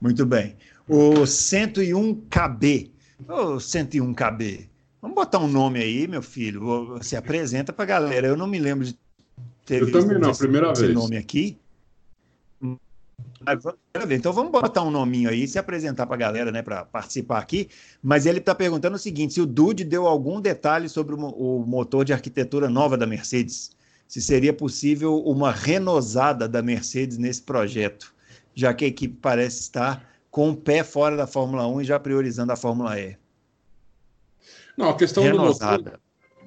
[0.00, 0.56] Muito bem.
[0.88, 2.90] O 101KB.
[3.28, 4.68] Ô, 101KB.
[5.02, 6.60] Vamos botar um nome aí, meu filho.
[6.98, 8.26] Você apresenta para galera.
[8.26, 8.98] Eu não me lembro de
[9.64, 10.94] ter Eu também não, primeira esse vez.
[10.94, 11.58] nome aqui.
[14.10, 17.68] Então vamos botar um nominho aí, se apresentar para a galera, né, para participar aqui.
[18.02, 22.04] Mas ele está perguntando o seguinte: se o Dude deu algum detalhe sobre o, motor
[22.04, 23.70] de arquitetura nova da Mercedes,
[24.06, 28.14] se seria possível uma renosada da Mercedes nesse projeto,
[28.54, 31.98] já que a equipe parece estar com o pé fora da Fórmula 1 e já
[31.98, 33.16] priorizando a Fórmula E.
[34.76, 35.78] Não, a questão renosada.
[35.78, 36.00] do motor.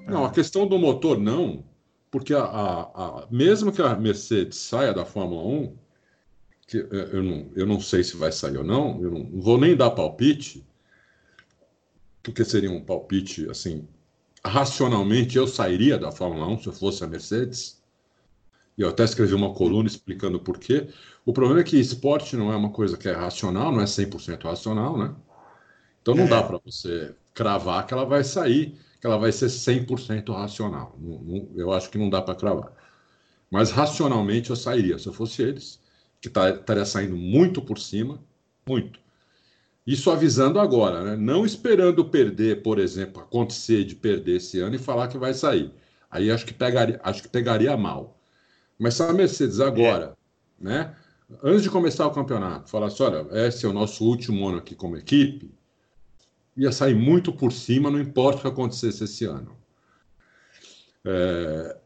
[0.07, 1.63] Não, a questão do motor não,
[2.09, 5.75] porque a, a, a mesmo que a Mercedes saia da Fórmula 1
[6.71, 9.75] que eu não, eu não sei se vai sair ou não, eu não vou nem
[9.75, 10.65] dar palpite,
[12.23, 13.85] porque seria um palpite assim.
[14.43, 17.81] Racionalmente, eu sairia da Fórmula 1 se eu fosse a Mercedes.
[18.77, 20.87] E eu até escrevi uma coluna explicando por quê.
[21.25, 24.41] O problema é que esporte não é uma coisa que é racional, não é 100%
[24.41, 25.13] racional, né?
[26.01, 26.27] Então não é.
[26.27, 30.97] dá para você cravar que ela vai sair, que ela vai ser 100% racional.
[30.97, 32.71] Não, não, eu acho que não dá para cravar.
[33.51, 35.80] Mas racionalmente eu sairia se eu fosse eles
[36.21, 38.23] que tá, estaria saindo muito por cima,
[38.67, 38.99] muito.
[39.85, 41.15] Isso avisando agora, né?
[41.17, 45.73] não esperando perder, por exemplo, acontecer de perder esse ano e falar que vai sair.
[46.09, 48.17] Aí acho que pegaria, acho que pegaria mal.
[48.77, 50.15] Mas se a Mercedes agora,
[50.61, 50.63] é.
[50.63, 50.95] né,
[51.43, 54.97] antes de começar o campeonato, falasse, olha, esse é o nosso último ano aqui como
[54.97, 55.51] equipe,
[56.55, 59.57] ia sair muito por cima, não importa o que acontecesse esse ano.
[61.03, 61.77] É...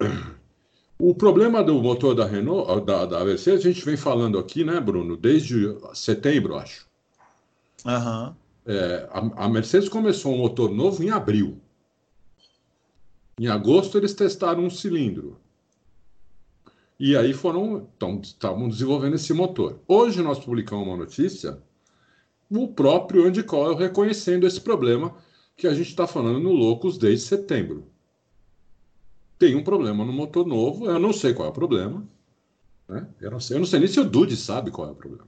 [0.98, 4.80] O problema do motor da Renault, da, da Mercedes, a gente vem falando aqui, né,
[4.80, 6.88] Bruno, desde setembro, acho.
[7.86, 8.34] Uhum.
[8.66, 11.60] É, a, a, Mercedes começou um motor novo em abril.
[13.38, 15.38] Em agosto eles testaram um cilindro.
[16.98, 19.82] E aí foram, então, estavam desenvolvendo esse motor.
[19.86, 21.62] Hoje nós publicamos uma notícia,
[22.50, 25.14] o próprio Andy Cole reconhecendo esse problema
[25.58, 27.86] que a gente está falando no Loucos desde setembro
[29.38, 32.06] tem um problema no motor novo, eu não sei qual é o problema.
[32.88, 33.08] Né?
[33.20, 35.28] Eu, não sei, eu não sei nem se o Dude sabe qual é o problema.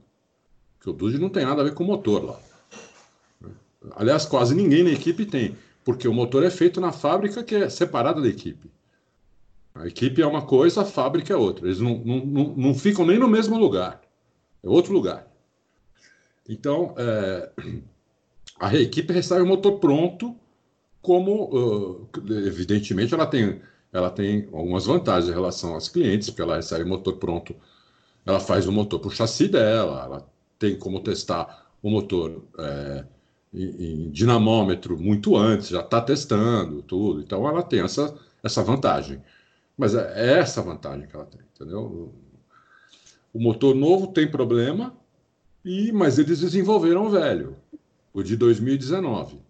[0.78, 2.40] Porque o Dude não tem nada a ver com o motor lá.
[3.96, 7.68] Aliás, quase ninguém na equipe tem, porque o motor é feito na fábrica que é
[7.68, 8.70] separada da equipe.
[9.74, 11.66] A equipe é uma coisa, a fábrica é outra.
[11.66, 14.00] Eles não, não, não, não ficam nem no mesmo lugar.
[14.62, 15.28] É outro lugar.
[16.48, 17.50] Então, é,
[18.58, 20.34] a equipe recebe o motor pronto,
[21.00, 23.60] como, evidentemente, ela tem
[23.92, 27.54] ela tem algumas vantagens em relação aos clientes, porque ela recebe motor pronto,
[28.24, 30.28] ela faz o motor para o chassi dela, ela
[30.58, 33.04] tem como testar o motor é,
[33.54, 33.64] em,
[34.06, 39.22] em, dinamômetro muito antes, já está testando tudo, então ela tem essa, essa vantagem.
[39.76, 42.12] Mas é, é essa vantagem que ela tem, entendeu?
[43.32, 44.94] O motor novo tem problema,
[45.64, 47.56] e mas eles desenvolveram o velho,
[48.12, 49.47] o de 2019.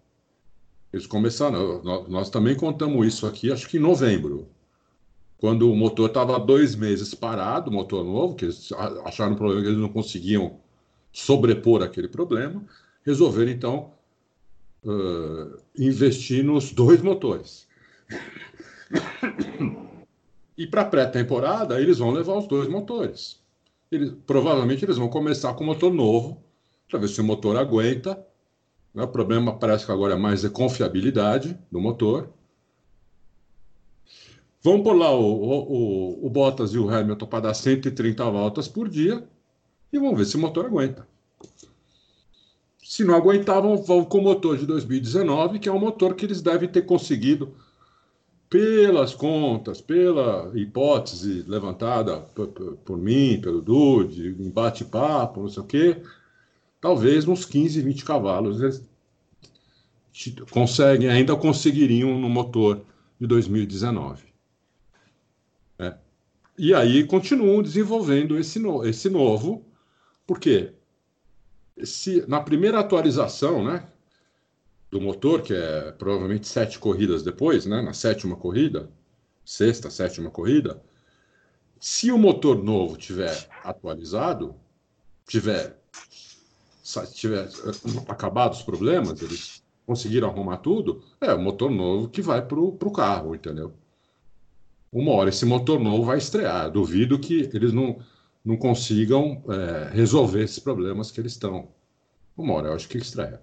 [0.91, 4.47] Eles começaram, nós, nós também contamos isso aqui, acho que em novembro,
[5.37, 8.71] quando o motor estava dois meses parado, o motor novo, que eles
[9.05, 10.59] acharam um problema que eles não conseguiam
[11.11, 12.63] sobrepor aquele problema,
[13.05, 13.93] resolveram então
[14.83, 17.67] uh, investir nos dois motores.
[20.57, 23.39] E para pré-temporada, eles vão levar os dois motores.
[23.89, 26.43] Eles, provavelmente eles vão começar com o motor novo,
[26.89, 28.21] para ver se o motor aguenta?
[29.03, 32.29] O problema parece que agora é mais de confiabilidade do motor.
[34.61, 38.89] Vamos por lá o, o, o Bottas e o Hamilton para dar 130 voltas por
[38.89, 39.23] dia
[39.91, 41.07] e vamos ver se o motor aguenta.
[42.83, 46.41] Se não aguentavam, vão com o motor de 2019, que é um motor que eles
[46.41, 47.53] devem ter conseguido,
[48.49, 55.61] pelas contas, pela hipótese levantada por, por, por mim, pelo Dude, em bate-papo, não sei
[55.61, 56.01] o quê,
[56.81, 58.88] talvez uns 15, 20 cavalos eles
[60.51, 62.85] conseguem, ainda conseguiriam no motor
[63.19, 64.23] de 2019.
[65.77, 65.95] É.
[66.57, 69.65] E aí continuam desenvolvendo esse, no, esse novo,
[70.27, 70.73] porque
[71.83, 73.87] se, na primeira atualização né,
[74.91, 78.91] do motor, que é provavelmente sete corridas depois, né, na sétima corrida,
[79.45, 80.81] sexta, sétima corrida,
[81.79, 84.53] se o motor novo tiver atualizado,
[85.25, 85.79] tiver,
[87.13, 92.45] tiver eh, acabado os problemas, eles conseguiram arrumar tudo, é o motor novo que vai
[92.45, 93.73] para o carro, entendeu?
[94.93, 96.69] Uma hora esse motor novo vai estrear.
[96.69, 97.97] Duvido que eles não,
[98.45, 101.69] não consigam é, resolver esses problemas que eles estão.
[102.37, 103.41] Uma hora eu acho que estreia.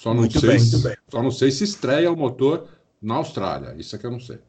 [0.00, 2.66] Só não, sei, bem, se, só não sei se estreia o motor
[3.00, 3.76] na Austrália.
[3.78, 4.40] Isso é que eu não sei.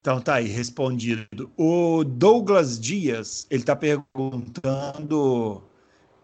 [0.00, 1.52] Então tá aí, respondido.
[1.56, 5.69] O Douglas Dias, ele está perguntando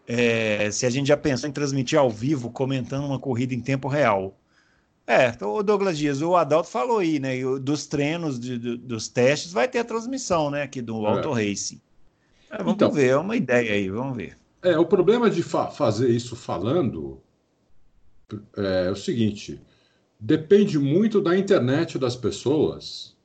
[0.07, 3.87] é, se a gente já pensou em transmitir ao vivo, comentando uma corrida em tempo
[3.87, 4.39] real.
[5.05, 7.33] É, então, o Douglas Dias, o Adalto falou aí, né?
[7.61, 10.63] Dos treinos, de, de, dos testes, vai ter a transmissão, né?
[10.63, 11.09] Aqui do é.
[11.09, 11.81] Auto Racing.
[12.49, 14.37] É, vamos então, ver, é uma ideia aí, vamos ver.
[14.61, 17.21] É, o problema de fa fazer isso falando
[18.57, 19.61] é, é o seguinte:
[20.19, 23.17] depende muito da internet das pessoas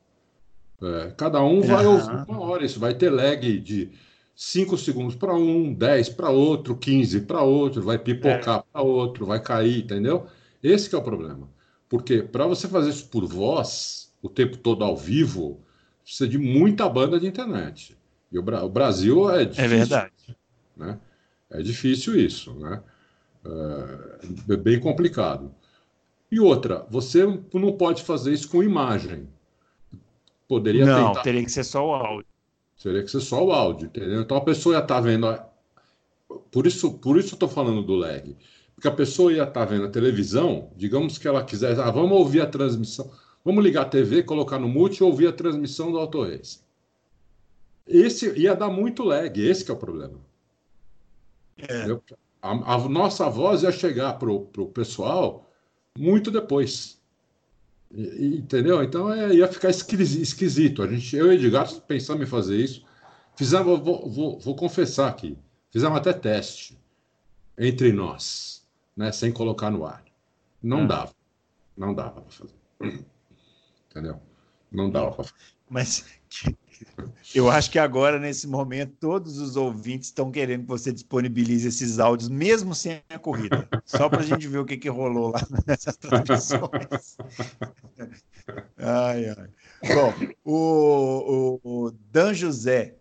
[0.82, 3.92] é, cada um vai ouvir uma hora, isso vai ter lag de
[4.34, 8.62] 5 segundos para um, 10 para outro, 15 para outro, vai pipocar é.
[8.72, 10.26] para outro, vai cair, entendeu?
[10.62, 11.48] Esse é o problema.
[11.88, 15.60] Porque para você fazer isso por voz, o tempo todo ao vivo,
[16.02, 17.96] precisa de muita banda de internet.
[18.30, 19.64] E o, Bra o Brasil é, é difícil.
[19.64, 20.36] É verdade.
[20.76, 20.98] Né?
[21.50, 22.82] É difícil isso, né?
[23.44, 25.54] É, é bem complicado.
[26.30, 29.28] E outra, você não pode fazer isso com imagem.
[30.48, 31.22] Poderia Não, tentar.
[31.22, 32.31] teria que ser só o áudio.
[32.82, 34.22] Teria que ser só o áudio, entendeu?
[34.22, 35.26] Então a pessoa ia estar tá vendo.
[35.28, 35.48] A...
[36.50, 38.36] Por isso, por isso eu estou falando do lag.
[38.74, 42.18] Porque a pessoa ia estar tá vendo a televisão, digamos que ela quisesse, ah, vamos
[42.18, 43.10] ouvir a transmissão,
[43.44, 46.60] vamos ligar a TV, colocar no mute e ouvir a transmissão do Autorace.
[47.86, 50.18] Esse ia dar muito lag, esse é o problema.
[51.58, 51.84] É.
[52.40, 55.48] A, a, nossa voz ia chegar para o pessoal
[55.96, 57.00] muito depois.
[57.94, 58.82] Entendeu?
[58.82, 60.82] Então é, ia ficar esquisito.
[60.82, 62.84] A gente, eu e Edgar pensamos em fazer isso.
[63.36, 65.38] Fizemos, vou, vou, vou confessar aqui,
[65.70, 66.78] fizemos até teste
[67.58, 68.66] entre nós,
[68.96, 70.04] né, sem colocar no ar.
[70.62, 70.86] Não ah.
[70.86, 71.14] dava.
[71.76, 72.54] Não dava para fazer.
[73.90, 74.20] Entendeu?
[74.70, 75.34] Não dava para fazer.
[75.68, 76.04] Mas
[77.34, 81.98] eu acho que agora, nesse momento, todos os ouvintes estão querendo que você disponibilize esses
[81.98, 85.40] áudios, mesmo sem a corrida, só para a gente ver o que, que rolou lá
[85.66, 87.16] nessas transmissões.
[88.78, 89.48] Ai, ai.
[89.94, 90.14] Bom,
[90.44, 92.96] o, o, o Dan José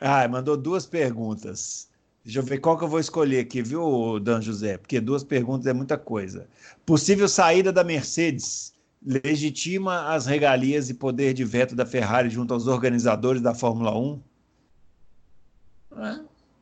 [0.00, 1.88] ah, mandou duas perguntas.
[2.24, 4.78] Deixa eu ver qual que eu vou escolher aqui, viu, Dan José?
[4.78, 6.46] Porque duas perguntas é muita coisa.
[6.84, 8.73] Possível saída da Mercedes
[9.04, 14.20] legitima as regalias e poder de veto da Ferrari junto aos organizadores da Fórmula 1?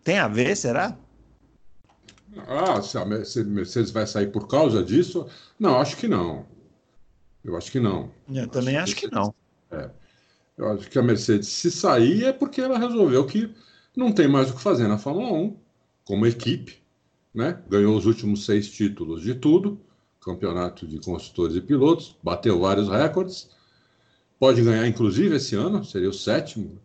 [0.02, 0.96] Tem a ver, será?
[2.48, 5.26] Ah, se a Mercedes vai sair por causa disso?
[5.58, 6.46] Não, acho que não.
[7.44, 8.10] Eu acho que não.
[8.32, 9.34] Eu também acho, acho que, que não.
[9.70, 9.90] É.
[10.56, 13.54] Eu acho que a Mercedes, se sair, é porque ela resolveu que
[13.96, 15.56] não tem mais o que fazer na Fórmula 1,
[16.04, 16.82] como equipe,
[17.34, 17.62] né?
[17.68, 19.80] Ganhou os últimos seis títulos de tudo
[20.24, 23.50] campeonato de construtores e pilotos, bateu vários recordes,
[24.38, 26.78] pode ganhar inclusive esse ano, seria o sétimo,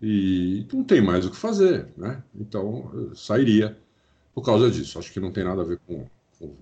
[0.00, 2.22] e não tem mais o que fazer, né?
[2.34, 3.78] Então sairia
[4.34, 4.98] por causa disso.
[4.98, 6.06] Acho que não tem nada a ver com,
[6.38, 6.54] com...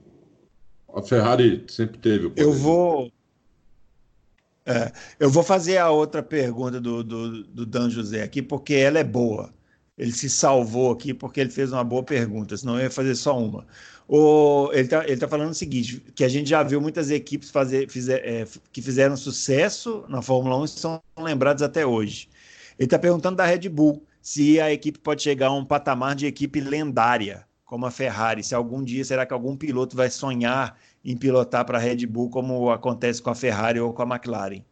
[0.95, 2.33] a Ferrari sempre teve.
[2.37, 3.11] Eu vou
[4.67, 8.99] é, eu vou fazer a outra pergunta do, do, do Dan José aqui, porque ela
[8.99, 9.53] é boa.
[9.97, 13.39] Ele se salvou aqui porque ele fez uma boa pergunta, senão eu ia fazer só
[13.39, 13.65] uma.
[14.09, 17.51] O, ele está ele tá falando o seguinte: que a gente já viu muitas equipes
[17.51, 22.29] fazer, fizer, é, que fizeram sucesso na Fórmula 1 e são lembrados até hoje.
[22.79, 26.27] Ele está perguntando da Red Bull se a equipe pode chegar a um patamar de
[26.27, 28.43] equipe lendária, como a Ferrari.
[28.43, 32.31] Se algum dia será que algum piloto vai sonhar em pilotar para a Red Bull,
[32.31, 34.65] como acontece com a Ferrari ou com a McLaren?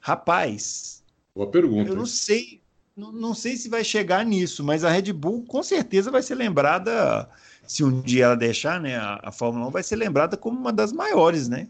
[0.00, 1.02] Rapaz.
[1.34, 1.90] Boa pergunta.
[1.90, 2.62] Eu não sei,
[2.96, 6.34] não, não sei se vai chegar nisso, mas a Red Bull com certeza vai ser
[6.34, 7.28] lembrada
[7.66, 10.72] se um dia ela deixar, né, a, a Fórmula 1 vai ser lembrada como uma
[10.72, 11.68] das maiores, né?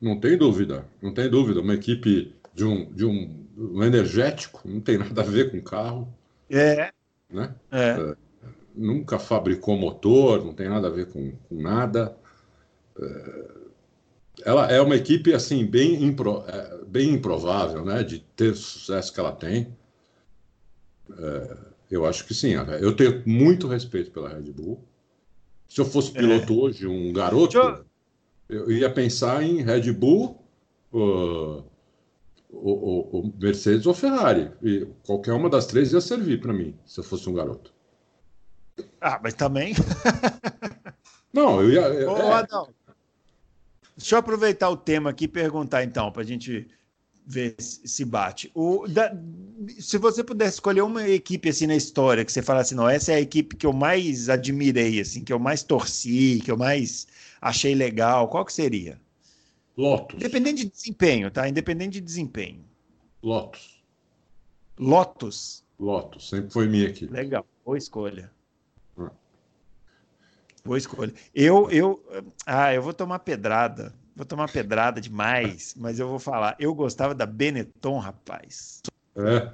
[0.00, 1.60] Não tem dúvida, não tem dúvida.
[1.60, 6.08] Uma equipe de um, de um, um energético, não tem nada a ver com carro.
[6.50, 6.92] É.
[7.30, 7.54] Né?
[7.70, 7.88] É.
[7.90, 8.16] é
[8.78, 12.16] nunca fabricou motor, não tem nada a ver com, com nada.
[12.98, 13.50] É,
[14.44, 19.12] ela é uma equipe assim bem, impro, é, bem improvável, né, de ter o sucesso
[19.12, 19.76] que ela tem.
[21.18, 21.56] É,
[21.90, 22.52] eu acho que sim.
[22.80, 24.84] Eu tenho muito respeito pela Red Bull.
[25.68, 26.56] Se eu fosse piloto é.
[26.56, 27.84] hoje, um garoto, eu...
[28.48, 28.72] eu...
[28.72, 30.42] ia pensar em Red Bull,
[30.92, 31.62] uh,
[32.50, 34.50] o, o, Mercedes ou Ferrari.
[34.62, 37.72] E qualquer uma das três ia servir para mim, se eu fosse um garoto.
[39.00, 39.74] Ah, mas também.
[41.32, 42.10] Não, eu ia.
[42.10, 42.32] Ô, é...
[42.32, 42.68] Adão,
[43.98, 46.66] deixa eu aproveitar o tema aqui e perguntar, então, para a gente
[47.26, 48.50] ver se bate.
[48.54, 49.12] O, da,
[49.78, 53.16] se você pudesse escolher uma equipe assim na história que você falasse, não, essa é
[53.16, 57.06] a equipe que eu mais admirei, assim, que eu mais torci, que eu mais
[57.40, 58.98] achei legal, qual que seria?
[59.76, 60.16] Lotus.
[60.16, 61.48] Independente de desempenho, tá?
[61.48, 62.64] Independente de desempenho.
[63.22, 63.82] Lotus.
[64.78, 65.64] Lotus.
[65.78, 67.12] Lotus, sempre foi minha equipe.
[67.12, 68.30] Legal, boa escolha.
[70.64, 71.12] Boa escolha.
[71.34, 72.04] Eu, eu,
[72.46, 73.92] ah, eu vou tomar pedrada.
[74.14, 76.56] Vou tomar pedrada demais, mas eu vou falar.
[76.58, 78.82] Eu gostava da Benetton, rapaz.
[79.16, 79.52] É.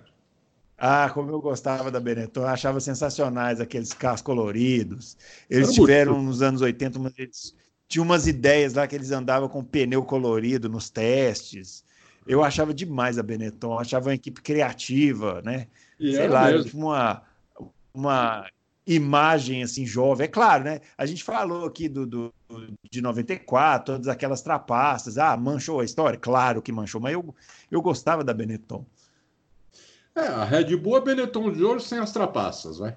[0.79, 5.17] Ah, como eu gostava da Benetton, eu achava sensacionais aqueles carros coloridos.
[5.49, 7.55] Eles tiveram nos anos 80 uma, eles,
[7.87, 11.85] tinha umas ideias lá que eles andavam com pneu colorido nos testes.
[12.27, 15.69] Eu achava demais a Benetton, achava uma equipe criativa, né?
[16.01, 17.23] E Sei lá, uma,
[17.93, 18.47] uma
[18.87, 20.25] imagem assim jovem.
[20.25, 20.81] É claro, né?
[20.97, 22.35] A gente falou aqui do, do,
[22.91, 25.19] de 94, todas aquelas trapaças.
[25.19, 26.19] Ah, manchou a história?
[26.19, 27.35] Claro que manchou, mas eu,
[27.71, 28.85] eu gostava da Benetton.
[30.15, 32.97] É, a Red Bull é Benetton de hoje sem as trapaças, vai.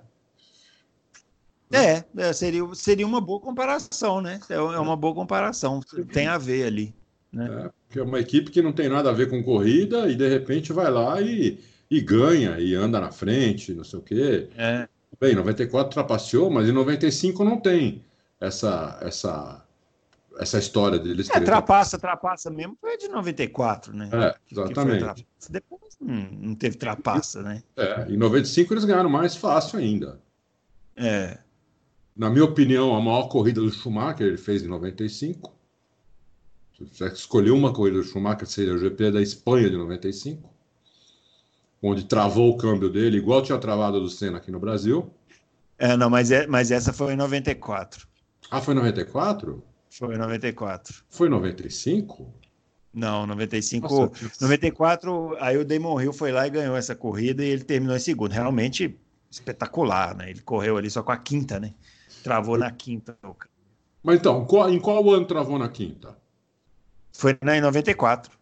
[1.72, 4.39] É, é, seria, seria uma boa comparação, né?
[4.49, 5.81] É, é uma boa comparação,
[6.14, 6.95] tem a ver ali.
[7.31, 7.45] Né?
[7.45, 10.30] É, porque é uma equipe que não tem nada a ver com corrida e de
[10.30, 11.59] repente vai lá e,
[11.89, 14.49] e ganha e anda na frente, não sei o quê.
[14.55, 14.88] É.
[15.19, 18.03] Bem, 94 trapaceou, mas em 95 não tem
[18.39, 19.65] essa essa
[20.39, 21.29] essa história deles.
[21.31, 24.09] É, trapaça, trapaça mesmo foi de 94, né?
[24.13, 25.25] É, exatamente.
[25.49, 27.63] Depois hum, não teve trapaça, né?
[27.75, 30.21] É, em 95 eles ganharam mais fácil ainda.
[30.95, 31.39] É
[32.17, 35.55] na minha opinião, a maior corrida do Schumacher ele fez em 95.
[36.75, 40.49] Se você escolher uma corrida do Schumacher, seria o GP da Espanha de 95,
[41.82, 45.12] onde travou o câmbio dele, igual tinha travado do Senna aqui no Brasil.
[45.78, 48.08] É, não, mas, é, mas essa foi em 94.
[48.49, 49.64] Ah, foi em 94?
[49.90, 51.04] Foi em 94.
[51.10, 52.34] Foi em 95?
[52.94, 53.88] Não, 95.
[53.88, 57.95] Nossa, 94, aí o Damon Hill foi lá e ganhou essa corrida e ele terminou
[57.95, 58.32] em segundo.
[58.32, 58.99] Realmente
[59.30, 60.32] espetacular, né?
[60.32, 61.74] Ele correu ali só com a quinta, né?
[62.24, 63.18] Travou na quinta.
[64.02, 66.18] Mas então, qual, em qual ano travou na quinta?
[67.14, 68.38] Foi na, em 94.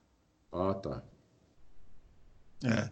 [0.52, 1.03] Ah, tá.
[2.64, 2.90] É.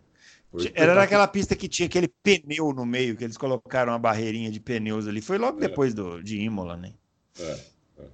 [0.73, 4.59] Era naquela pista que tinha aquele pneu no meio, que eles colocaram uma barreirinha de
[4.59, 5.21] pneus ali.
[5.21, 5.67] Foi logo é.
[5.67, 6.93] depois do, de Imola, né?
[7.39, 7.59] É,
[7.99, 8.05] é.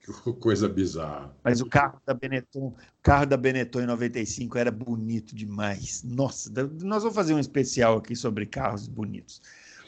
[0.00, 1.34] Que coisa bizarra.
[1.42, 6.02] Mas o carro da Benetton, o carro da Benetton em 95 era bonito demais.
[6.02, 6.50] Nossa,
[6.82, 9.42] nós vamos fazer um especial aqui sobre carros bonitos.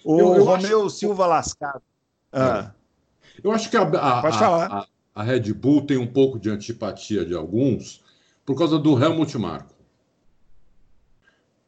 [0.05, 0.91] O eu, eu Romeu acho...
[0.91, 1.83] Silva Lascado
[2.33, 2.73] ah.
[3.43, 4.21] Eu acho que a, a.
[4.21, 8.05] A, a, Red Bull tem um pouco de antipatia de alguns
[8.45, 9.75] por causa do Helmut Marko.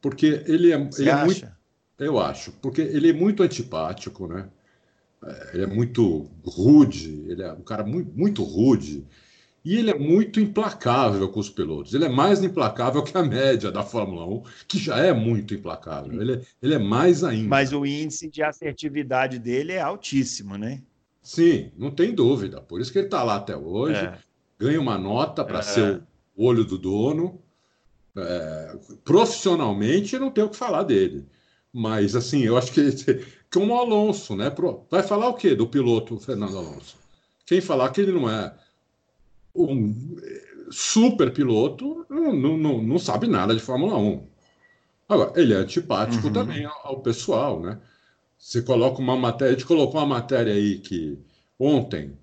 [0.01, 1.59] Porque ele é, ele é muito.
[1.97, 4.47] Eu acho, porque ele é muito antipático, né?
[5.23, 9.05] É, ele é muito rude, ele é um cara muito, muito rude.
[9.63, 11.93] E ele é muito implacável com os pilotos.
[11.93, 16.19] Ele é mais implacável que a média da Fórmula 1, que já é muito implacável.
[16.21, 17.49] Ele é, ele é mais ainda.
[17.49, 20.81] Mas o índice de assertividade dele é altíssimo, né?
[21.21, 22.61] Sim, não tem dúvida.
[22.61, 23.99] Por isso que ele está lá até hoje.
[23.99, 24.17] É.
[24.57, 25.63] Ganha uma nota para é.
[25.63, 26.01] ser
[26.35, 27.41] o olho do dono.
[28.23, 31.25] É, profissionalmente, eu não tenho o que falar dele.
[31.71, 32.81] Mas, assim, eu acho que
[33.51, 34.53] como o Alonso, né?
[34.89, 36.97] Vai falar o quê do piloto Fernando Alonso?
[37.45, 38.53] Quem falar que ele não é
[39.55, 39.95] um
[40.71, 44.27] super piloto não, não, não sabe nada de Fórmula 1.
[45.07, 46.33] Agora, ele é antipático uhum.
[46.33, 47.79] também ao, ao, pessoal, né?
[48.37, 51.17] Você coloca uma matéria, a gente colocou uma matéria aí que
[51.57, 52.17] ontem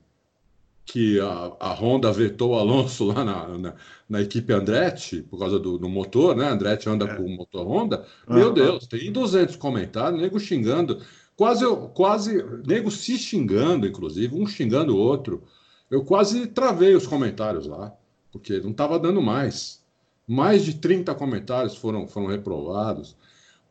[0.87, 3.75] que a, a Honda vetou o Alonso lá na, na,
[4.09, 6.49] na, equipe Andretti por causa do, do motor, né?
[6.49, 7.15] Andretti anda é.
[7.17, 8.07] com o motor Honda.
[8.29, 11.03] Meu Deus, tem 200 comentários, nego xingando,
[11.35, 15.43] quase, quase, nego se xingando, inclusive, um xingando o outro.
[15.91, 17.93] Eu quase travei os comentários lá,
[18.31, 19.85] porque não estava dando mais.
[20.27, 23.17] Mais de 30 comentários foram, foram reprovados,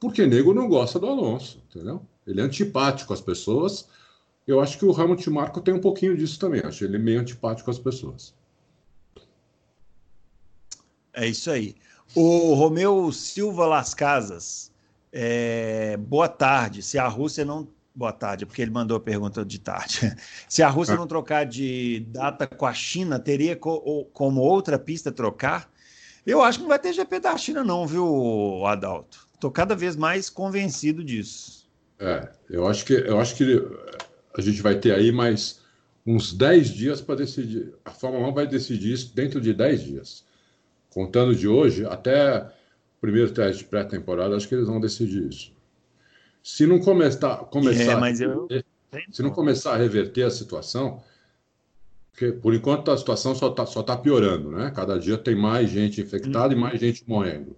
[0.01, 2.01] porque nego não gosta do Alonso, entendeu?
[2.27, 3.87] Ele é antipático às pessoas.
[4.47, 6.61] Eu acho que o Helmut Marko tem um pouquinho disso também.
[6.63, 8.33] Acho ele meio antipático às pessoas.
[11.13, 11.75] É isso aí.
[12.13, 14.71] O Romeu Silva Las Casas.
[15.11, 15.97] É...
[15.97, 16.83] Boa tarde.
[16.83, 17.67] Se a Rússia não
[17.97, 20.13] Boa tarde, porque ele mandou a pergunta de tarde.
[20.49, 25.13] Se a Rússia não trocar de data com a China, teria co como outra pista
[25.13, 25.71] trocar?
[26.25, 29.29] Eu acho que não vai ter GP da China, não, viu, Adalto?
[29.33, 31.69] Estou cada vez mais convencido disso.
[31.97, 33.65] É, eu acho que eu acho que
[34.41, 35.61] a gente vai ter aí mais
[36.05, 37.73] uns 10 dias para decidir.
[37.83, 40.25] A Fórmula 1 vai decidir isso dentro de 10 dias.
[40.89, 42.41] Contando de hoje, até
[42.97, 45.51] o primeiro teste de pré-temporada, acho que eles vão decidir isso.
[46.43, 48.47] Se não começar, começar, é, eu...
[49.11, 51.01] se não começar a reverter a situação,
[52.11, 54.71] porque por enquanto a situação só está só tá piorando, né?
[54.73, 57.57] Cada dia tem mais gente infectada e mais gente morrendo.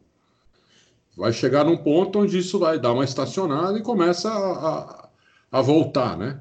[1.15, 5.09] Vai chegar num ponto onde isso vai dar uma estacionada e começa a, a,
[5.51, 6.39] a voltar, né?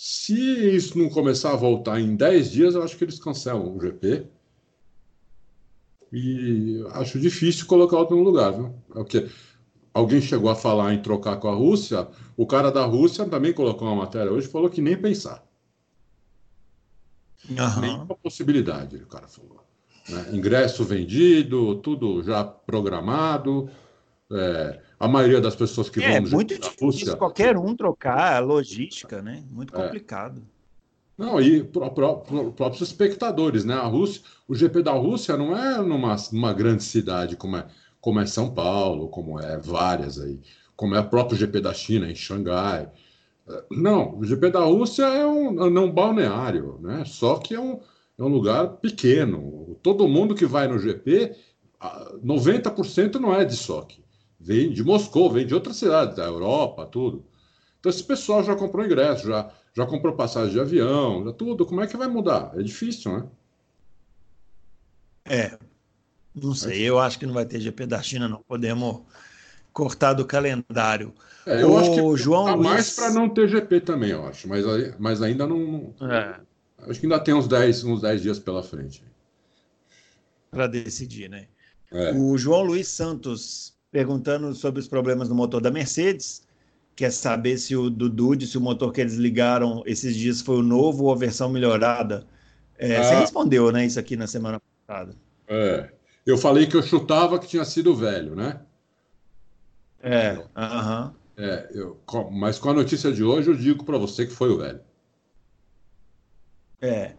[0.00, 0.32] Se
[0.76, 4.28] isso não começar a voltar em 10 dias, eu acho que eles cancelam o GP.
[6.12, 8.52] E acho difícil colocar outro no lugar.
[8.52, 8.72] Viu?
[8.94, 9.28] É o que
[9.92, 12.06] alguém chegou a falar em trocar com a Rússia.
[12.36, 15.44] O cara da Rússia também colocou uma matéria hoje falou que nem pensar.
[17.50, 17.80] Uhum.
[17.80, 19.64] Nenhuma possibilidade, o cara falou.
[20.08, 20.26] Né?
[20.32, 23.68] Ingresso vendido, tudo já programado.
[24.30, 26.28] É, a maioria das pessoas que é, vão.
[26.28, 29.42] É muito difícil Rússia, qualquer um trocar a logística, né?
[29.50, 29.82] Muito é.
[29.82, 30.42] complicado.
[30.54, 30.58] É.
[31.16, 33.74] Não, e para próprios espectadores, né?
[33.74, 37.66] A Rússia, o GP da Rússia não é numa, numa grande cidade como é,
[38.00, 40.38] como é São Paulo, como é várias aí,
[40.76, 42.88] como é o próprio GP da China, em Xangai.
[43.48, 47.02] É, não, o GP da Rússia é um, é um balneário, né?
[47.06, 47.80] Só que é um,
[48.18, 49.76] é um lugar pequeno.
[49.82, 51.34] Todo mundo que vai no GP,
[52.22, 54.06] 90% não é de soque
[54.38, 57.24] vem de Moscou, vem de outras cidades da Europa, tudo.
[57.80, 61.66] Então esse pessoal já comprou ingresso, já, já comprou passagem de avião, já tudo.
[61.66, 62.52] Como é que vai mudar?
[62.56, 63.26] É difícil, né?
[65.24, 65.58] É,
[66.34, 66.82] não sei.
[66.82, 68.42] Eu acho que não vai ter GP da China, não.
[68.42, 69.02] Podemos
[69.72, 71.14] cortar do calendário.
[71.46, 72.68] É, eu o acho que João tá Luiz...
[72.68, 74.48] mais para não ter GP também, eu acho.
[74.48, 74.64] Mas,
[74.98, 75.94] mas ainda não.
[76.00, 76.40] É.
[76.88, 79.02] Acho que ainda tem uns 10, uns 10 dias pela frente.
[80.50, 81.48] Para decidir, né?
[81.92, 82.12] É.
[82.12, 86.46] O João Luiz Santos perguntando sobre os problemas no motor da Mercedes.
[86.94, 90.62] Quer saber se o Dudu, se o motor que eles ligaram esses dias foi o
[90.62, 92.26] novo ou a versão melhorada.
[92.76, 93.04] É, ah.
[93.04, 95.14] Você respondeu, né, isso aqui na semana passada.
[95.46, 95.90] É.
[96.26, 98.60] Eu falei que eu chutava que tinha sido velho, né?
[100.00, 101.06] É, aham.
[101.06, 101.18] Uh -huh.
[101.40, 102.00] É, eu,
[102.32, 104.80] mas com a notícia de hoje eu digo para você que foi o velho.
[106.80, 107.14] É.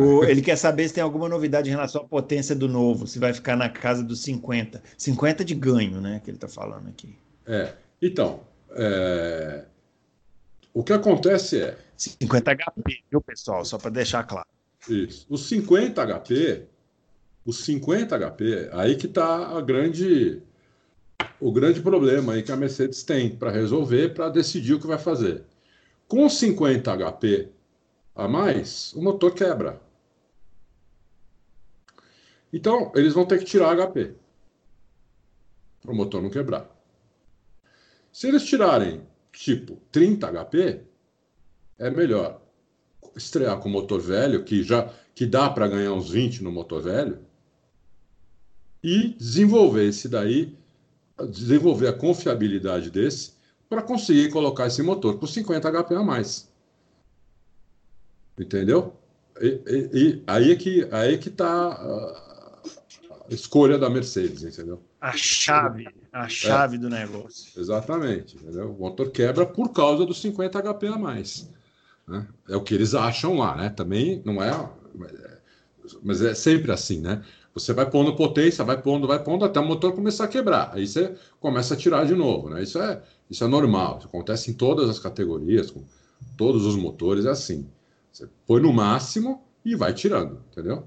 [0.00, 3.18] O, ele quer saber se tem alguma novidade em relação à potência do novo, se
[3.18, 4.82] vai ficar na casa dos 50.
[4.96, 6.22] 50 de ganho, né?
[6.24, 7.14] Que ele está falando aqui.
[7.46, 7.74] É.
[8.00, 8.40] Então,
[8.70, 9.62] é...
[10.72, 11.76] o que acontece é.
[11.98, 13.62] 50 HP, viu, pessoal?
[13.62, 14.48] Só para deixar claro.
[14.88, 15.26] Isso.
[15.28, 16.62] Os 50 HP,
[17.44, 20.40] os 50 HP, aí que está a grande,
[21.38, 24.96] o grande problema aí que a Mercedes tem para resolver, para decidir o que vai
[24.96, 25.42] fazer.
[26.08, 27.50] Com 50 HP
[28.14, 29.89] a mais, o motor quebra.
[32.52, 34.14] Então, eles vão ter que tirar HP
[35.80, 36.68] para o motor não quebrar.
[38.12, 39.02] Se eles tirarem,
[39.32, 40.82] tipo, 30 HP,
[41.78, 42.40] é melhor
[43.16, 47.18] estrear com motor velho, que já que dá para ganhar uns 20 no motor velho,
[48.82, 50.56] e desenvolver esse daí,
[51.30, 53.32] desenvolver a confiabilidade desse,
[53.68, 56.50] para conseguir colocar esse motor com 50 HP a mais.
[58.38, 58.94] Entendeu?
[59.40, 62.26] E, e, e aí é que aí é que está
[63.34, 64.82] escolha da Mercedes, entendeu?
[65.00, 67.58] A chave, a chave é, do negócio.
[67.58, 68.72] Exatamente, entendeu?
[68.72, 71.50] O motor quebra por causa dos 50 HP a mais.
[72.06, 72.26] Né?
[72.48, 73.70] É o que eles acham lá, né?
[73.70, 74.68] Também não é,
[76.02, 77.24] mas é sempre assim, né?
[77.54, 80.70] Você vai pondo potência, vai pondo, vai pondo até o motor começar a quebrar.
[80.72, 82.62] Aí você começa a tirar de novo, né?
[82.62, 83.98] Isso é, isso é normal.
[83.98, 85.82] Isso acontece em todas as categorias, com
[86.36, 87.68] todos os motores, é assim.
[88.12, 90.86] Você põe no máximo e vai tirando, entendeu?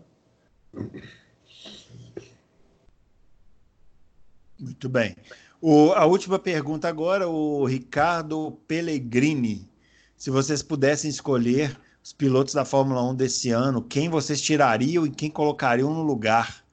[4.64, 5.16] Muito bem.
[5.62, 9.70] O, a última pergunta agora, o Ricardo Pellegrini.
[10.18, 15.12] Se vocês pudessem escolher os pilotos da Fórmula 1 desse ano, quem vocês tirariam e
[15.12, 16.64] quem colocariam no lugar?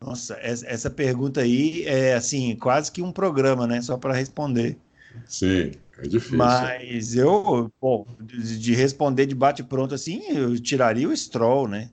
[0.00, 3.82] Nossa, essa pergunta aí é assim, quase que um programa, né?
[3.82, 4.78] Só para responder.
[5.26, 6.38] Sim, é difícil.
[6.38, 11.90] Mas eu, bom, de responder de bate-pronto assim, eu tiraria o Stroll, né?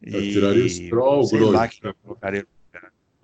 [0.00, 1.50] Eu tiraria o Stroll, o Grosjean.
[1.50, 2.46] Lá que eu colocaria.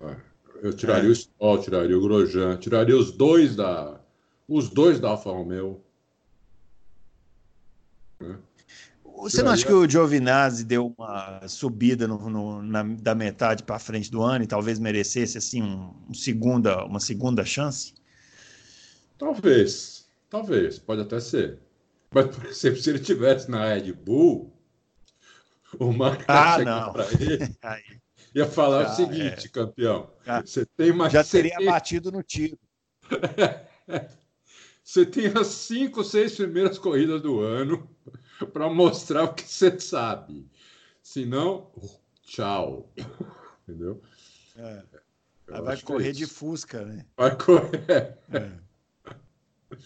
[0.01, 0.15] É.
[0.63, 1.11] Eu tiraria é.
[1.11, 3.99] o Stroll, tiraria o Grosjean, tiraria os dois da
[4.47, 5.83] os dois da Alfa Romeo.
[8.17, 8.37] Né?
[9.03, 9.43] Você tiraria...
[9.43, 14.09] não acha que o Giovinazzi deu uma subida no, no, na, da metade para frente
[14.09, 17.93] do ano e talvez merecesse assim um, um, segunda, uma segunda chance?
[19.17, 21.59] Talvez, talvez, pode até ser.
[22.09, 24.53] Mas, por exemplo, se ele tivesse na Red Bull,
[25.77, 26.93] o Marco ah, não.
[26.93, 27.53] para ele.
[28.33, 29.49] ia falar já, o seguinte, é.
[29.49, 30.09] campeão.
[30.25, 32.57] Já, você tem mais já teria batido no tiro.
[34.83, 37.89] você tem as cinco, seis primeiras corridas do ano
[38.51, 40.49] para mostrar o que você sabe.
[41.01, 41.71] Se não,
[42.23, 42.91] tchau.
[43.67, 44.01] Entendeu?
[44.55, 44.83] É.
[45.61, 47.05] vai correr é de Fusca, né?
[47.15, 48.17] Vai correr.
[48.31, 48.51] É.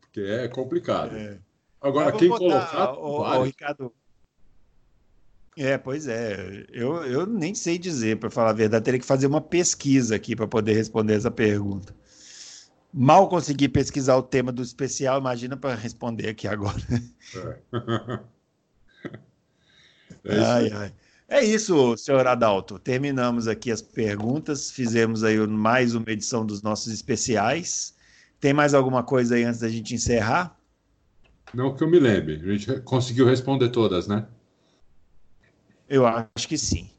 [0.00, 1.16] Porque é complicado.
[1.16, 1.38] É.
[1.80, 2.92] Agora, quem botar, colocar.
[2.94, 3.94] O, o, Ricardo.
[5.58, 6.64] É, pois é.
[6.70, 8.84] Eu, eu nem sei dizer, para falar a verdade.
[8.84, 11.92] Teria que fazer uma pesquisa aqui para poder responder essa pergunta.
[12.94, 16.78] Mal consegui pesquisar o tema do especial, imagina para responder aqui agora.
[17.34, 17.58] É.
[20.24, 20.94] é ai, ai.
[21.28, 22.78] É isso, senhor Adalto.
[22.78, 27.96] Terminamos aqui as perguntas, fizemos aí mais uma edição dos nossos especiais.
[28.38, 30.56] Tem mais alguma coisa aí antes da gente encerrar?
[31.52, 32.40] Não que eu me lembre.
[32.44, 34.24] A gente conseguiu responder todas, né?
[35.88, 36.90] Eu acho que sim.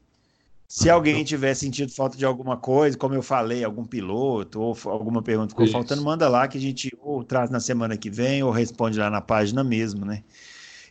[0.66, 5.20] Se alguém tiver sentido falta de alguma coisa, como eu falei, algum piloto ou alguma
[5.20, 5.72] pergunta ficou Isso.
[5.72, 9.10] faltando, manda lá que a gente ou traz na semana que vem ou responde lá
[9.10, 10.22] na página mesmo, né?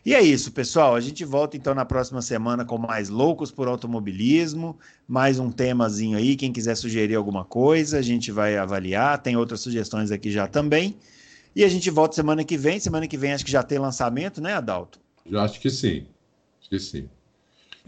[0.04, 0.94] E é isso, pessoal.
[0.94, 6.16] A gente volta então na próxima semana com mais loucos por automobilismo, mais um temazinho
[6.16, 6.36] aí.
[6.36, 9.22] Quem quiser sugerir alguma coisa, a gente vai avaliar.
[9.22, 10.96] Tem outras sugestões aqui já também.
[11.54, 12.80] E a gente volta semana que vem.
[12.80, 15.00] Semana que vem acho que já tem lançamento, né, Adalto?
[15.26, 16.06] Já acho que sim.
[16.60, 17.08] Acho que sim.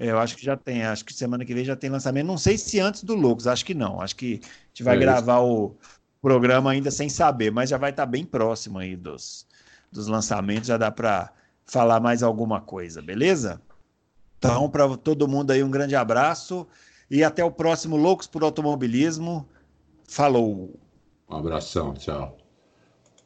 [0.03, 0.83] É, eu acho que já tem.
[0.83, 2.27] Acho que semana que vem já tem lançamento.
[2.27, 4.01] Não sei se antes do Loucos, acho que não.
[4.01, 5.77] Acho que a gente vai é gravar o
[6.21, 9.47] programa ainda sem saber, mas já vai estar bem próximo aí dos,
[9.93, 10.67] dos lançamentos.
[10.67, 11.33] Já dá para
[11.65, 13.63] falar mais alguma coisa, beleza?
[14.39, 16.67] Então, para todo mundo aí, um grande abraço
[17.09, 19.49] e até o próximo Loucos por Automobilismo.
[20.09, 20.81] Falou!
[21.31, 22.42] Um abração, tchau.